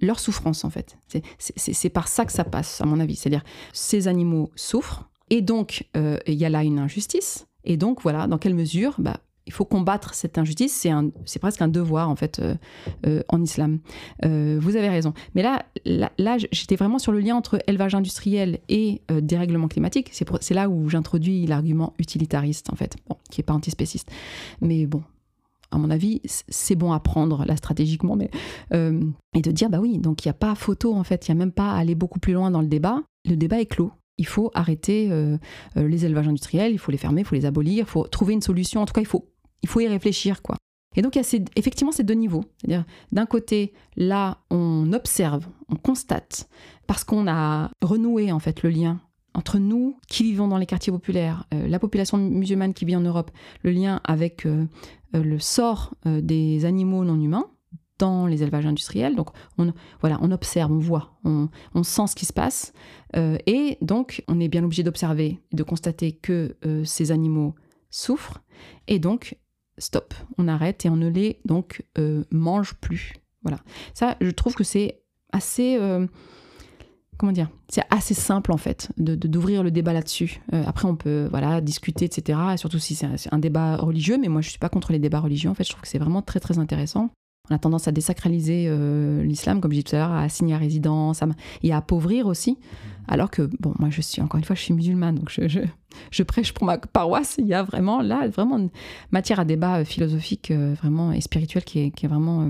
leur 0.00 0.18
souffrance 0.18 0.64
en 0.64 0.70
fait. 0.70 0.98
C'est 1.38 1.90
par 1.90 2.08
ça 2.08 2.24
que 2.24 2.32
ça 2.32 2.44
passe, 2.44 2.80
à 2.80 2.86
mon 2.86 3.00
avis. 3.00 3.16
C'est-à-dire, 3.16 3.44
ces 3.72 4.08
animaux 4.08 4.50
souffrent, 4.56 5.08
et 5.28 5.42
donc 5.42 5.88
euh, 5.96 6.18
il 6.26 6.34
y 6.34 6.44
a 6.44 6.48
là 6.48 6.64
une 6.64 6.78
injustice, 6.78 7.46
et 7.64 7.76
donc 7.76 8.02
voilà, 8.02 8.26
dans 8.26 8.38
quelle 8.38 8.54
mesure 8.54 8.94
bah, 8.98 9.20
il 9.46 9.52
faut 9.52 9.64
combattre 9.64 10.14
cette 10.14 10.38
injustice, 10.38 10.86
c'est 11.24 11.38
presque 11.38 11.62
un 11.62 11.68
devoir 11.68 12.08
en 12.08 12.16
fait 12.16 12.38
euh, 12.38 12.54
euh, 13.06 13.22
en 13.28 13.42
islam. 13.42 13.80
vous 14.22 14.76
avez 14.76 14.88
raison. 14.88 15.12
Mais 15.34 15.42
là, 15.42 16.36
j'étais 16.52 16.76
vraiment 16.76 16.98
sur 16.98 17.12
le 17.12 17.20
lien 17.20 17.36
entre 17.36 17.58
élevage 17.66 17.94
industriel 17.94 18.60
et 18.68 19.02
dérèglement 19.08 19.68
climatique. 19.68 20.10
C'est 20.12 20.54
là 20.54 20.68
où 20.68 20.88
j'introduis 20.88 21.46
l'argument 21.46 21.94
utilitariste 21.98 22.70
en 22.72 22.76
fait, 22.76 22.96
qui 23.30 23.40
est 23.40 23.44
pas 23.44 23.54
antispéciste. 23.54 24.10
Mais 24.60 24.86
bon, 24.86 25.02
à 25.70 25.78
mon 25.78 25.90
avis, 25.90 26.20
c'est 26.24 26.74
bon 26.74 26.92
à 26.92 27.00
prendre 27.00 27.44
là 27.44 27.56
stratégiquement, 27.56 28.16
mais 28.16 28.30
euh, 28.74 29.00
et 29.34 29.40
de 29.40 29.50
dire 29.50 29.70
bah 29.70 29.78
oui, 29.80 29.98
donc 29.98 30.24
il 30.24 30.28
n'y 30.28 30.30
a 30.30 30.34
pas 30.34 30.54
photo 30.54 30.94
en 30.94 31.04
fait, 31.04 31.28
il 31.28 31.32
n'y 31.32 31.38
a 31.38 31.44
même 31.44 31.52
pas 31.52 31.72
à 31.72 31.76
aller 31.76 31.94
beaucoup 31.94 32.18
plus 32.18 32.32
loin 32.32 32.50
dans 32.50 32.60
le 32.60 32.66
débat. 32.66 33.02
Le 33.28 33.36
débat 33.36 33.60
est 33.60 33.66
clos. 33.66 33.92
Il 34.20 34.26
faut 34.26 34.50
arrêter 34.52 35.08
euh, 35.10 35.38
euh, 35.78 35.88
les 35.88 36.04
élevages 36.04 36.28
industriels, 36.28 36.72
il 36.72 36.78
faut 36.78 36.92
les 36.92 36.98
fermer, 36.98 37.22
il 37.22 37.24
faut 37.24 37.34
les 37.34 37.46
abolir, 37.46 37.78
il 37.78 37.90
faut 37.90 38.06
trouver 38.06 38.34
une 38.34 38.42
solution. 38.42 38.82
En 38.82 38.84
tout 38.84 38.92
cas, 38.92 39.00
il 39.00 39.06
faut 39.06 39.30
il 39.62 39.68
faut 39.68 39.80
y 39.80 39.88
réfléchir 39.88 40.42
quoi. 40.42 40.56
Et 40.94 41.00
donc 41.00 41.16
il 41.16 41.22
y 41.22 41.24
a 41.24 41.40
effectivement 41.56 41.90
ces 41.90 42.04
deux 42.04 42.14
niveaux. 42.14 42.44
C'est-à-dire 42.58 42.84
d'un 43.12 43.24
côté, 43.24 43.72
là, 43.96 44.42
on 44.50 44.92
observe, 44.92 45.46
on 45.70 45.76
constate, 45.76 46.50
parce 46.86 47.02
qu'on 47.02 47.26
a 47.28 47.70
renoué 47.80 48.30
en 48.30 48.40
fait 48.40 48.62
le 48.62 48.68
lien 48.68 49.00
entre 49.32 49.58
nous 49.58 49.96
qui 50.06 50.22
vivons 50.22 50.48
dans 50.48 50.58
les 50.58 50.66
quartiers 50.66 50.92
populaires, 50.92 51.46
euh, 51.54 51.66
la 51.66 51.78
population 51.78 52.18
musulmane 52.18 52.74
qui 52.74 52.84
vit 52.84 52.96
en 52.96 53.00
Europe, 53.00 53.30
le 53.62 53.70
lien 53.70 54.02
avec 54.04 54.46
le 55.14 55.38
sort 55.38 55.94
des 56.04 56.66
animaux 56.66 57.04
non 57.04 57.18
humains 57.18 57.46
dans 58.00 58.26
les 58.26 58.42
élevages 58.42 58.66
industriels. 58.66 59.14
Donc 59.14 59.28
on, 59.58 59.72
voilà, 60.00 60.18
on 60.20 60.32
observe, 60.32 60.72
on 60.72 60.78
voit, 60.78 61.12
on, 61.24 61.48
sent 61.82 62.08
ce 62.08 62.16
qui 62.16 62.26
se 62.26 62.32
passe. 62.32 62.72
et 63.14 63.78
donc 63.80 64.24
on 64.26 64.40
est 64.40 64.48
bien 64.48 64.64
obligé 64.64 64.82
d'observer, 64.82 65.40
de 65.52 65.62
constater 65.62 66.12
que 66.12 66.56
ces 66.84 67.12
animaux 67.12 67.54
souffrent. 67.90 68.42
Et 68.88 68.98
donc, 68.98 69.36
stop, 69.78 70.14
on 70.38 70.48
arrête 70.48 70.84
et 70.84 70.90
on 70.90 70.96
ne 70.96 71.08
les 71.08 71.40
donc 71.44 71.84
mange 72.30 72.74
plus. 72.74 73.14
Voilà. 73.42 73.60
Ça, 73.94 74.16
je 74.20 74.30
trouve 74.30 74.54
que 74.54 74.64
c'est 74.64 75.02
assez 75.32 75.78
comment 77.20 77.32
dire, 77.32 77.50
c'est 77.68 77.84
assez 77.90 78.14
simple 78.14 78.50
en 78.50 78.56
fait 78.56 78.90
de 78.96 79.14
d'ouvrir 79.14 79.62
le 79.62 79.70
débat 79.70 79.92
là-dessus. 79.92 80.40
Euh, 80.54 80.64
après, 80.66 80.88
on 80.88 80.96
peut 80.96 81.28
voilà 81.30 81.60
discuter, 81.60 82.06
etc. 82.06 82.38
Surtout 82.56 82.78
si 82.78 82.94
c'est 82.94 83.06
un, 83.30 83.38
débat 83.38 83.76
religieux, 83.76 84.16
mais 84.18 84.28
moi 84.28 84.40
je 84.40 84.48
suis 84.48 84.58
pas 84.58 84.70
contre 84.70 84.90
les 84.90 84.98
débats 84.98 85.20
religieux. 85.20 85.50
En 85.50 85.54
fait, 85.54 85.64
je 85.64 85.68
trouve 85.68 85.82
que 85.82 85.88
c'est 85.88 85.98
vraiment 85.98 86.22
très 86.22 86.40
très 86.40 86.58
intéressant. 86.58 87.10
On 87.50 87.54
a 87.54 87.58
tendance 87.58 87.88
à 87.88 87.92
désacraliser 87.92 88.66
euh, 88.68 89.22
l'islam, 89.24 89.60
comme 89.60 89.72
je 89.72 89.76
disais 89.76 89.90
tout 89.90 89.96
à 89.96 89.98
l'heure, 89.98 90.12
à 90.12 90.22
assigner 90.22 90.54
à 90.54 90.58
résidence 90.58 91.20
et 91.62 91.72
à 91.72 91.78
appauvrir 91.78 92.26
aussi. 92.26 92.58
Alors 93.08 93.30
que, 93.30 93.50
bon, 93.58 93.74
moi 93.78 93.90
je 93.90 94.00
suis, 94.00 94.22
encore 94.22 94.38
une 94.38 94.44
fois, 94.44 94.54
je 94.54 94.62
suis 94.62 94.74
musulmane, 94.74 95.16
donc 95.16 95.30
je, 95.30 95.48
je, 95.48 95.60
je 96.10 96.22
prêche 96.22 96.52
pour 96.52 96.64
ma 96.64 96.78
paroisse. 96.78 97.36
Il 97.38 97.46
y 97.46 97.54
a 97.54 97.62
vraiment 97.62 98.02
là, 98.02 98.28
vraiment 98.28 98.58
une 98.58 98.70
matière 99.10 99.40
à 99.40 99.44
débat 99.44 99.78
euh, 99.78 99.84
philosophique 99.84 100.52
vraiment 100.52 101.12
et 101.12 101.20
spirituel 101.20 101.64
qui 101.64 101.80
est, 101.80 101.90
qui 101.90 102.06
est 102.06 102.08
vraiment 102.08 102.48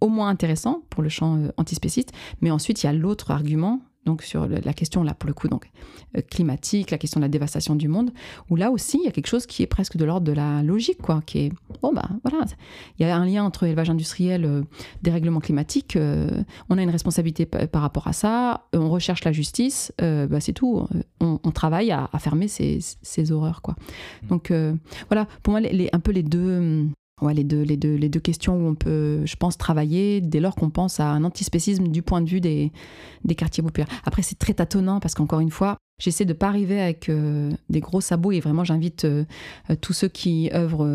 au 0.00 0.08
moins 0.08 0.28
intéressant 0.28 0.82
pour 0.90 1.02
le 1.02 1.08
champ 1.08 1.36
euh, 1.36 1.48
antispéciste, 1.56 2.12
mais 2.40 2.50
ensuite 2.50 2.82
il 2.82 2.86
y 2.86 2.88
a 2.88 2.92
l'autre 2.92 3.30
argument, 3.30 3.80
donc 4.06 4.22
sur 4.22 4.46
la 4.46 4.72
question 4.72 5.02
là 5.02 5.14
pour 5.14 5.28
le 5.28 5.34
coup 5.34 5.48
donc 5.48 5.70
euh, 6.16 6.20
climatique, 6.22 6.90
la 6.90 6.98
question 6.98 7.20
de 7.20 7.24
la 7.24 7.28
dévastation 7.28 7.74
du 7.74 7.88
monde, 7.88 8.10
où 8.50 8.56
là 8.56 8.70
aussi 8.70 8.98
il 8.98 9.04
y 9.04 9.08
a 9.08 9.10
quelque 9.10 9.26
chose 9.26 9.46
qui 9.46 9.62
est 9.62 9.66
presque 9.66 9.96
de 9.96 10.04
l'ordre 10.04 10.26
de 10.26 10.32
la 10.32 10.62
logique 10.62 11.00
quoi, 11.00 11.22
qui 11.24 11.38
est 11.38 11.52
bon 11.82 11.92
bah 11.92 12.08
voilà, 12.22 12.44
il 12.98 13.06
y 13.06 13.10
a 13.10 13.16
un 13.16 13.24
lien 13.24 13.44
entre 13.44 13.64
élevage 13.64 13.90
industriel, 13.90 14.44
euh, 14.44 14.62
dérèglement 15.02 15.40
climatique, 15.40 15.98
on 16.68 16.78
a 16.78 16.82
une 16.82 16.90
responsabilité 16.90 17.46
par 17.46 17.82
rapport 17.82 18.06
à 18.06 18.12
ça, 18.12 18.66
on 18.72 18.90
recherche 18.90 19.24
la 19.24 19.32
justice, 19.32 19.92
bah, 19.98 20.40
c'est 20.40 20.52
tout, 20.52 20.86
on, 21.20 21.50
travaille 21.50 21.92
à, 21.92 22.08
fermer 22.18 22.48
ces, 22.48 22.78
ces, 22.80 23.32
horreurs 23.32 23.62
quoi. 23.62 23.76
Donc 24.28 24.52
voilà, 25.08 25.26
pour 25.42 25.52
moi 25.52 25.60
les, 25.60 25.88
un 25.92 26.00
peu 26.00 26.12
les 26.12 26.22
deux 26.22 26.88
Ouais, 27.22 27.32
les 27.32 27.44
deux, 27.44 27.62
les, 27.62 27.76
deux, 27.76 27.94
les 27.94 28.08
deux 28.08 28.18
questions 28.18 28.56
où 28.56 28.66
on 28.66 28.74
peut, 28.74 29.24
je 29.24 29.36
pense, 29.36 29.56
travailler 29.56 30.20
dès 30.20 30.40
lors 30.40 30.56
qu'on 30.56 30.70
pense 30.70 30.98
à 30.98 31.06
un 31.06 31.22
antispécisme 31.22 31.86
du 31.86 32.02
point 32.02 32.20
de 32.20 32.28
vue 32.28 32.40
des, 32.40 32.72
des 33.24 33.36
quartiers 33.36 33.62
populaires. 33.62 33.88
Après, 34.04 34.22
c'est 34.22 34.38
très 34.38 34.54
tâtonnant 34.54 34.98
parce 34.98 35.14
qu'encore 35.14 35.38
une 35.38 35.52
fois, 35.52 35.76
j'essaie 35.98 36.24
de 36.24 36.32
pas 36.32 36.48
arriver 36.48 36.80
avec 36.80 37.08
euh, 37.08 37.52
des 37.70 37.78
gros 37.78 38.00
sabots 38.00 38.32
et 38.32 38.40
vraiment 38.40 38.64
j'invite 38.64 39.04
euh, 39.04 39.24
euh, 39.70 39.76
tous 39.80 39.92
ceux 39.92 40.08
qui 40.08 40.50
œuvrent 40.52 40.88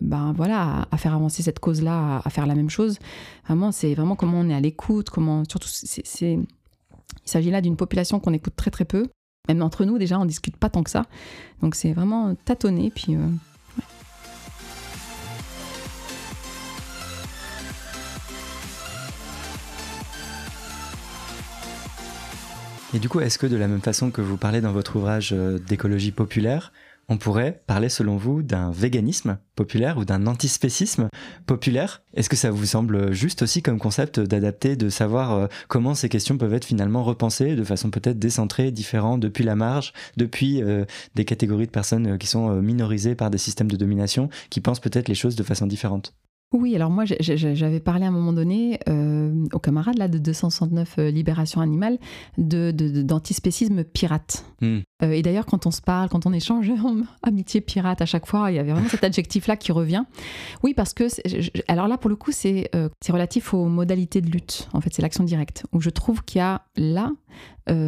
ben, 0.00 0.32
voilà, 0.36 0.86
à, 0.92 0.96
faire 0.96 1.14
avancer 1.14 1.42
cette 1.42 1.58
cause-là, 1.58 2.22
à, 2.24 2.30
faire 2.30 2.46
la 2.46 2.54
même 2.54 2.70
chose. 2.70 2.98
Vraiment, 3.46 3.72
c'est 3.72 3.94
vraiment 3.94 4.14
comment 4.14 4.38
on 4.38 4.48
est 4.48 4.54
à 4.54 4.60
l'écoute, 4.60 5.10
comment 5.10 5.42
surtout, 5.48 5.68
c'est, 5.68 6.04
il 6.34 6.46
s'agit 7.24 7.50
là 7.50 7.60
d'une 7.60 7.76
population 7.76 8.20
qu'on 8.20 8.32
écoute 8.32 8.54
très 8.54 8.70
très 8.70 8.84
peu. 8.84 9.08
Même 9.48 9.60
entre 9.60 9.84
nous, 9.84 9.98
déjà, 9.98 10.20
on 10.20 10.24
discute 10.24 10.56
pas 10.56 10.70
tant 10.70 10.84
que 10.84 10.90
ça. 10.90 11.02
Donc 11.62 11.74
c'est 11.74 11.92
vraiment 11.92 12.36
tâtonner. 12.44 12.92
Puis 12.94 13.16
Et 22.94 22.98
du 22.98 23.08
coup, 23.08 23.20
est-ce 23.20 23.38
que 23.38 23.46
de 23.46 23.56
la 23.56 23.68
même 23.68 23.80
façon 23.80 24.10
que 24.10 24.20
vous 24.20 24.36
parlez 24.36 24.60
dans 24.60 24.72
votre 24.72 24.96
ouvrage 24.96 25.32
euh, 25.32 25.58
d'écologie 25.58 26.10
populaire, 26.10 26.74
on 27.08 27.16
pourrait 27.16 27.62
parler 27.66 27.88
selon 27.88 28.18
vous 28.18 28.42
d'un 28.42 28.70
véganisme 28.70 29.38
populaire 29.56 29.96
ou 29.96 30.04
d'un 30.04 30.26
antispécisme 30.26 31.08
populaire? 31.46 32.02
Est-ce 32.12 32.28
que 32.28 32.36
ça 32.36 32.50
vous 32.50 32.66
semble 32.66 33.14
juste 33.14 33.40
aussi 33.40 33.62
comme 33.62 33.78
concept 33.78 34.20
d'adapter, 34.20 34.76
de 34.76 34.90
savoir 34.90 35.32
euh, 35.32 35.46
comment 35.68 35.94
ces 35.94 36.10
questions 36.10 36.36
peuvent 36.36 36.52
être 36.52 36.66
finalement 36.66 37.02
repensées 37.02 37.56
de 37.56 37.64
façon 37.64 37.88
peut-être 37.88 38.18
décentrée, 38.18 38.70
différente, 38.70 39.20
depuis 39.20 39.44
la 39.44 39.56
marge, 39.56 39.94
depuis 40.18 40.62
euh, 40.62 40.84
des 41.14 41.24
catégories 41.24 41.66
de 41.66 41.72
personnes 41.72 42.18
qui 42.18 42.26
sont 42.26 42.60
minorisées 42.60 43.14
par 43.14 43.30
des 43.30 43.38
systèmes 43.38 43.70
de 43.70 43.76
domination, 43.76 44.28
qui 44.50 44.60
pensent 44.60 44.80
peut-être 44.80 45.08
les 45.08 45.14
choses 45.14 45.34
de 45.34 45.42
façon 45.42 45.66
différente? 45.66 46.12
Oui, 46.52 46.76
alors 46.76 46.90
moi 46.90 47.04
j'avais 47.06 47.80
parlé 47.80 48.04
à 48.04 48.08
un 48.08 48.12
moment 48.12 48.34
donné 48.34 48.78
aux 49.52 49.58
camarades 49.58 49.98
là, 49.98 50.08
de 50.08 50.18
269 50.18 50.94
euh, 50.98 51.10
Libération 51.10 51.60
Animale 51.60 51.98
d'antispécisme 52.38 53.76
de, 53.76 53.82
pirate. 53.82 54.44
Hmm. 54.60 54.80
Euh, 55.02 55.12
et 55.12 55.22
d'ailleurs 55.22 55.46
quand 55.46 55.66
on 55.66 55.70
se 55.70 55.80
parle, 55.80 56.08
quand 56.08 56.26
on 56.26 56.32
échange, 56.32 56.70
amitié 57.22 57.60
pirate 57.60 58.00
à 58.00 58.06
chaque 58.06 58.26
fois, 58.26 58.50
il 58.50 58.56
y 58.56 58.58
avait 58.58 58.72
vraiment 58.72 58.88
cet 58.88 59.04
adjectif-là 59.04 59.56
qui 59.56 59.72
revient. 59.72 60.04
Oui, 60.62 60.74
parce 60.74 60.94
que, 60.94 61.04
alors 61.68 61.88
là 61.88 61.98
pour 61.98 62.10
le 62.10 62.16
coup 62.16 62.32
c'est 62.32 62.70
relatif 63.08 63.54
aux 63.54 63.66
modalités 63.66 64.20
de 64.20 64.30
lutte, 64.30 64.68
en 64.72 64.80
fait 64.80 64.92
c'est 64.92 65.02
l'action 65.02 65.24
directe, 65.24 65.64
où 65.72 65.80
je 65.80 65.90
trouve 65.90 66.22
qu'il 66.24 66.38
y 66.38 66.42
a 66.42 66.62
là 66.76 67.12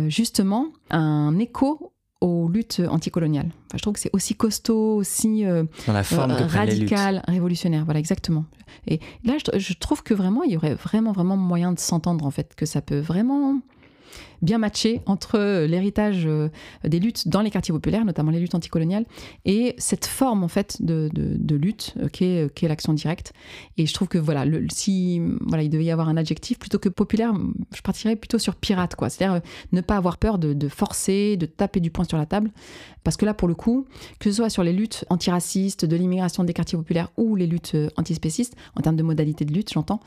justement 0.08 0.68
un 0.90 1.38
écho 1.38 1.93
aux 2.24 2.48
luttes 2.48 2.80
anticoloniales. 2.88 3.50
Enfin, 3.66 3.76
je 3.76 3.82
trouve 3.82 3.94
que 3.94 4.00
c'est 4.00 4.14
aussi 4.14 4.34
costaud, 4.34 4.96
aussi 4.96 5.44
euh, 5.44 5.64
radical, 5.86 7.22
révolutionnaire. 7.28 7.84
Voilà, 7.84 8.00
exactement. 8.00 8.46
Et 8.86 8.98
là, 9.24 9.34
je, 9.38 9.58
je, 9.58 9.74
trouve 9.74 10.02
que 10.02 10.14
vraiment, 10.14 10.42
il 10.42 10.52
y 10.52 10.56
aurait 10.56 10.74
vraiment, 10.74 11.12
vraiment 11.12 11.36
moyen 11.36 11.72
de 11.72 11.78
s'entendre, 11.78 12.24
en 12.24 12.30
fait, 12.30 12.54
que 12.56 12.64
ça 12.64 12.80
peut 12.80 12.98
vraiment 12.98 13.60
bien 14.44 14.58
matché 14.58 15.00
entre 15.06 15.38
euh, 15.38 15.66
l'héritage 15.66 16.24
euh, 16.26 16.48
des 16.84 17.00
luttes 17.00 17.28
dans 17.28 17.40
les 17.40 17.50
quartiers 17.50 17.72
populaires, 17.72 18.04
notamment 18.04 18.30
les 18.30 18.38
luttes 18.38 18.54
anticoloniales, 18.54 19.06
et 19.44 19.74
cette 19.78 20.06
forme 20.06 20.44
en 20.44 20.48
fait 20.48 20.80
de, 20.80 21.10
de, 21.12 21.56
lutte 21.56 21.94
euh, 21.98 22.08
qui 22.08 22.24
est, 22.24 22.54
qui 22.54 22.64
est 22.64 22.68
l'action 22.68 22.92
directe. 22.92 23.32
Et 23.78 23.86
je 23.86 23.94
trouve 23.94 24.08
que 24.08 24.18
voilà, 24.18 24.44
le, 24.44 24.66
si 24.70 25.20
voilà, 25.40 25.62
il 25.62 25.70
devait 25.70 25.84
y 25.84 25.90
avoir 25.90 26.08
un 26.08 26.16
adjectif 26.16 26.58
plutôt 26.58 26.78
que 26.78 26.88
populaire, 26.88 27.32
je 27.74 27.80
partirais 27.80 28.16
plutôt 28.16 28.38
sur 28.38 28.54
pirate, 28.54 28.94
quoi. 28.94 29.08
C'est-à-dire 29.08 29.40
ne 29.72 29.80
pas 29.80 29.96
avoir 29.96 30.18
peur 30.18 30.38
de, 30.38 30.52
de, 30.52 30.68
forcer, 30.68 31.36
de 31.36 31.46
taper 31.46 31.80
du 31.80 31.90
poing 31.90 32.04
sur 32.04 32.18
la 32.18 32.26
table, 32.26 32.50
parce 33.02 33.16
que 33.16 33.24
là, 33.24 33.34
pour 33.34 33.48
le 33.48 33.54
coup, 33.54 33.86
que 34.18 34.30
ce 34.30 34.36
soit 34.36 34.50
sur 34.50 34.62
les 34.62 34.72
luttes 34.72 35.04
antiracistes, 35.10 35.84
de 35.84 35.96
l'immigration 35.96 36.44
des 36.44 36.52
quartiers 36.52 36.78
populaires 36.78 37.10
ou 37.16 37.36
les 37.36 37.46
luttes 37.46 37.76
antispécistes, 37.96 38.54
en 38.76 38.80
termes 38.80 38.96
de 38.96 39.02
modalités 39.02 39.44
de 39.44 39.52
lutte, 39.52 39.72
j'entends, 39.72 40.00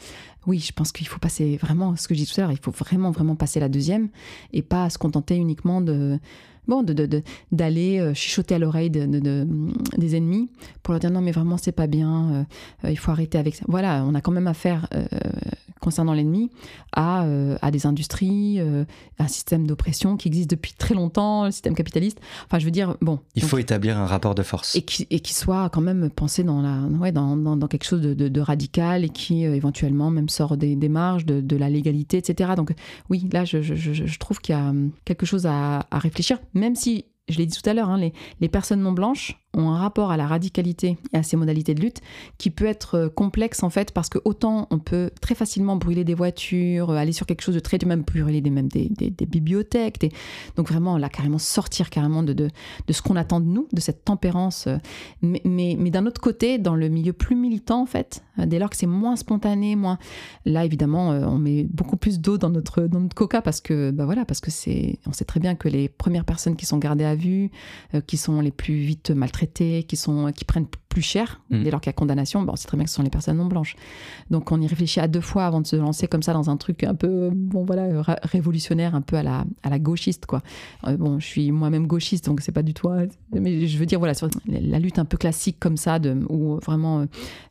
oui, 0.46 0.60
je 0.60 0.72
pense 0.72 0.92
qu'il 0.92 1.08
faut 1.08 1.20
passer 1.20 1.58
vraiment, 1.58 1.96
ce 1.96 2.08
que 2.08 2.16
je 2.16 2.22
dis 2.22 2.26
tout 2.26 2.40
à 2.40 2.44
l'heure, 2.44 2.52
il 2.52 2.60
faut 2.60 2.72
vraiment, 2.72 3.12
vraiment 3.12 3.36
passer 3.36 3.60
la 3.60 3.70
deuxième 3.70 4.10
et 4.54 4.62
pas 4.62 4.90
se 4.90 4.98
contenter 4.98 5.36
uniquement 5.36 5.82
de 5.82 6.20
bon, 6.68 6.86
d'aller 7.52 8.00
euh, 8.00 8.14
chuchoter 8.14 8.56
à 8.56 8.60
l'oreille 8.60 8.90
des 8.90 10.16
ennemis 10.16 10.50
pour 10.84 10.94
leur 10.94 11.00
dire 11.00 11.12
non 11.12 11.22
mais 11.22 11.32
vraiment 11.32 11.58
c'est 11.58 11.72
pas 11.72 11.88
bien, 11.88 12.32
euh, 12.32 12.44
euh, 12.86 12.92
il 12.92 12.98
faut 12.98 13.12
arrêter 13.12 13.38
avec 13.38 13.56
ça. 13.56 13.66
Voilà, 13.68 14.04
on 14.06 14.14
a 14.16 14.22
quand 14.22 14.32
même 14.32 14.48
affaire 14.48 14.88
concernant 15.80 16.14
l'ennemi 16.14 16.50
à, 16.92 17.26
à, 17.62 17.72
des 17.72 17.86
industries, 17.86 18.60
un 19.20 19.28
système 19.28 19.68
d'oppression 19.68 20.18
qui 20.18 20.28
existe 20.28 20.50
depuis 20.50 20.74
très 20.74 20.96
longtemps, 20.96 21.46
le 21.46 21.52
système 21.52 21.76
capitaliste. 21.76 22.20
Enfin 22.46 22.60
je 22.60 22.66
veux 22.66 22.72
dire, 22.72 22.98
bon. 23.02 23.20
Il 23.36 23.44
faut 23.44 23.58
établir 23.58 23.98
un 23.98 24.06
rapport 24.06 24.36
de 24.36 24.44
force. 24.44 24.76
Et 24.76 24.82
qui, 24.82 25.08
et 25.10 25.20
qui 25.20 25.34
soit 25.34 25.70
quand 25.70 25.82
même 25.82 26.10
pensé 26.10 26.44
dans, 26.44 26.62
la, 26.62 26.82
ouais, 27.00 27.12
dans, 27.12 27.38
dans, 27.38 27.68
quelque 27.68 27.86
chose 27.86 28.02
de, 28.02 28.42
radical 28.42 29.04
et 29.04 29.10
qui 29.10 29.44
éventuellement 29.44 30.10
même 30.10 30.30
sort 30.30 30.58
des, 30.58 30.76
des 30.76 30.90
marges 30.90 31.26
de, 31.26 31.58
la 31.58 31.70
légalité, 31.70 32.18
etc. 32.18 32.52
Donc 32.56 32.74
oui, 33.10 33.28
là 33.32 33.46
je, 33.46 33.62
je, 33.62 33.76
je 33.76 34.20
trouve 34.20 34.40
qu'il 34.40 34.56
y 34.56 34.58
a 34.58 34.74
quelque 35.06 35.26
chose 35.26 35.46
à, 35.46 35.86
à 35.92 36.00
réfléchir 36.00 36.40
même 36.58 36.76
si, 36.76 37.06
je 37.30 37.38
l'ai 37.38 37.46
dit 37.46 37.58
tout 37.58 37.70
à 37.70 37.74
l'heure, 37.74 37.90
hein, 37.90 37.98
les, 37.98 38.14
les, 38.40 38.50
personnes 38.50 38.82
non 38.82 38.92
blanches 38.92 39.40
ont 39.54 39.70
un 39.70 39.78
rapport 39.78 40.12
à 40.12 40.18
la 40.18 40.28
radicalité 40.28 40.98
et 41.14 41.18
à 41.18 41.24
ces 41.24 41.38
modalités 41.38 41.74
de 41.74 41.82
lutte 41.82 42.02
qui 42.38 42.50
peut 42.50 42.66
être 42.66 42.96
euh, 42.96 43.10
complexe 43.10 43.64
en 43.64 43.70
fait 43.70 43.92
parce 43.92 44.10
que 44.10 44.20
autant 44.26 44.68
on 44.72 44.80
peut 44.80 45.10
très 45.22 45.36
facilement 45.36 45.76
brûler 45.78 46.04
des 46.04 46.14
voitures, 46.14 46.92
euh, 46.92 46.96
aller 46.96 47.12
sur 47.12 47.26
quelque 47.26 47.42
chose 47.42 47.56
de 47.56 47.60
très 47.60 47.78
même 47.86 48.02
brûler 48.02 48.42
des, 48.42 48.50
même 48.50 48.68
des, 48.68 48.90
des, 48.90 49.26
bibliothèques, 49.26 50.14
donc 50.56 50.68
vraiment 50.68 50.98
là 50.98 51.10
carrément 51.10 51.38
sortir 51.38 51.90
carrément 51.90 52.24
de, 52.24 52.34
de, 52.34 52.50
ce 52.90 53.02
qu'on 53.02 53.16
attend 53.16 53.40
de 53.40 53.46
nous, 53.46 53.68
de 53.72 53.80
cette 53.80 54.04
tempérance. 54.04 54.66
Euh, 54.68 54.78
mais, 55.22 55.42
mais, 55.46 55.76
mais 55.78 55.92
d'un 55.92 56.06
autre 56.06 56.20
côté, 56.20 56.58
dans 56.58 56.76
le 56.76 56.90
milieu 56.90 57.14
plus 57.14 57.36
militant 57.36 57.82
en 57.82 57.86
fait, 57.86 58.24
dès 58.38 58.60
lors 58.60 58.70
que 58.70 58.76
c'est 58.76 58.88
moins 58.88 59.16
spontané, 59.16 59.76
moins 59.76 60.00
là 60.46 60.66
évidemment 60.66 61.10
on 61.10 61.38
met 61.38 61.64
beaucoup 61.64 61.98
plus 61.98 62.20
d'eau 62.20 62.38
dans 62.38 62.50
notre 62.50 62.82
dans 62.84 63.00
notre 63.00 63.16
coca 63.16 63.42
parce 63.42 63.62
que 63.62 63.92
bah 63.92 64.06
voilà 64.06 64.26
parce 64.26 64.42
que 64.42 64.52
c'est 64.52 65.00
on 65.06 65.14
sait 65.14 65.26
très 65.26 65.40
bien 65.40 65.56
que 65.56 65.68
les 65.68 65.88
premières 65.90 66.26
personnes 66.26 66.56
qui 66.56 66.66
sont 66.66 66.78
gardées 66.78 67.06
à 67.06 67.16
vue, 67.16 67.52
qui 68.08 68.18
sont 68.18 68.42
les 68.42 68.52
plus 68.52 68.76
vite 68.76 69.12
maltraitées 69.12 69.37
maltraités, 69.38 69.84
qui, 69.84 69.96
sont, 69.96 70.32
qui 70.36 70.46
prennent 70.46 70.68
plus 70.90 71.02
cher 71.02 71.42
Mm. 71.50 71.64
dès 71.64 71.72
lors 71.72 71.80
qu'il 71.80 71.88
y 71.90 71.92
a 71.92 71.94
condamnation. 71.94 72.42
Bon, 72.44 72.56
c'est 72.58 72.68
très 72.68 72.76
bien 72.76 72.84
que 72.84 72.90
ce 72.90 72.96
sont 72.98 73.04
les 73.04 73.10
personnes 73.10 73.38
non 73.38 73.46
blanches. 73.46 73.78
Donc 74.32 74.52
on 74.52 74.60
y 74.60 74.68
réfléchit 74.68 75.00
à 75.00 75.08
deux 75.08 75.22
fois 75.22 75.46
avant 75.46 75.62
de 75.62 75.68
se 75.68 75.78
lancer 75.78 76.08
comme 76.08 76.22
ça 76.22 76.34
dans 76.34 76.50
un 76.50 76.58
truc 76.58 76.84
un 76.84 76.94
peu, 76.96 77.30
bon 77.34 77.64
voilà, 77.64 78.02
révolutionnaire, 78.24 78.96
un 78.96 79.02
peu 79.02 79.16
à 79.16 79.24
la, 79.24 79.46
à 79.64 79.70
la 79.70 79.80
gauchiste, 79.80 80.26
quoi. 80.26 80.42
Euh, 80.86 80.98
bon, 80.98 81.20
je 81.20 81.26
suis 81.26 81.52
moi-même 81.52 81.88
gauchiste, 81.88 82.26
donc 82.26 82.42
c'est 82.42 82.52
pas 82.52 82.64
du 82.64 82.74
tout. 82.74 82.90
euh, 82.90 83.08
Mais 83.34 83.66
je 83.66 83.78
veux 83.78 83.86
dire, 83.86 84.00
voilà, 84.00 84.14
sur 84.14 84.28
la 84.48 84.80
lutte 84.80 85.00
un 85.00 85.06
peu 85.06 85.18
classique 85.18 85.58
comme 85.60 85.78
ça, 85.78 86.00
de, 86.00 86.18
où 86.30 86.58
vraiment 86.66 87.06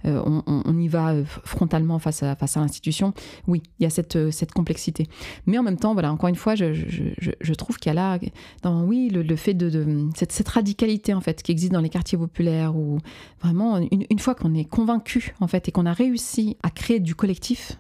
euh, 0.05 0.23
on, 0.47 0.79
y 0.79 0.89
va 0.89 1.15
frontalement 1.45 1.99
face 1.99 2.23
à, 2.23 2.37
face 2.37 2.57
à 2.59 2.61
l'institution. 2.61 3.15
Oui, 3.47 3.63
il 3.79 3.85
y 3.85 3.87
a 3.87 3.91
cette, 3.91 4.31
cette 4.31 4.53
complexité. 4.53 5.07
Mais 5.47 5.57
en 5.57 5.63
même 5.63 5.79
temps, 5.79 5.95
voilà, 5.95 6.13
encore 6.13 6.29
une 6.29 6.35
fois, 6.37 6.55
je, 6.55 6.75
je, 6.75 7.05
je, 7.19 7.31
je 7.41 7.55
trouve 7.55 7.79
qu'il 7.79 7.89
y 7.89 7.93
a 7.93 7.95
là, 7.95 8.19
dans, 8.63 8.83
oui, 8.85 9.09
le, 9.11 9.23
le 9.23 9.37
fait 9.37 9.55
de, 9.55 9.71
de- 9.71 10.09
cette, 10.15 10.33
cette 10.33 10.49
radicalité 10.49 11.15
en 11.15 11.21
fait 11.23 11.43
qui 11.43 11.53
existe 11.53 11.73
dans 11.73 11.76
les 11.81 11.89
quartiers 11.89 12.19
populaires, 12.19 12.77
où 12.77 12.99
vraiment 13.41 13.79
une, 13.79 14.19
fois 14.19 14.35
qu'on 14.35 14.55
est 14.55 14.65
convaincu 14.65 15.35
en 15.41 15.47
fait 15.47 15.69
et 15.69 15.73
qu'on 15.73 15.87
a 15.87 15.93
réussi 15.93 16.57
à 16.63 16.71
créer 16.71 17.01
du 17.01 17.15
collectif, 17.15 17.79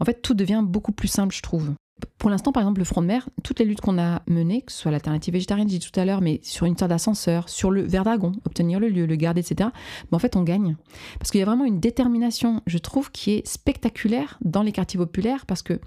en 0.00 0.04
fait, 0.04 0.22
tout 0.22 0.34
devient 0.34 0.62
beaucoup 0.64 0.92
plus 0.92 1.08
simple, 1.08 1.34
je 1.34 1.42
trouve. 1.42 1.72
Pour 2.18 2.30
l'instant, 2.30 2.52
par 2.52 2.62
exemple, 2.62 2.80
le 2.80 2.84
front 2.84 3.02
de 3.02 3.06
mer, 3.06 3.28
toutes 3.42 3.58
les 3.58 3.64
luttes 3.64 3.80
qu'on 3.80 3.98
a 3.98 4.22
menées, 4.28 4.62
que 4.62 4.72
ce 4.72 4.78
soit 4.78 4.90
l'alternative 4.90 5.34
végétarienne, 5.34 5.68
j'ai 5.68 5.78
dit 5.78 5.90
tout 5.90 5.98
à 5.98 6.04
l'heure, 6.04 6.20
mais 6.20 6.40
sur 6.42 6.66
une 6.66 6.76
sorte 6.76 6.90
d'ascenseur, 6.90 7.48
sur 7.48 7.70
le 7.70 7.82
Verdragon, 7.82 8.32
obtenir 8.44 8.78
le 8.80 8.88
lieu, 8.88 9.06
le 9.06 9.16
garder, 9.16 9.40
etc., 9.40 9.70
ben, 10.10 10.16
en 10.16 10.18
fait, 10.18 10.36
on 10.36 10.42
gagne. 10.42 10.76
Parce 11.18 11.30
qu'il 11.30 11.40
y 11.40 11.42
a 11.42 11.46
vraiment 11.46 11.64
une 11.64 11.80
détermination, 11.80 12.62
je 12.66 12.78
trouve, 12.78 13.10
qui 13.10 13.32
est 13.32 13.46
spectaculaire 13.46 14.38
dans 14.44 14.62
les 14.62 14.72
quartiers 14.72 14.98
populaires, 14.98 15.46
parce 15.46 15.62
que. 15.62 15.80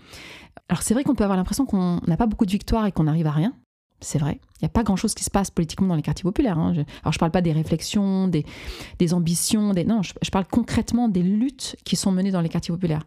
Alors, 0.68 0.82
c'est 0.82 0.94
vrai 0.94 1.04
qu'on 1.04 1.16
peut 1.16 1.24
avoir 1.24 1.38
l'impression 1.38 1.66
qu'on 1.66 2.02
n'a 2.08 2.18
pas 2.18 2.28
beaucoup 2.28 2.46
de 2.46 2.52
victoires 2.52 2.86
et 2.86 2.92
qu'on 2.92 3.04
n'arrive 3.04 3.28
à 3.28 3.32
rien. 3.32 3.54
C'est 4.04 4.18
vrai. 4.18 4.40
Il 4.60 4.64
n'y 4.64 4.66
a 4.66 4.70
pas 4.70 4.82
grand-chose 4.84 5.14
qui 5.14 5.24
se 5.24 5.30
passe 5.30 5.52
politiquement 5.52 5.88
dans 5.88 5.96
les 5.96 6.02
quartiers 6.02 6.24
populaires. 6.24 6.58
hein. 6.58 6.74
Je- 6.74 6.82
Alors, 7.04 7.12
je 7.14 7.18
ne 7.18 7.20
parle 7.20 7.32
pas 7.32 7.42
des 7.42 7.52
réflexions, 7.52 8.28
des, 8.28 8.44
ambitions, 9.14 9.74
des... 9.74 9.86
non, 9.86 10.02
je, 10.02 10.14
parle 10.32 10.46
concrètement 10.50 11.08
des 11.08 11.22
luttes 11.24 11.76
qui 11.84 11.96
sont 11.96 12.12
menées 12.12 12.32
dans 12.32 12.42
les 12.42 12.50
quartiers 12.50 12.74
populaires. 12.74 13.04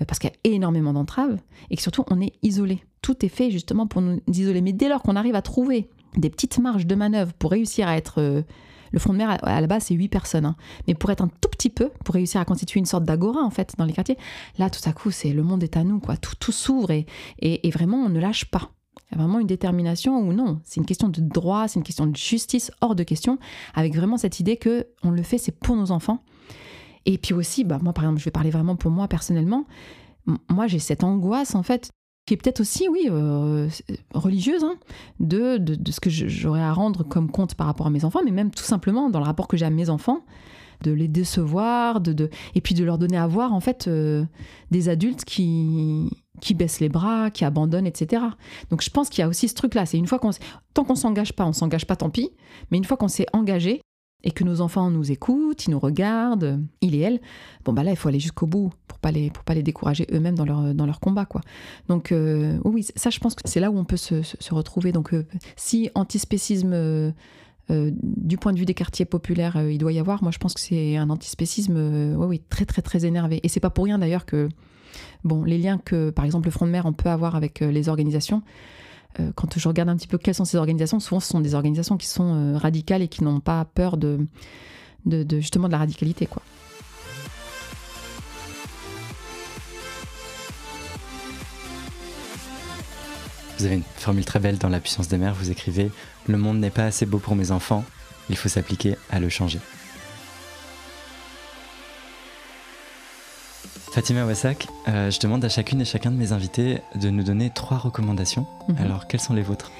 Euh, 0.00 0.04
Parce 0.06 0.18
qu'il 0.18 0.30
y 0.30 0.32
a 0.32 0.52
énormément 0.54 0.92
d'entraves 0.94 1.38
et 1.70 1.76
que 1.76 1.82
surtout, 1.82 2.04
on 2.10 2.20
est 2.22 2.32
isolé. 2.42 2.82
Tout 3.02 3.24
est 3.24 3.28
fait 3.28 3.50
justement 3.50 3.86
pour 3.86 4.00
nous 4.00 4.20
isoler. 4.26 4.60
Mais 4.62 4.72
dès 4.72 4.88
lors 4.88 5.02
qu'on 5.02 5.16
arrive 5.16 5.34
à 5.34 5.42
trouver 5.42 5.88
des 6.16 6.30
petites 6.30 6.58
marges 6.58 6.86
de 6.86 6.94
manœuvre 6.94 7.32
pour 7.34 7.50
réussir 7.50 7.86
à 7.88 7.96
être... 7.96 8.20
euh, 8.20 8.42
le 8.90 8.98
front 8.98 9.12
de 9.12 9.18
mer, 9.18 9.36
à 9.42 9.60
la 9.60 9.66
base, 9.66 9.84
c'est 9.84 9.94
8 9.94 10.08
personnes. 10.08 10.46
hein. 10.46 10.56
Mais 10.86 10.94
pour 10.94 11.10
être 11.10 11.20
un 11.20 11.28
tout 11.28 11.50
petit 11.50 11.68
peu, 11.68 11.90
pour 12.06 12.14
réussir 12.14 12.40
à 12.40 12.46
constituer 12.46 12.80
une 12.80 12.86
sorte 12.86 13.04
d'agora, 13.04 13.42
en 13.42 13.50
fait, 13.50 13.74
dans 13.76 13.84
les 13.84 13.92
quartiers, 13.92 14.16
là, 14.56 14.70
tout 14.70 14.80
à 14.88 14.94
coup, 14.94 15.10
c'est 15.10 15.30
le 15.34 15.42
monde 15.42 15.62
est 15.62 15.76
à 15.76 15.84
nous, 15.84 16.00
quoi. 16.00 16.16
Tout, 16.16 16.32
tout 16.40 16.52
s'ouvre 16.52 16.90
et, 16.90 17.04
et 17.42 17.70
vraiment, 17.70 17.98
on 17.98 18.08
ne 18.08 18.18
lâche 18.18 18.46
pas. 18.46 18.70
Il 19.10 19.16
y 19.16 19.20
a 19.20 19.22
vraiment 19.22 19.40
une 19.40 19.46
détermination 19.46 20.18
ou 20.18 20.32
non. 20.32 20.60
C'est 20.64 20.80
une 20.80 20.86
question 20.86 21.08
de 21.08 21.20
droit, 21.20 21.66
c'est 21.66 21.78
une 21.78 21.84
question 21.84 22.06
de 22.06 22.16
justice 22.16 22.70
hors 22.80 22.94
de 22.94 23.02
question, 23.02 23.38
avec 23.74 23.94
vraiment 23.94 24.18
cette 24.18 24.38
idée 24.40 24.56
que 24.56 24.86
on 25.02 25.10
le 25.10 25.22
fait, 25.22 25.38
c'est 25.38 25.58
pour 25.58 25.76
nos 25.76 25.90
enfants. 25.90 26.22
Et 27.06 27.16
puis 27.16 27.32
aussi, 27.32 27.64
bah, 27.64 27.78
moi, 27.82 27.92
par 27.94 28.04
exemple, 28.04 28.20
je 28.20 28.24
vais 28.24 28.30
parler 28.30 28.50
vraiment 28.50 28.76
pour 28.76 28.90
moi 28.90 29.08
personnellement. 29.08 29.64
Moi, 30.50 30.66
j'ai 30.66 30.78
cette 30.78 31.04
angoisse, 31.04 31.54
en 31.54 31.62
fait, 31.62 31.90
qui 32.26 32.34
est 32.34 32.36
peut-être 32.36 32.60
aussi, 32.60 32.86
oui, 32.88 33.08
euh, 33.10 33.66
religieuse, 34.12 34.62
hein, 34.62 34.74
de, 35.18 35.56
de, 35.56 35.90
ce 35.90 36.00
que 36.00 36.10
j'aurais 36.10 36.60
à 36.60 36.74
rendre 36.74 37.02
comme 37.02 37.30
compte 37.30 37.54
par 37.54 37.66
rapport 37.66 37.86
à 37.86 37.90
mes 37.90 38.04
enfants, 38.04 38.20
mais 38.22 38.30
même 38.30 38.50
tout 38.50 38.64
simplement 38.64 39.08
dans 39.08 39.20
le 39.20 39.24
rapport 39.24 39.48
que 39.48 39.56
j'ai 39.56 39.64
à 39.64 39.70
mes 39.70 39.88
enfants, 39.88 40.26
de 40.82 40.90
les 40.90 41.08
décevoir, 41.08 42.02
de, 42.02 42.12
de, 42.12 42.28
et 42.54 42.60
puis 42.60 42.74
de 42.74 42.84
leur 42.84 42.98
donner 42.98 43.16
à 43.16 43.26
voir, 43.26 43.54
en 43.54 43.60
fait, 43.60 43.88
euh, 43.88 44.26
des 44.70 44.90
adultes 44.90 45.24
qui, 45.24 46.10
qui 46.40 46.54
baissent 46.54 46.80
les 46.80 46.88
bras, 46.88 47.30
qui 47.30 47.44
abandonnent, 47.44 47.86
etc. 47.86 48.22
Donc 48.70 48.82
je 48.82 48.90
pense 48.90 49.08
qu'il 49.08 49.20
y 49.20 49.24
a 49.24 49.28
aussi 49.28 49.48
ce 49.48 49.54
truc-là. 49.54 49.86
C'est 49.86 49.98
une 49.98 50.06
fois 50.06 50.18
qu'on, 50.18 50.30
tant 50.74 50.84
qu'on 50.84 50.94
s'engage 50.94 51.32
pas, 51.32 51.46
on 51.46 51.52
s'engage 51.52 51.86
pas, 51.86 51.96
tant 51.96 52.10
pis. 52.10 52.30
Mais 52.70 52.78
une 52.78 52.84
fois 52.84 52.96
qu'on 52.96 53.08
s'est 53.08 53.26
engagé 53.32 53.80
et 54.24 54.30
que 54.30 54.44
nos 54.44 54.60
enfants 54.60 54.90
nous 54.90 55.12
écoutent, 55.12 55.66
ils 55.66 55.70
nous 55.70 55.78
regardent, 55.78 56.60
ils 56.80 56.94
et 56.94 57.00
elles, 57.00 57.20
bon 57.64 57.72
bah 57.72 57.84
là 57.84 57.92
il 57.92 57.96
faut 57.96 58.08
aller 58.08 58.18
jusqu'au 58.18 58.46
bout 58.46 58.72
pour 58.88 58.98
pas 58.98 59.12
les 59.12 59.30
pour 59.30 59.44
pas 59.44 59.54
les 59.54 59.62
décourager 59.62 60.08
eux-mêmes 60.12 60.34
dans 60.34 60.44
leur 60.44 60.74
dans 60.74 60.86
leur 60.86 60.98
combat 60.98 61.24
quoi. 61.24 61.40
Donc 61.88 62.10
euh, 62.10 62.58
oui, 62.64 62.84
ça 62.96 63.10
je 63.10 63.20
pense 63.20 63.36
que 63.36 63.42
c'est 63.44 63.60
là 63.60 63.70
où 63.70 63.78
on 63.78 63.84
peut 63.84 63.96
se, 63.96 64.22
retrouver. 64.52 64.90
Donc 64.90 65.14
euh, 65.14 65.24
si 65.54 65.90
antispécisme 65.94 67.12
euh, 67.70 67.90
du 68.02 68.38
point 68.38 68.54
de 68.54 68.58
vue 68.58 68.64
des 68.64 68.74
quartiers 68.74 69.04
populaires, 69.04 69.60
il 69.68 69.76
doit 69.76 69.92
y 69.92 69.98
avoir. 69.98 70.22
Moi, 70.22 70.32
je 70.32 70.38
pense 70.38 70.54
que 70.54 70.60
c'est 70.60 70.96
un 70.96 71.10
antispécisme, 71.10 71.76
euh, 71.76 72.14
ouais, 72.14 72.26
oui, 72.26 72.42
très, 72.48 72.64
très, 72.64 72.80
très 72.80 73.04
énervé. 73.04 73.40
Et 73.42 73.48
c'est 73.48 73.60
pas 73.60 73.68
pour 73.68 73.84
rien 73.84 73.98
d'ailleurs 73.98 74.24
que, 74.24 74.48
bon, 75.24 75.44
les 75.44 75.58
liens 75.58 75.78
que, 75.78 76.10
par 76.10 76.24
exemple, 76.24 76.46
le 76.46 76.52
Front 76.52 76.66
de 76.66 76.70
Mer, 76.70 76.86
on 76.86 76.92
peut 76.92 77.08
avoir 77.10 77.34
avec 77.36 77.62
euh, 77.62 77.70
les 77.70 77.88
organisations. 77.88 78.42
euh, 79.20 79.32
quand 79.34 79.58
je 79.58 79.68
regarde 79.68 79.88
un 79.88 79.96
petit 79.96 80.08
peu 80.08 80.18
quelles 80.18 80.34
sont 80.34 80.44
ces 80.44 80.56
organisations, 80.58 81.00
souvent 81.00 81.20
ce 81.20 81.28
sont 81.28 81.40
des 81.40 81.54
organisations 81.54 81.96
qui 81.96 82.06
sont 82.06 82.34
euh, 82.34 82.58
radicales 82.58 83.02
et 83.02 83.08
qui 83.08 83.24
n'ont 83.24 83.40
pas 83.40 83.64
peur 83.64 83.96
de, 83.96 84.26
de, 85.06 85.40
justement 85.40 85.68
de 85.68 85.72
la 85.72 85.78
radicalité, 85.78 86.26
quoi. 86.26 86.42
Vous 93.58 93.64
avez 93.64 93.74
une 93.74 93.82
formule 93.96 94.24
très 94.24 94.38
belle 94.38 94.56
dans 94.56 94.68
La 94.68 94.78
puissance 94.78 95.08
des 95.08 95.18
mers. 95.18 95.34
Vous 95.34 95.50
écrivez 95.50 95.90
Le 96.28 96.38
monde 96.38 96.58
n'est 96.58 96.70
pas 96.70 96.84
assez 96.84 97.06
beau 97.06 97.18
pour 97.18 97.34
mes 97.34 97.50
enfants. 97.50 97.84
Il 98.30 98.36
faut 98.36 98.48
s'appliquer 98.48 98.94
à 99.10 99.18
le 99.18 99.28
changer. 99.28 99.58
Fatima 103.98 104.24
Wassak, 104.24 104.68
euh, 104.86 105.10
je 105.10 105.18
demande 105.18 105.44
à 105.44 105.48
chacune 105.48 105.80
et 105.80 105.84
chacun 105.84 106.12
de 106.12 106.16
mes 106.16 106.30
invités 106.30 106.78
de 106.94 107.10
nous 107.10 107.24
donner 107.24 107.50
trois 107.50 107.78
recommandations. 107.78 108.46
Mhm. 108.68 108.76
Alors, 108.78 109.08
quelles 109.08 109.20
sont 109.20 109.34
les 109.34 109.42
vôtres? 109.42 109.72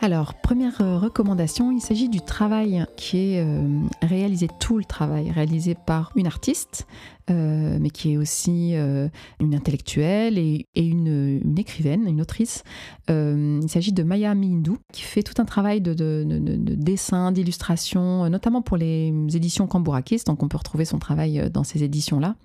Alors, 0.00 0.32
première 0.32 0.80
euh, 0.80 0.96
recommandation, 0.96 1.70
il 1.70 1.82
s'agit 1.82 2.08
du 2.08 2.22
travail 2.22 2.86
qui 2.96 3.34
est 3.34 3.44
euh, 3.44 3.68
réalisé, 4.00 4.48
tout 4.58 4.78
le 4.78 4.86
travail 4.86 5.30
réalisé 5.30 5.74
par 5.74 6.12
une 6.16 6.26
artiste, 6.26 6.86
euh, 7.30 7.78
mais 7.80 7.90
qui 7.90 8.12
est 8.12 8.16
aussi 8.16 8.74
euh, 8.74 9.08
une 9.40 9.54
intellectuelle 9.54 10.38
et, 10.38 10.66
une, 10.74 11.40
écrivaine, 11.56 12.06
une 12.08 12.20
autrice. 12.20 12.64
Euh, 13.10 13.60
il 13.62 13.68
s'agit 13.68 13.92
de 13.92 14.02
Maya 14.02 14.34
Mindou, 14.34 14.78
qui 14.92 15.02
fait 15.02 15.22
tout 15.22 15.40
un 15.40 15.44
travail 15.44 15.80
de, 15.80 15.94
de- 15.94 16.24
de- 16.26 16.38
de- 16.38 16.56
de 16.56 16.74
dessin, 16.74 17.32
d'illustration, 17.32 18.28
notamment 18.28 18.62
pour 18.62 18.76
les 18.76 19.12
éditions 19.34 19.66
Cambourakis, 19.66 20.22
donc 20.26 20.42
on 20.42 20.48
peut 20.48 20.56
retrouver 20.58 20.84
son 20.84 20.98
travail 20.98 21.50
dans 21.52 21.64
ces 21.64 21.82
éditions-là, 21.84 22.36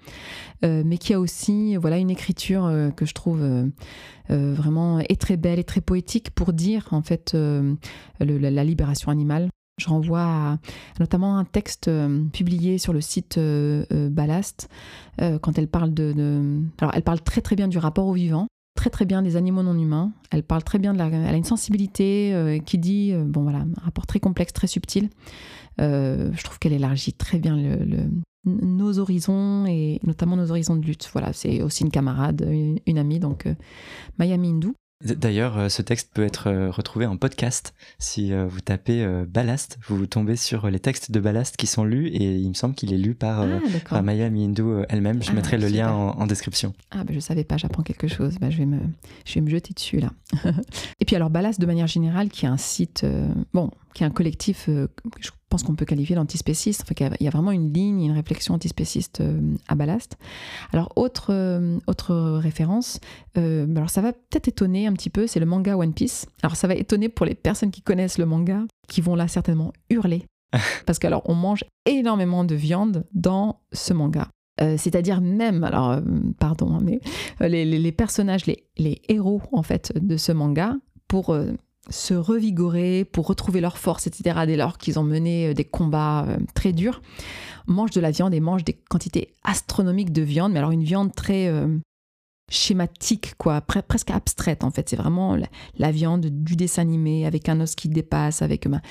mais 0.63 0.97
qui 0.97 1.13
a 1.13 1.19
aussi 1.19 1.75
voilà, 1.77 1.97
une 1.97 2.09
écriture 2.09 2.71
que 2.95 3.05
je 3.05 3.13
trouve... 3.13 3.41
vraiment 4.29 4.99
est 4.99 5.19
très 5.21 5.37
belle 5.37 5.57
et 5.59 5.63
très 5.63 5.81
poétique 5.81 6.31
pour 6.31 6.51
dire 6.53 6.87
en 6.91 7.01
fait 7.01 7.35
la 8.19 8.63
libération 8.63 9.09
animale. 9.11 9.49
Je 9.77 9.89
renvoie 9.89 10.21
à 10.23 10.57
notamment 10.99 11.37
un 11.37 11.45
texte 11.45 11.87
euh, 11.87 12.25
publié 12.33 12.79
sur 12.79 12.93
le 12.93 13.01
site 13.01 13.37
euh, 13.37 13.85
euh, 13.93 14.09
Ballast 14.09 14.69
quand 15.19 15.57
elle 15.57 15.67
parle 15.67 15.93
de, 15.93 16.61
Alors 16.79 16.93
elle 16.93 17.01
parle 17.01 17.21
très 17.21 17.41
très 17.41 17.55
bien 17.55 17.67
du 17.67 17.79
rapport 17.79 18.05
au 18.05 18.13
vivant, 18.13 18.47
très 18.75 18.91
très 18.91 19.05
bien 19.05 19.23
des 19.23 19.35
animaux 19.35 19.63
non 19.63 19.77
humains. 19.77 20.11
Elle 20.29 20.43
parle 20.43 20.63
très 20.63 20.77
bien 20.77 20.93
de 20.93 20.99
la... 20.99 21.07
Elle 21.07 21.33
a 21.33 21.37
une 21.37 21.43
sensibilité 21.43 22.61
qui 22.67 22.77
dit, 22.77 23.15
bon 23.15 23.41
voilà, 23.41 23.61
un 23.61 23.81
rapport 23.81 24.05
très 24.05 24.19
complexe, 24.19 24.53
très 24.53 24.67
subtil. 24.67 25.09
Je 25.79 26.43
trouve 26.43 26.59
qu'elle 26.59 26.73
élargit 26.73 27.13
très 27.13 27.39
bien 27.39 27.57
nos 28.45 28.99
horizons 28.99 29.65
et 29.65 29.99
notamment 30.03 30.35
nos 30.35 30.51
horizons 30.51 30.75
de 30.75 30.85
lutte. 30.85 31.09
Voilà, 31.13 31.33
c'est 31.33 31.63
aussi 31.63 31.83
une 31.83 31.89
camarade, 31.91 32.47
une, 32.47 32.77
une 32.85 32.99
amie, 32.99 33.19
donc 33.19 33.47
Mindou. 34.19 34.69
D- 34.69 34.75
D'ailleurs, 35.03 35.57
euh, 35.57 35.69
ce 35.69 35.83
texte 35.83 36.11
peut 36.11 36.23
être 36.23 36.47
euh, 36.47 36.71
retrouvé 36.71 37.05
en 37.05 37.17
podcast. 37.17 37.75
Si 37.99 38.33
euh, 38.33 38.47
vous 38.47 38.61
tapez 38.61 39.05
Ballast, 39.27 39.77
vous 39.87 40.07
tombez 40.07 40.35
sur 40.35 40.69
les 40.69 40.79
textes 40.79 41.11
de 41.11 41.19
Ballast 41.19 41.55
qui 41.55 41.67
sont 41.67 41.83
lus 41.83 42.07
et 42.07 42.35
il 42.35 42.49
me 42.49 42.53
semble 42.55 42.73
qu'il 42.73 42.91
est 42.93 42.97
lu 42.97 43.13
par, 43.13 43.41
ah, 43.41 43.59
par 43.89 44.03
Maya 44.03 44.29
Mindou 44.29 44.83
elle-même. 44.89 45.21
Je 45.21 45.29
Ah, 45.29 45.33
mettrai 45.33 45.57
le 45.57 45.67
lien 45.67 45.91
en, 45.91 46.19
en 46.19 46.25
description. 46.27 46.73
Ah, 46.91 47.03
ben 47.03 47.13
je 47.13 47.19
savais 47.19 47.43
pas, 47.43 47.57
j'apprends 47.57 47.83
quelque 47.83 48.07
chose. 48.07 48.37
Ben, 48.39 48.49
je, 48.49 48.57
vais 48.57 48.65
me, 48.65 48.79
je 49.25 49.35
vais 49.35 49.41
me 49.41 49.49
jeter 49.49 49.73
dessus, 49.73 49.99
là. 49.99 50.11
et 50.99 51.05
puis, 51.05 51.15
alors, 51.15 51.29
Ballast, 51.29 51.59
de 51.61 51.65
manière 51.65 51.87
générale, 51.87 52.29
qui 52.29 52.45
est 52.45 52.49
un 52.49 52.57
site, 52.57 53.03
euh, 53.03 53.27
bon, 53.53 53.71
qui 53.93 54.03
est 54.03 54.05
un 54.05 54.11
collectif 54.11 54.65
euh, 54.69 54.87
que 55.11 55.21
je 55.21 55.29
pense 55.49 55.63
qu'on 55.63 55.75
peut 55.75 55.85
qualifier 55.85 56.15
d'antispéciste. 56.15 56.81
Enfin, 56.83 57.09
il 57.19 57.23
y 57.23 57.27
a 57.27 57.31
vraiment 57.31 57.51
une 57.51 57.71
ligne, 57.73 58.01
une 58.01 58.11
réflexion 58.11 58.53
antispéciste 58.53 59.21
euh, 59.21 59.39
à 59.67 59.75
Ballast. 59.75 60.17
Alors, 60.73 60.91
autre, 60.95 61.27
euh, 61.31 61.77
autre 61.87 62.13
référence, 62.37 62.99
euh, 63.37 63.65
alors 63.75 63.89
ça 63.89 64.01
va 64.01 64.13
peut-être 64.13 64.47
étonner 64.47 64.87
un 64.87 64.93
petit 64.93 65.09
peu, 65.09 65.27
c'est 65.27 65.39
le 65.39 65.45
manga 65.45 65.77
One 65.77 65.93
Piece. 65.93 66.25
Alors, 66.43 66.55
ça 66.55 66.67
va 66.67 66.75
étonner 66.75 67.09
pour 67.09 67.25
les 67.25 67.35
personnes 67.35 67.71
qui 67.71 67.81
connaissent 67.81 68.17
le 68.17 68.25
manga, 68.25 68.63
qui 68.87 69.01
vont 69.01 69.15
là 69.15 69.27
certainement 69.27 69.71
hurler. 69.89 70.25
Parce 70.85 70.99
qu'alors, 70.99 71.23
on 71.25 71.35
mange 71.35 71.63
énormément 71.85 72.43
de 72.43 72.55
viande 72.55 73.05
dans 73.13 73.59
ce 73.73 73.93
manga. 73.93 74.27
Euh, 74.59 74.75
C'est-à-dire 74.77 75.21
même, 75.21 75.63
alors 75.63 75.91
euh, 75.91 76.01
pardon, 76.39 76.73
hein, 76.75 76.79
mais 76.83 76.99
les, 77.39 77.63
les- 77.63 77.79
les 77.79 77.91
personnages, 77.91 78.45
les, 78.47 78.65
les 78.77 79.01
héros 79.07 79.41
en 79.51 79.61
fait 79.63 79.93
de 79.95 80.17
ce 80.17 80.31
manga, 80.31 80.75
pour 81.07 81.29
se 81.89 82.13
revigorer, 82.13 83.05
pour 83.05 83.27
retrouver 83.27 83.61
leur 83.61 83.77
force, 83.77 84.07
etc., 84.07 84.39
dès 84.45 84.57
lors 84.57 84.77
qu'ils 84.77 84.99
ont 84.99 85.03
mené 85.03 85.47
euh, 85.47 85.53
des 85.53 85.65
combats 85.65 86.25
euh, 86.27 86.37
très 86.53 86.73
durs, 86.73 87.01
mangent 87.67 87.91
de 87.91 88.01
la 88.01 88.11
viande 88.11 88.33
et 88.33 88.39
mangent 88.39 88.63
des 88.63 88.73
quantités 88.73 89.33
astronomiques 89.43 90.11
de 90.11 90.21
viande, 90.21 90.53
mais 90.53 90.59
alors 90.59 90.71
une 90.71 90.83
viande 90.83 91.13
très, 91.13 91.47
euh, 91.47 91.77
schématique, 92.49 93.35
quoi, 93.37 93.61
presque 93.61 94.11
abstraite 94.11 94.63
en 94.63 94.71
fait. 94.71 94.89
C'est 94.89 94.95
vraiment 94.95 95.37
la, 95.77 95.91
viande 95.91 96.25
du 96.25 96.55
dessin 96.55 96.81
animé 96.81 97.25
avec 97.25 97.49
un 97.49 97.59
os 97.59 97.75
qui 97.75 97.89
dépasse, 97.89 98.41
avec. 98.41 98.67
Ben, 98.67 98.81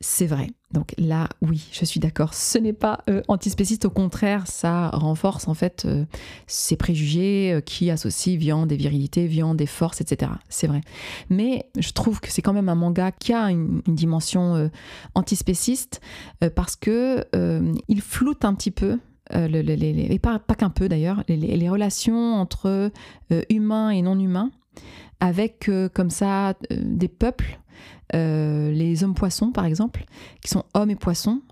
c'est 0.00 0.26
vrai. 0.26 0.48
Donc 0.72 0.94
là, 0.98 1.28
oui, 1.42 1.68
je 1.72 1.84
suis 1.84 1.98
d'accord. 1.98 2.32
Ce 2.32 2.56
n'est 2.56 2.72
pas 2.72 3.00
euh, 3.10 3.22
antispéciste, 3.28 3.86
au 3.86 3.90
contraire, 3.90 4.46
ça 4.46 4.88
renforce 4.90 5.48
en 5.48 5.54
fait 5.54 5.84
euh, 5.84 6.04
ces 6.46 6.76
préjugés 6.76 7.52
euh, 7.52 7.60
qui 7.60 7.90
associent 7.90 8.38
viande 8.38 8.70
et 8.70 8.76
virilité, 8.76 9.26
viande 9.26 9.60
et 9.60 9.66
force, 9.66 10.00
etc. 10.00 10.32
C'est 10.48 10.68
vrai. 10.68 10.80
Mais 11.28 11.66
je 11.78 11.90
trouve 11.92 12.20
que 12.20 12.30
c'est 12.30 12.42
quand 12.42 12.52
même 12.52 12.68
un 12.68 12.74
manga 12.74 13.12
qui 13.12 13.32
a 13.32 13.50
une, 13.50 13.82
dimension 13.86 14.70
antispéciste 15.14 16.00
parce 16.54 16.76
que 16.76 17.26
il 17.88 18.00
floute 18.00 18.44
un 18.44 18.54
petit 18.54 18.70
peu 18.70 18.98
et 19.32 20.18
pas, 20.18 20.40
qu'un 20.56 20.70
peu 20.70 20.88
d'ailleurs, 20.88 21.22
les, 21.28 21.68
relations 21.68 22.34
entre 22.34 22.90
humains 23.48 23.90
et 23.90 24.02
non 24.02 24.18
humains, 24.18 24.50
avec 25.20 25.70
comme 25.94 26.10
ça 26.10 26.54
des 26.70 27.08
peuples 27.08 27.60
euh, 28.14 28.72
les 28.72 29.04
hommes 29.04 29.14
poissons, 29.14 29.52
par 29.52 29.64
exemple, 29.64 30.04
qui 30.42 30.50
sont 30.50 30.64
hommes 30.74 30.90
et 30.90 30.96
poissons. 30.96 31.42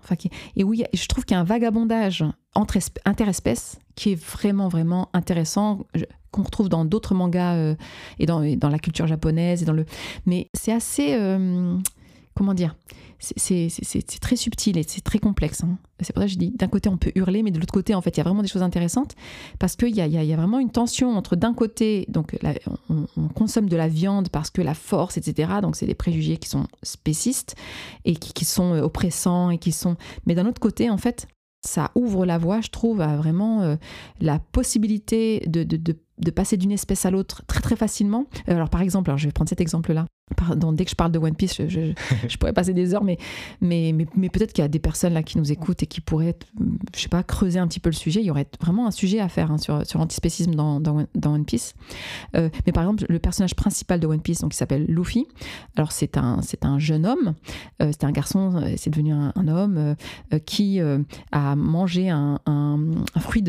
Et 0.55 0.63
oui, 0.63 0.83
je 0.93 1.07
trouve 1.07 1.23
qu'il 1.23 1.35
y 1.35 1.37
a 1.37 1.41
un 1.41 1.45
vagabondage 1.45 2.25
entre 2.53 2.77
interespèces 3.05 3.79
qui 3.95 4.11
est 4.11 4.21
vraiment, 4.21 4.67
vraiment 4.67 5.09
intéressant, 5.13 5.85
qu'on 6.31 6.43
retrouve 6.43 6.67
dans 6.67 6.83
d'autres 6.83 7.15
mangas 7.15 7.55
euh, 7.55 7.75
et, 8.19 8.25
dans, 8.25 8.41
dans, 8.57 8.69
la 8.69 8.79
culture 8.79 9.07
japonaise. 9.07 9.61
Et 9.61 9.65
dans 9.65 9.73
le... 9.73 9.85
Mais 10.25 10.49
c'est 10.53 10.73
assez. 10.73 11.17
Comment 12.39 12.53
dire 12.53 12.73
c'est 13.19 14.21
très 14.21 14.37
subtil 14.37 14.77
et 14.77 14.83
c'est 14.87 15.01
très 15.01 15.19
complexe. 15.19 15.65
Hein. 15.65 15.77
C'est 15.99 16.13
pour 16.13 16.21
ça 16.21 16.27
que 16.27 16.31
je 16.31 16.37
dis, 16.37 16.51
d'un 16.51 16.69
côté, 16.69 16.87
on 16.87 16.95
peut 16.95 17.11
hurler, 17.15 17.43
mais 17.43 17.51
de 17.51 17.59
l'autre 17.59 17.73
côté, 17.73 17.93
en 17.93 17.99
fait, 17.99 18.11
il 18.11 18.17
y 18.17 18.21
a 18.21 18.23
vraiment 18.23 18.41
des 18.41 18.47
choses 18.47 18.63
intéressantes 18.63 19.13
parce 19.59 19.75
qu'il 19.75 19.93
y 19.93 19.99
a, 19.99 20.07
y 20.07 20.33
a, 20.33 20.35
vraiment 20.37 20.59
une 20.59 20.71
tension 20.71 21.17
entre, 21.17 21.35
d'un 21.35 21.53
côté, 21.53 22.05
donc 22.07 22.39
on, 22.89 23.27
consomme 23.35 23.67
de 23.67 23.75
la 23.75 23.89
viande 23.89 24.29
parce 24.29 24.51
que 24.51 24.61
la 24.61 24.73
force, 24.73 25.17
etc. 25.17 25.51
Donc, 25.61 25.75
c'est 25.75 25.85
des 25.85 25.95
préjugés 25.95 26.37
qui 26.37 26.47
sont 26.47 26.65
spécistes 26.81 27.57
et 28.05 28.15
qui, 28.15 28.45
sont 28.45 28.73
euh, 28.73 28.83
oppressants 28.83 29.49
et 29.49 29.57
qui 29.57 29.73
sont. 29.73 29.97
Mais 30.25 30.33
d'un 30.33 30.45
autre 30.45 30.61
côté, 30.61 30.89
en 30.89 30.97
fait, 30.97 31.27
ça 31.67 31.91
ouvre 31.95 32.25
la 32.25 32.37
voie, 32.37 32.61
je 32.61 32.69
trouve, 32.69 33.01
à 33.01 33.17
vraiment 33.17 33.63
euh, 33.63 33.75
la 34.21 34.39
possibilité 34.39 35.43
de, 35.45 35.65
de 36.19 36.31
passer 36.31 36.57
d'une 36.57 36.71
espèce 36.71 37.05
à 37.05 37.11
l'autre 37.11 37.43
très 37.47 37.61
très 37.61 37.75
facilement. 37.75 38.25
Euh, 38.47 38.55
alors 38.55 38.69
par 38.69 38.81
exemple, 38.81 39.09
alors 39.09 39.17
je 39.17 39.27
vais 39.27 39.31
prendre 39.31 39.49
cet 39.49 39.61
exemple-là. 39.61 40.05
Dès 40.73 40.85
que 40.85 40.91
je 40.91 40.95
parle 40.95 41.11
de 41.11 41.19
One 41.19 41.35
Piece, 41.35 41.61
je, 41.67 42.37
pourrais 42.37 42.53
passer 42.53 42.73
des 42.73 42.93
heures, 42.93 43.03
mais, 43.03 43.17
peut-être 43.61 44.53
qu'il 44.53 44.61
y 44.61 44.65
a 44.65 44.67
des 44.67 44.79
personnes 44.79 45.13
là 45.13 45.23
qui 45.23 45.37
nous 45.37 45.51
écoutent 45.51 45.83
et 45.83 45.87
qui 45.87 46.01
pourraient, 46.01 46.35
je 46.95 47.01
sais 47.01 47.09
pas, 47.09 47.23
creuser 47.23 47.59
un 47.59 47.67
petit 47.67 47.79
peu 47.79 47.89
le 47.89 47.95
sujet. 47.95 48.21
Il 48.21 48.25
y 48.25 48.31
aurait 48.31 48.47
vraiment 48.61 48.87
un 48.87 48.91
sujet 48.91 49.19
à 49.19 49.29
faire 49.29 49.51
hein, 49.51 49.57
sur, 49.57 49.85
sur 49.85 49.99
l'antispécisme 49.99 50.53
dans, 50.55 50.79
One 51.25 51.45
Piece. 51.45 51.75
Euh, 52.35 52.49
mais 52.65 52.71
par 52.71 52.83
exemple, 52.83 53.05
le 53.07 53.19
personnage 53.19 53.55
principal 53.55 53.99
de 53.99 54.07
One 54.07 54.21
Piece, 54.21 54.41
donc, 54.41 54.53
il 54.53 54.57
s'appelle 54.57 54.85
Luffy. 54.85 55.27
Alors 55.75 55.91
c'est 55.91 56.17
un, 56.17 56.39
jeune 56.79 57.05
homme, 57.05 57.33
euh, 57.81 57.91
c'est 57.91 58.03
un 58.03 58.11
garçon, 58.11 58.61
c'est 58.77 58.89
devenu 58.89 59.13
un, 59.13 59.47
homme 59.47 59.95
qui 60.45 60.79
a 61.31 61.55
mangé 61.55 62.09
un, 62.09 62.39
fruit 63.19 63.43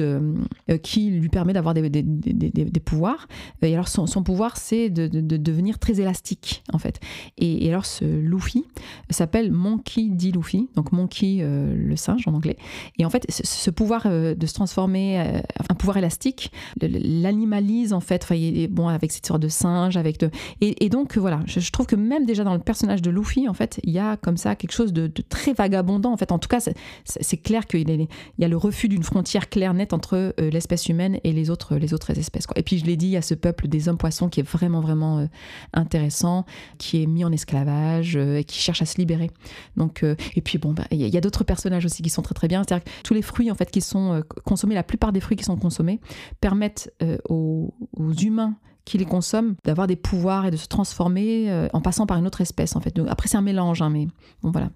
qui 0.83 1.11
lui 1.11 1.29
permet 1.29 1.53
d'avoir 1.53 1.75
des, 1.75 2.81
pouvoirs. 2.85 3.29
Et 3.63 3.75
alors 3.75 3.89
son, 3.89 4.23
pouvoir, 4.23 4.57
c'est 4.57 4.91
de, 4.91 5.09
devenir 5.37 5.79
très 5.79 6.01
élastique, 6.01 6.63
en 6.73 6.79
fait. 6.79 7.01
Et, 7.39 7.69
alors 7.69 7.87
ce 7.87 8.05
Luffy 8.05 8.65
s'appelle 9.11 9.53
Monkey 9.53 10.09
D. 10.11 10.31
Luffy, 10.33 10.69
donc 10.75 10.93
Monkey 10.93 11.39
euh, 11.41 11.75
le 11.75 11.97
singe 11.97 12.27
en 12.27 12.35
anglais. 12.35 12.57
Et 12.99 13.05
en 13.05 13.11
fait, 13.11 13.27
ce, 13.29 13.71
pouvoir 13.71 14.03
euh, 14.07 14.35
de 14.35 14.47
se 14.47 14.55
transformer, 14.55 15.21
euh, 15.21 15.41
un 15.69 15.75
pouvoir 15.75 15.97
élastique, 15.97 16.53
l'animalise 16.81 17.93
en 17.93 18.01
fait, 18.01 18.27
bon, 18.71 18.89
avec 18.89 19.13
cette 19.13 19.27
sorte 19.27 19.41
de 19.41 19.49
singe, 19.49 19.97
avec 19.97 20.19
de... 20.19 20.31
Et, 20.61 20.89
donc 20.89 21.17
voilà, 21.17 21.41
je, 21.47 21.71
trouve 21.71 21.87
que 21.87 21.97
même 21.97 22.27
déjà 22.27 22.45
dans 22.45 22.55
le 22.55 22.61
personnage 22.61 23.03
de 23.03 23.11
Luffy, 23.11 23.49
en 23.49 23.55
fait, 23.55 23.81
il 23.85 23.91
y 23.91 23.99
a 23.99 24.17
comme 24.17 24.37
ça 24.37 24.57
quelque 24.57 24.73
chose 24.73 24.93
de, 24.93 25.09
très 25.29 25.53
vagabondant. 25.53 26.13
En 26.13 26.17
fait, 26.17 26.33
en 26.33 26.39
tout 26.39 26.49
cas, 26.49 26.61
c'est 27.05 27.37
clair 27.37 27.67
qu'il 27.67 28.09
y 28.39 28.45
a 28.45 28.49
le 28.49 28.57
refus 28.57 28.89
d'une 28.89 29.03
frontière 29.03 29.49
claire, 29.49 29.75
nette 29.75 29.93
entre 29.93 30.35
l'espèce 30.39 30.89
humaine 30.89 31.19
et 31.25 31.33
les 31.33 31.51
autres, 31.51 31.79
espèces. 32.19 32.47
Et 32.57 32.63
puis 32.63 32.79
je 32.79 32.85
l'ai 32.85 32.97
dit, 32.97 33.07
il 33.07 33.13
y 33.13 33.17
a 33.17 33.23
ce 33.23 33.35
peuple 33.35 33.69
des 33.69 33.89
hommes 33.89 33.99
poissons 33.99 34.29
qui 34.29 34.41
est 34.41 34.49
vraiment 34.49 34.81
vraiment 34.81 35.29
intéressant, 35.73 36.45
qui 36.79 37.03
est 37.03 37.07
mis 37.07 37.25
en 37.25 37.33
esclavage 37.33 38.17
euh, 38.17 38.39
et 38.39 38.45
qui 38.45 38.59
cherche 38.59 38.83
à 38.83 38.87
se 38.87 38.99
libérer. 38.99 39.31
Donc 39.77 40.03
euh, 40.03 40.15
et 40.35 40.41
puis 40.41 40.59
bon, 40.59 40.73
bah, 40.73 40.85
il 40.91 40.99
y 40.99 41.17
a, 41.17 41.21
d'autres 41.21 41.45
personnages 41.45 41.85
aussi 41.85 42.03
qui 42.03 42.11
sont 42.11 42.23
très 42.23 42.35
très 42.35 42.49
bien. 42.49 42.63
C'est-à-dire 42.63 42.85
que 42.85 42.91
tous 43.05 43.15
les 43.15 43.23
fruits 43.23 43.51
en 43.51 43.55
fait 43.55 43.71
qui 43.71 43.81
sont 43.81 44.23
consommés, 44.45 44.75
la 44.75 44.83
plupart 44.83 45.13
des 45.13 45.21
fruits 45.21 45.37
qui 45.37 45.45
sont 45.45 45.57
consommés 45.57 46.01
permettent 46.41 46.93
aux 47.29 47.73
humains 48.21 48.57
qui 48.91 48.99
les 48.99 49.05
consomment, 49.05 49.55
d'avoir 49.65 49.87
des 49.87 49.95
pouvoirs 49.95 50.47
et 50.47 50.51
de 50.51 50.57
se 50.57 50.67
transformer 50.67 51.49
euh, 51.49 51.69
en 51.73 51.81
passant 51.81 52.07
par 52.07 52.19
une 52.19 52.27
autre 52.27 52.41
espèce 52.41 52.75
en 52.75 52.81
fait. 52.81 52.97
Donc, 52.97 53.07
après 53.09 53.29
c'est 53.29 53.37
un 53.37 53.41
mélange, 53.41 53.83
hein, 53.83 53.89
mais 53.89 54.09
bon 54.43 54.51
voilà. 54.51 54.71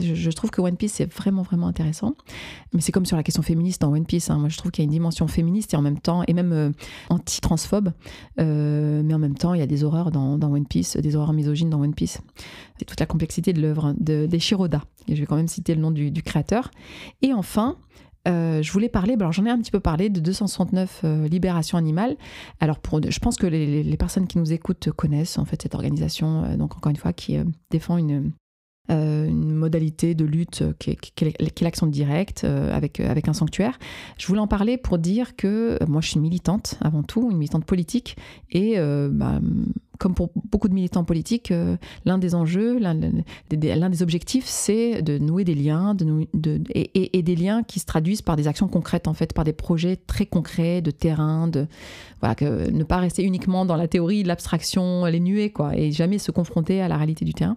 Je, 0.00 0.30
trouve 0.30 0.50
que 0.50 0.62
One 0.62 0.78
Piece 0.78 0.94
c'est 0.94 1.12
vraiment 1.12 1.42
vraiment 1.42 1.66
intéressant. 1.66 2.14
Mais 2.72 2.80
c'est 2.80 2.90
comme 2.90 3.04
sur 3.04 3.18
la 3.18 3.22
question 3.22 3.42
féministe 3.42 3.82
dans 3.82 3.92
One 3.92 4.06
Piece. 4.06 4.30
Hein. 4.30 4.38
Moi 4.38 4.48
je 4.48 4.56
trouve 4.56 4.70
qu'il 4.70 4.82
y 4.82 4.84
a 4.84 4.86
une 4.86 4.92
dimension 4.92 5.28
féministe 5.28 5.74
et 5.74 5.76
en 5.76 5.82
même 5.82 5.98
temps 5.98 6.22
et 6.26 6.32
même 6.32 6.52
euh, 6.54 6.70
anti-transphobe, 7.10 7.92
euh, 8.40 9.02
mais 9.04 9.12
en 9.12 9.18
même 9.18 9.36
temps 9.36 9.52
il 9.52 9.60
y 9.60 9.62
a 9.62 9.66
des 9.66 9.84
horreurs 9.84 10.10
dans, 10.10 10.40
One 10.40 10.66
Piece, 10.66 10.96
des 10.96 11.14
horreurs 11.14 11.34
misogynes 11.34 11.68
dans 11.68 11.82
One 11.82 11.94
Piece. 11.94 12.18
C'est 12.78 12.86
toute 12.86 13.00
la 13.00 13.06
complexité 13.06 13.52
de 13.52 13.60
l'œuvre 13.60 13.94
de, 14.00 14.24
des 14.24 14.38
Shiroda. 14.38 14.80
Et 15.06 15.16
je 15.16 15.20
vais 15.20 15.26
quand 15.26 15.36
même 15.36 15.48
citer 15.48 15.74
le 15.74 15.82
nom 15.82 15.90
du, 15.90 16.10
du 16.10 16.22
créateur. 16.22 16.70
Et 17.20 17.34
enfin, 17.34 17.76
euh, 18.28 18.62
je 18.62 18.72
voulais 18.72 18.88
parler, 18.88 19.14
alors 19.14 19.32
j'en 19.32 19.44
ai 19.46 19.50
un 19.50 19.58
petit 19.58 19.70
peu 19.70 19.80
parlé, 19.80 20.08
de 20.08 20.20
269 20.20 21.00
euh, 21.04 21.28
Libération 21.28 21.78
Animale. 21.78 22.16
Alors 22.60 22.78
pour, 22.78 23.00
je 23.02 23.18
pense 23.18 23.36
que 23.36 23.46
les, 23.46 23.96
personnes 23.96 24.26
qui 24.26 24.38
nous 24.38 24.52
écoutent 24.52 24.90
connaissent 24.92 25.38
en 25.38 25.44
fait 25.44 25.62
cette 25.62 25.74
organisation, 25.74 26.44
euh, 26.44 26.56
donc 26.56 26.76
encore 26.76 26.90
une 26.90 26.96
fois, 26.96 27.12
qui 27.12 27.36
défend 27.70 27.96
une, 27.96 28.32
une 28.88 29.54
modalité 29.54 30.14
de 30.14 30.24
lutte 30.24 30.64
qui 30.78 30.90
est, 30.90 31.62
l'action 31.62 31.86
directe 31.86 32.44
avec, 32.44 33.00
avec 33.00 33.28
un 33.28 33.32
sanctuaire. 33.32 33.78
Je 34.18 34.26
voulais 34.26 34.40
en 34.40 34.48
parler 34.48 34.76
pour 34.76 34.98
dire 34.98 35.36
que 35.36 35.78
moi 35.86 36.00
je 36.00 36.10
suis 36.10 36.20
militante 36.20 36.78
avant 36.80 37.02
tout, 37.02 37.30
une 37.30 37.38
militante 37.38 37.64
politique, 37.64 38.16
et 38.50 38.76
bah, 39.10 39.40
comme 40.02 40.14
pour 40.16 40.30
beaucoup 40.50 40.68
de 40.68 40.74
militants 40.74 41.04
politiques, 41.04 41.52
euh, 41.52 41.76
l'un 42.04 42.18
des 42.18 42.34
enjeux, 42.34 42.76
l'un 42.80 42.96
des 42.96 44.02
objectifs, 44.02 44.46
c'est 44.46 45.00
de 45.00 45.16
nouer 45.16 45.44
des 45.44 45.54
liens 45.54 45.96
et, 46.74 47.22
des 47.22 47.36
liens 47.36 47.62
qui 47.62 47.78
se 47.78 47.86
traduisent 47.86 48.20
par 48.20 48.34
des 48.34 48.48
actions 48.48 48.66
concrètes, 48.66 49.06
en 49.06 49.14
fait, 49.14 49.32
par 49.32 49.44
des 49.44 49.52
projets 49.52 49.94
très 49.94 50.26
concrets 50.26 50.82
de 50.82 50.90
terrain, 50.90 51.46
de 51.46 51.68
ne 52.22 52.82
pas 52.82 52.96
rester 52.96 53.22
uniquement 53.22 53.64
dans 53.64 53.76
la 53.76 53.86
théorie, 53.86 54.24
l'abstraction, 54.24 55.04
les 55.04 55.20
nuées, 55.20 55.50
quoi, 55.50 55.76
et 55.76 55.92
jamais 55.92 56.18
se 56.18 56.32
confronter 56.32 56.82
à 56.82 56.88
la 56.88 56.96
réalité 56.96 57.24
du 57.24 57.32
terrain. 57.32 57.56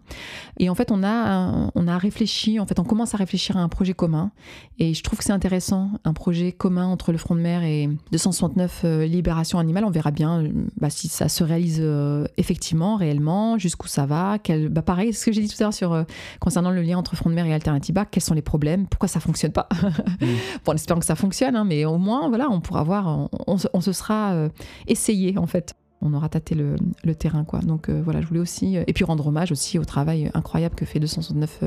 Et 0.59 0.69
en 0.69 0.75
fait, 0.75 0.91
on 0.91 1.03
a, 1.03 1.71
on 1.73 1.87
a 1.87 1.97
réfléchi, 1.97 2.59
en 2.59 2.67
fait, 2.67 2.77
on 2.77 2.83
commence 2.83 3.15
à 3.15 3.17
réfléchir 3.17 3.57
à 3.57 3.61
un 3.61 3.69
projet 3.69 3.95
commun, 3.95 4.29
et 4.77 4.93
je 4.93 5.01
trouve 5.01 5.17
que 5.17 5.25
c'est 5.25 5.33
intéressant, 5.33 5.89
un 6.03 6.13
projet 6.13 6.51
commun 6.51 6.85
entre 6.85 7.11
le 7.11 7.17
Front 7.17 7.33
de 7.33 7.41
mer 7.41 7.63
et 7.63 7.89
269 8.11 8.81
euh, 8.83 9.05
Libération 9.05 9.57
Animale. 9.57 9.85
On 9.85 9.89
verra 9.89 10.11
bien 10.11 10.43
euh, 10.43 10.49
bah, 10.77 10.91
si 10.91 11.07
ça 11.07 11.27
se 11.27 11.43
réalise 11.43 11.81
effectivement, 12.37 12.95
réellement, 12.95 13.57
jusqu'où 13.57 13.87
ça 13.87 14.05
va, 14.05 14.37
quel, 14.39 14.69
bah 14.69 14.81
pareil, 14.81 15.13
ce 15.13 15.25
que 15.25 15.31
j'ai 15.31 15.41
dit 15.41 15.47
tout 15.47 15.55
à 15.59 15.63
l'heure 15.63 15.73
sur 15.73 15.93
euh, 15.93 16.03
concernant 16.39 16.71
le 16.71 16.81
lien 16.81 16.97
entre 16.97 17.15
front 17.15 17.29
de 17.29 17.35
mer 17.35 17.45
et 17.45 17.53
Alternativa, 17.53 18.05
quels 18.05 18.23
sont 18.23 18.33
les 18.33 18.41
problèmes, 18.41 18.87
pourquoi 18.87 19.07
ça 19.07 19.19
fonctionne 19.19 19.51
pas. 19.51 19.67
Mm. 20.21 20.25
bon, 20.65 20.71
en 20.71 20.75
espérant 20.75 20.99
que 20.99 21.05
ça 21.05 21.15
fonctionne, 21.15 21.55
hein, 21.55 21.63
mais 21.63 21.85
au 21.85 21.97
moins, 21.97 22.27
voilà, 22.29 22.49
on 22.49 22.61
pourra 22.61 22.83
voir, 22.83 23.29
on, 23.47 23.57
se 23.57 23.91
sera 23.91 24.33
euh, 24.33 24.49
essayé 24.87 25.37
en 25.37 25.47
fait. 25.47 25.73
On 26.01 26.13
aura 26.13 26.29
tâté 26.29 26.55
le, 26.55 27.15
terrain, 27.15 27.45
quoi. 27.45 27.59
Donc 27.59 27.89
euh, 27.89 28.01
voilà, 28.03 28.21
je 28.21 28.27
voulais 28.27 28.39
aussi, 28.39 28.75
et 28.75 28.93
puis 28.93 29.03
rendre 29.05 29.25
hommage 29.25 29.51
aussi 29.51 29.79
au 29.79 29.85
travail 29.85 30.29
incroyable 30.33 30.75
que 30.75 30.85
fait 30.85 30.99
269 30.99 31.63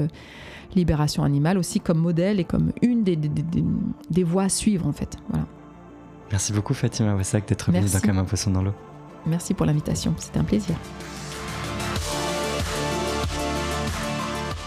Libération 0.77 1.25
Animale, 1.25 1.59
aussi 1.59 1.81
comme 1.81 1.99
modèle 1.99 2.39
et 2.39 2.45
comme 2.45 2.73
une 2.83 3.03
des, 3.03 3.17
des, 3.17 4.25
voies 4.25 4.45
à 4.45 4.49
suivre, 4.49 4.87
en 4.87 4.93
fait. 4.93 5.17
Voilà. 5.31 5.47
Merci 6.31 6.53
beaucoup 6.53 6.75
Fatima 6.75 7.15
Wassak 7.15 7.49
d'être 7.49 7.73
venue 7.73 7.89
dans 7.89 8.01
Comme 8.01 8.19
un 8.19 8.25
poisson 8.25 8.51
dans 8.51 8.63
l'eau. 8.63 8.75
Merci 9.29 9.53
pour 9.53 9.67
l'invitation, 9.67 10.15
c'était 10.19 10.39
un 10.39 10.45
plaisir. 10.45 10.75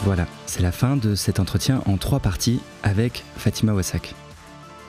Voilà, 0.04 0.28
c'est 0.46 0.62
la 0.62 0.72
fin 0.72 0.98
de 0.98 1.16
cet 1.16 1.40
entretien 1.40 1.82
en 1.86 1.98
trois 1.98 2.20
parties 2.20 2.60
avec 2.84 3.24
Fatima 3.38 3.74
Wassak. 3.74 4.14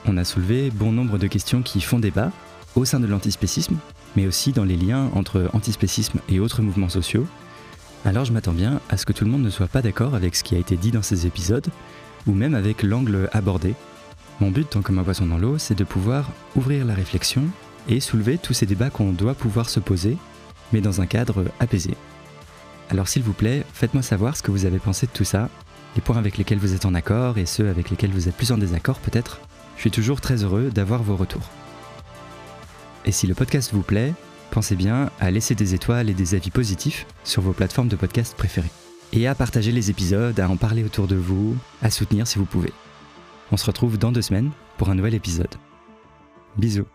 On 0.05 0.17
a 0.17 0.23
soulevé 0.23 0.69
bon 0.71 0.91
nombre 0.91 1.17
de 1.17 1.27
questions 1.27 1.61
qui 1.61 1.81
font 1.81 1.99
débat 1.99 2.31
au 2.75 2.85
sein 2.85 2.99
de 2.99 3.07
l'antispécisme, 3.07 3.77
mais 4.15 4.27
aussi 4.27 4.51
dans 4.51 4.63
les 4.63 4.75
liens 4.75 5.09
entre 5.13 5.49
antispécisme 5.53 6.19
et 6.29 6.39
autres 6.39 6.61
mouvements 6.61 6.89
sociaux. 6.89 7.25
Alors 8.05 8.25
je 8.25 8.33
m'attends 8.33 8.53
bien 8.53 8.79
à 8.89 8.97
ce 8.97 9.05
que 9.05 9.13
tout 9.13 9.23
le 9.25 9.31
monde 9.31 9.43
ne 9.43 9.49
soit 9.49 9.67
pas 9.67 9.81
d'accord 9.81 10.13
avec 10.13 10.35
ce 10.35 10.43
qui 10.43 10.55
a 10.55 10.59
été 10.59 10.77
dit 10.77 10.91
dans 10.91 11.01
ces 11.01 11.25
épisodes, 11.25 11.67
ou 12.27 12.33
même 12.33 12.53
avec 12.53 12.83
l'angle 12.83 13.29
abordé. 13.33 13.75
Mon 14.39 14.51
but, 14.51 14.69
tant 14.69 14.81
comme 14.81 14.99
un 14.99 15.03
poisson 15.03 15.25
dans 15.25 15.37
l'eau, 15.37 15.57
c'est 15.57 15.77
de 15.77 15.83
pouvoir 15.83 16.31
ouvrir 16.55 16.85
la 16.85 16.95
réflexion 16.95 17.43
et 17.87 17.99
soulever 17.99 18.37
tous 18.37 18.53
ces 18.53 18.65
débats 18.65 18.89
qu'on 18.89 19.11
doit 19.11 19.33
pouvoir 19.33 19.69
se 19.69 19.79
poser, 19.79 20.17
mais 20.71 20.81
dans 20.81 21.01
un 21.01 21.05
cadre 21.05 21.45
apaisé. 21.59 21.95
Alors 22.89 23.07
s'il 23.07 23.23
vous 23.23 23.33
plaît, 23.33 23.63
faites-moi 23.73 24.03
savoir 24.03 24.37
ce 24.37 24.43
que 24.43 24.51
vous 24.51 24.65
avez 24.65 24.79
pensé 24.79 25.05
de 25.05 25.11
tout 25.11 25.23
ça, 25.23 25.49
les 25.95 26.01
points 26.01 26.17
avec 26.17 26.37
lesquels 26.37 26.59
vous 26.59 26.73
êtes 26.73 26.85
en 26.85 26.93
accord 26.93 27.37
et 27.37 27.45
ceux 27.45 27.69
avec 27.69 27.89
lesquels 27.89 28.11
vous 28.11 28.27
êtes 28.27 28.35
plus 28.35 28.51
en 28.51 28.57
désaccord 28.57 28.99
peut-être. 28.99 29.39
Je 29.75 29.81
suis 29.81 29.91
toujours 29.91 30.21
très 30.21 30.43
heureux 30.43 30.69
d'avoir 30.69 31.03
vos 31.03 31.15
retours. 31.15 31.49
Et 33.05 33.11
si 33.11 33.27
le 33.27 33.35
podcast 33.35 33.71
vous 33.73 33.81
plaît, 33.81 34.13
pensez 34.51 34.75
bien 34.75 35.09
à 35.19 35.31
laisser 35.31 35.55
des 35.55 35.73
étoiles 35.73 36.09
et 36.09 36.13
des 36.13 36.35
avis 36.35 36.51
positifs 36.51 37.05
sur 37.23 37.41
vos 37.41 37.53
plateformes 37.53 37.89
de 37.89 37.95
podcast 37.95 38.35
préférées. 38.37 38.71
Et 39.11 39.27
à 39.27 39.35
partager 39.35 39.71
les 39.71 39.89
épisodes, 39.89 40.39
à 40.39 40.49
en 40.49 40.57
parler 40.57 40.83
autour 40.83 41.07
de 41.07 41.15
vous, 41.15 41.55
à 41.81 41.91
soutenir 41.91 42.27
si 42.27 42.39
vous 42.39 42.45
pouvez. 42.45 42.73
On 43.51 43.57
se 43.57 43.65
retrouve 43.65 43.97
dans 43.97 44.11
deux 44.11 44.21
semaines 44.21 44.51
pour 44.77 44.89
un 44.89 44.95
nouvel 44.95 45.13
épisode. 45.13 45.53
Bisous 46.57 46.87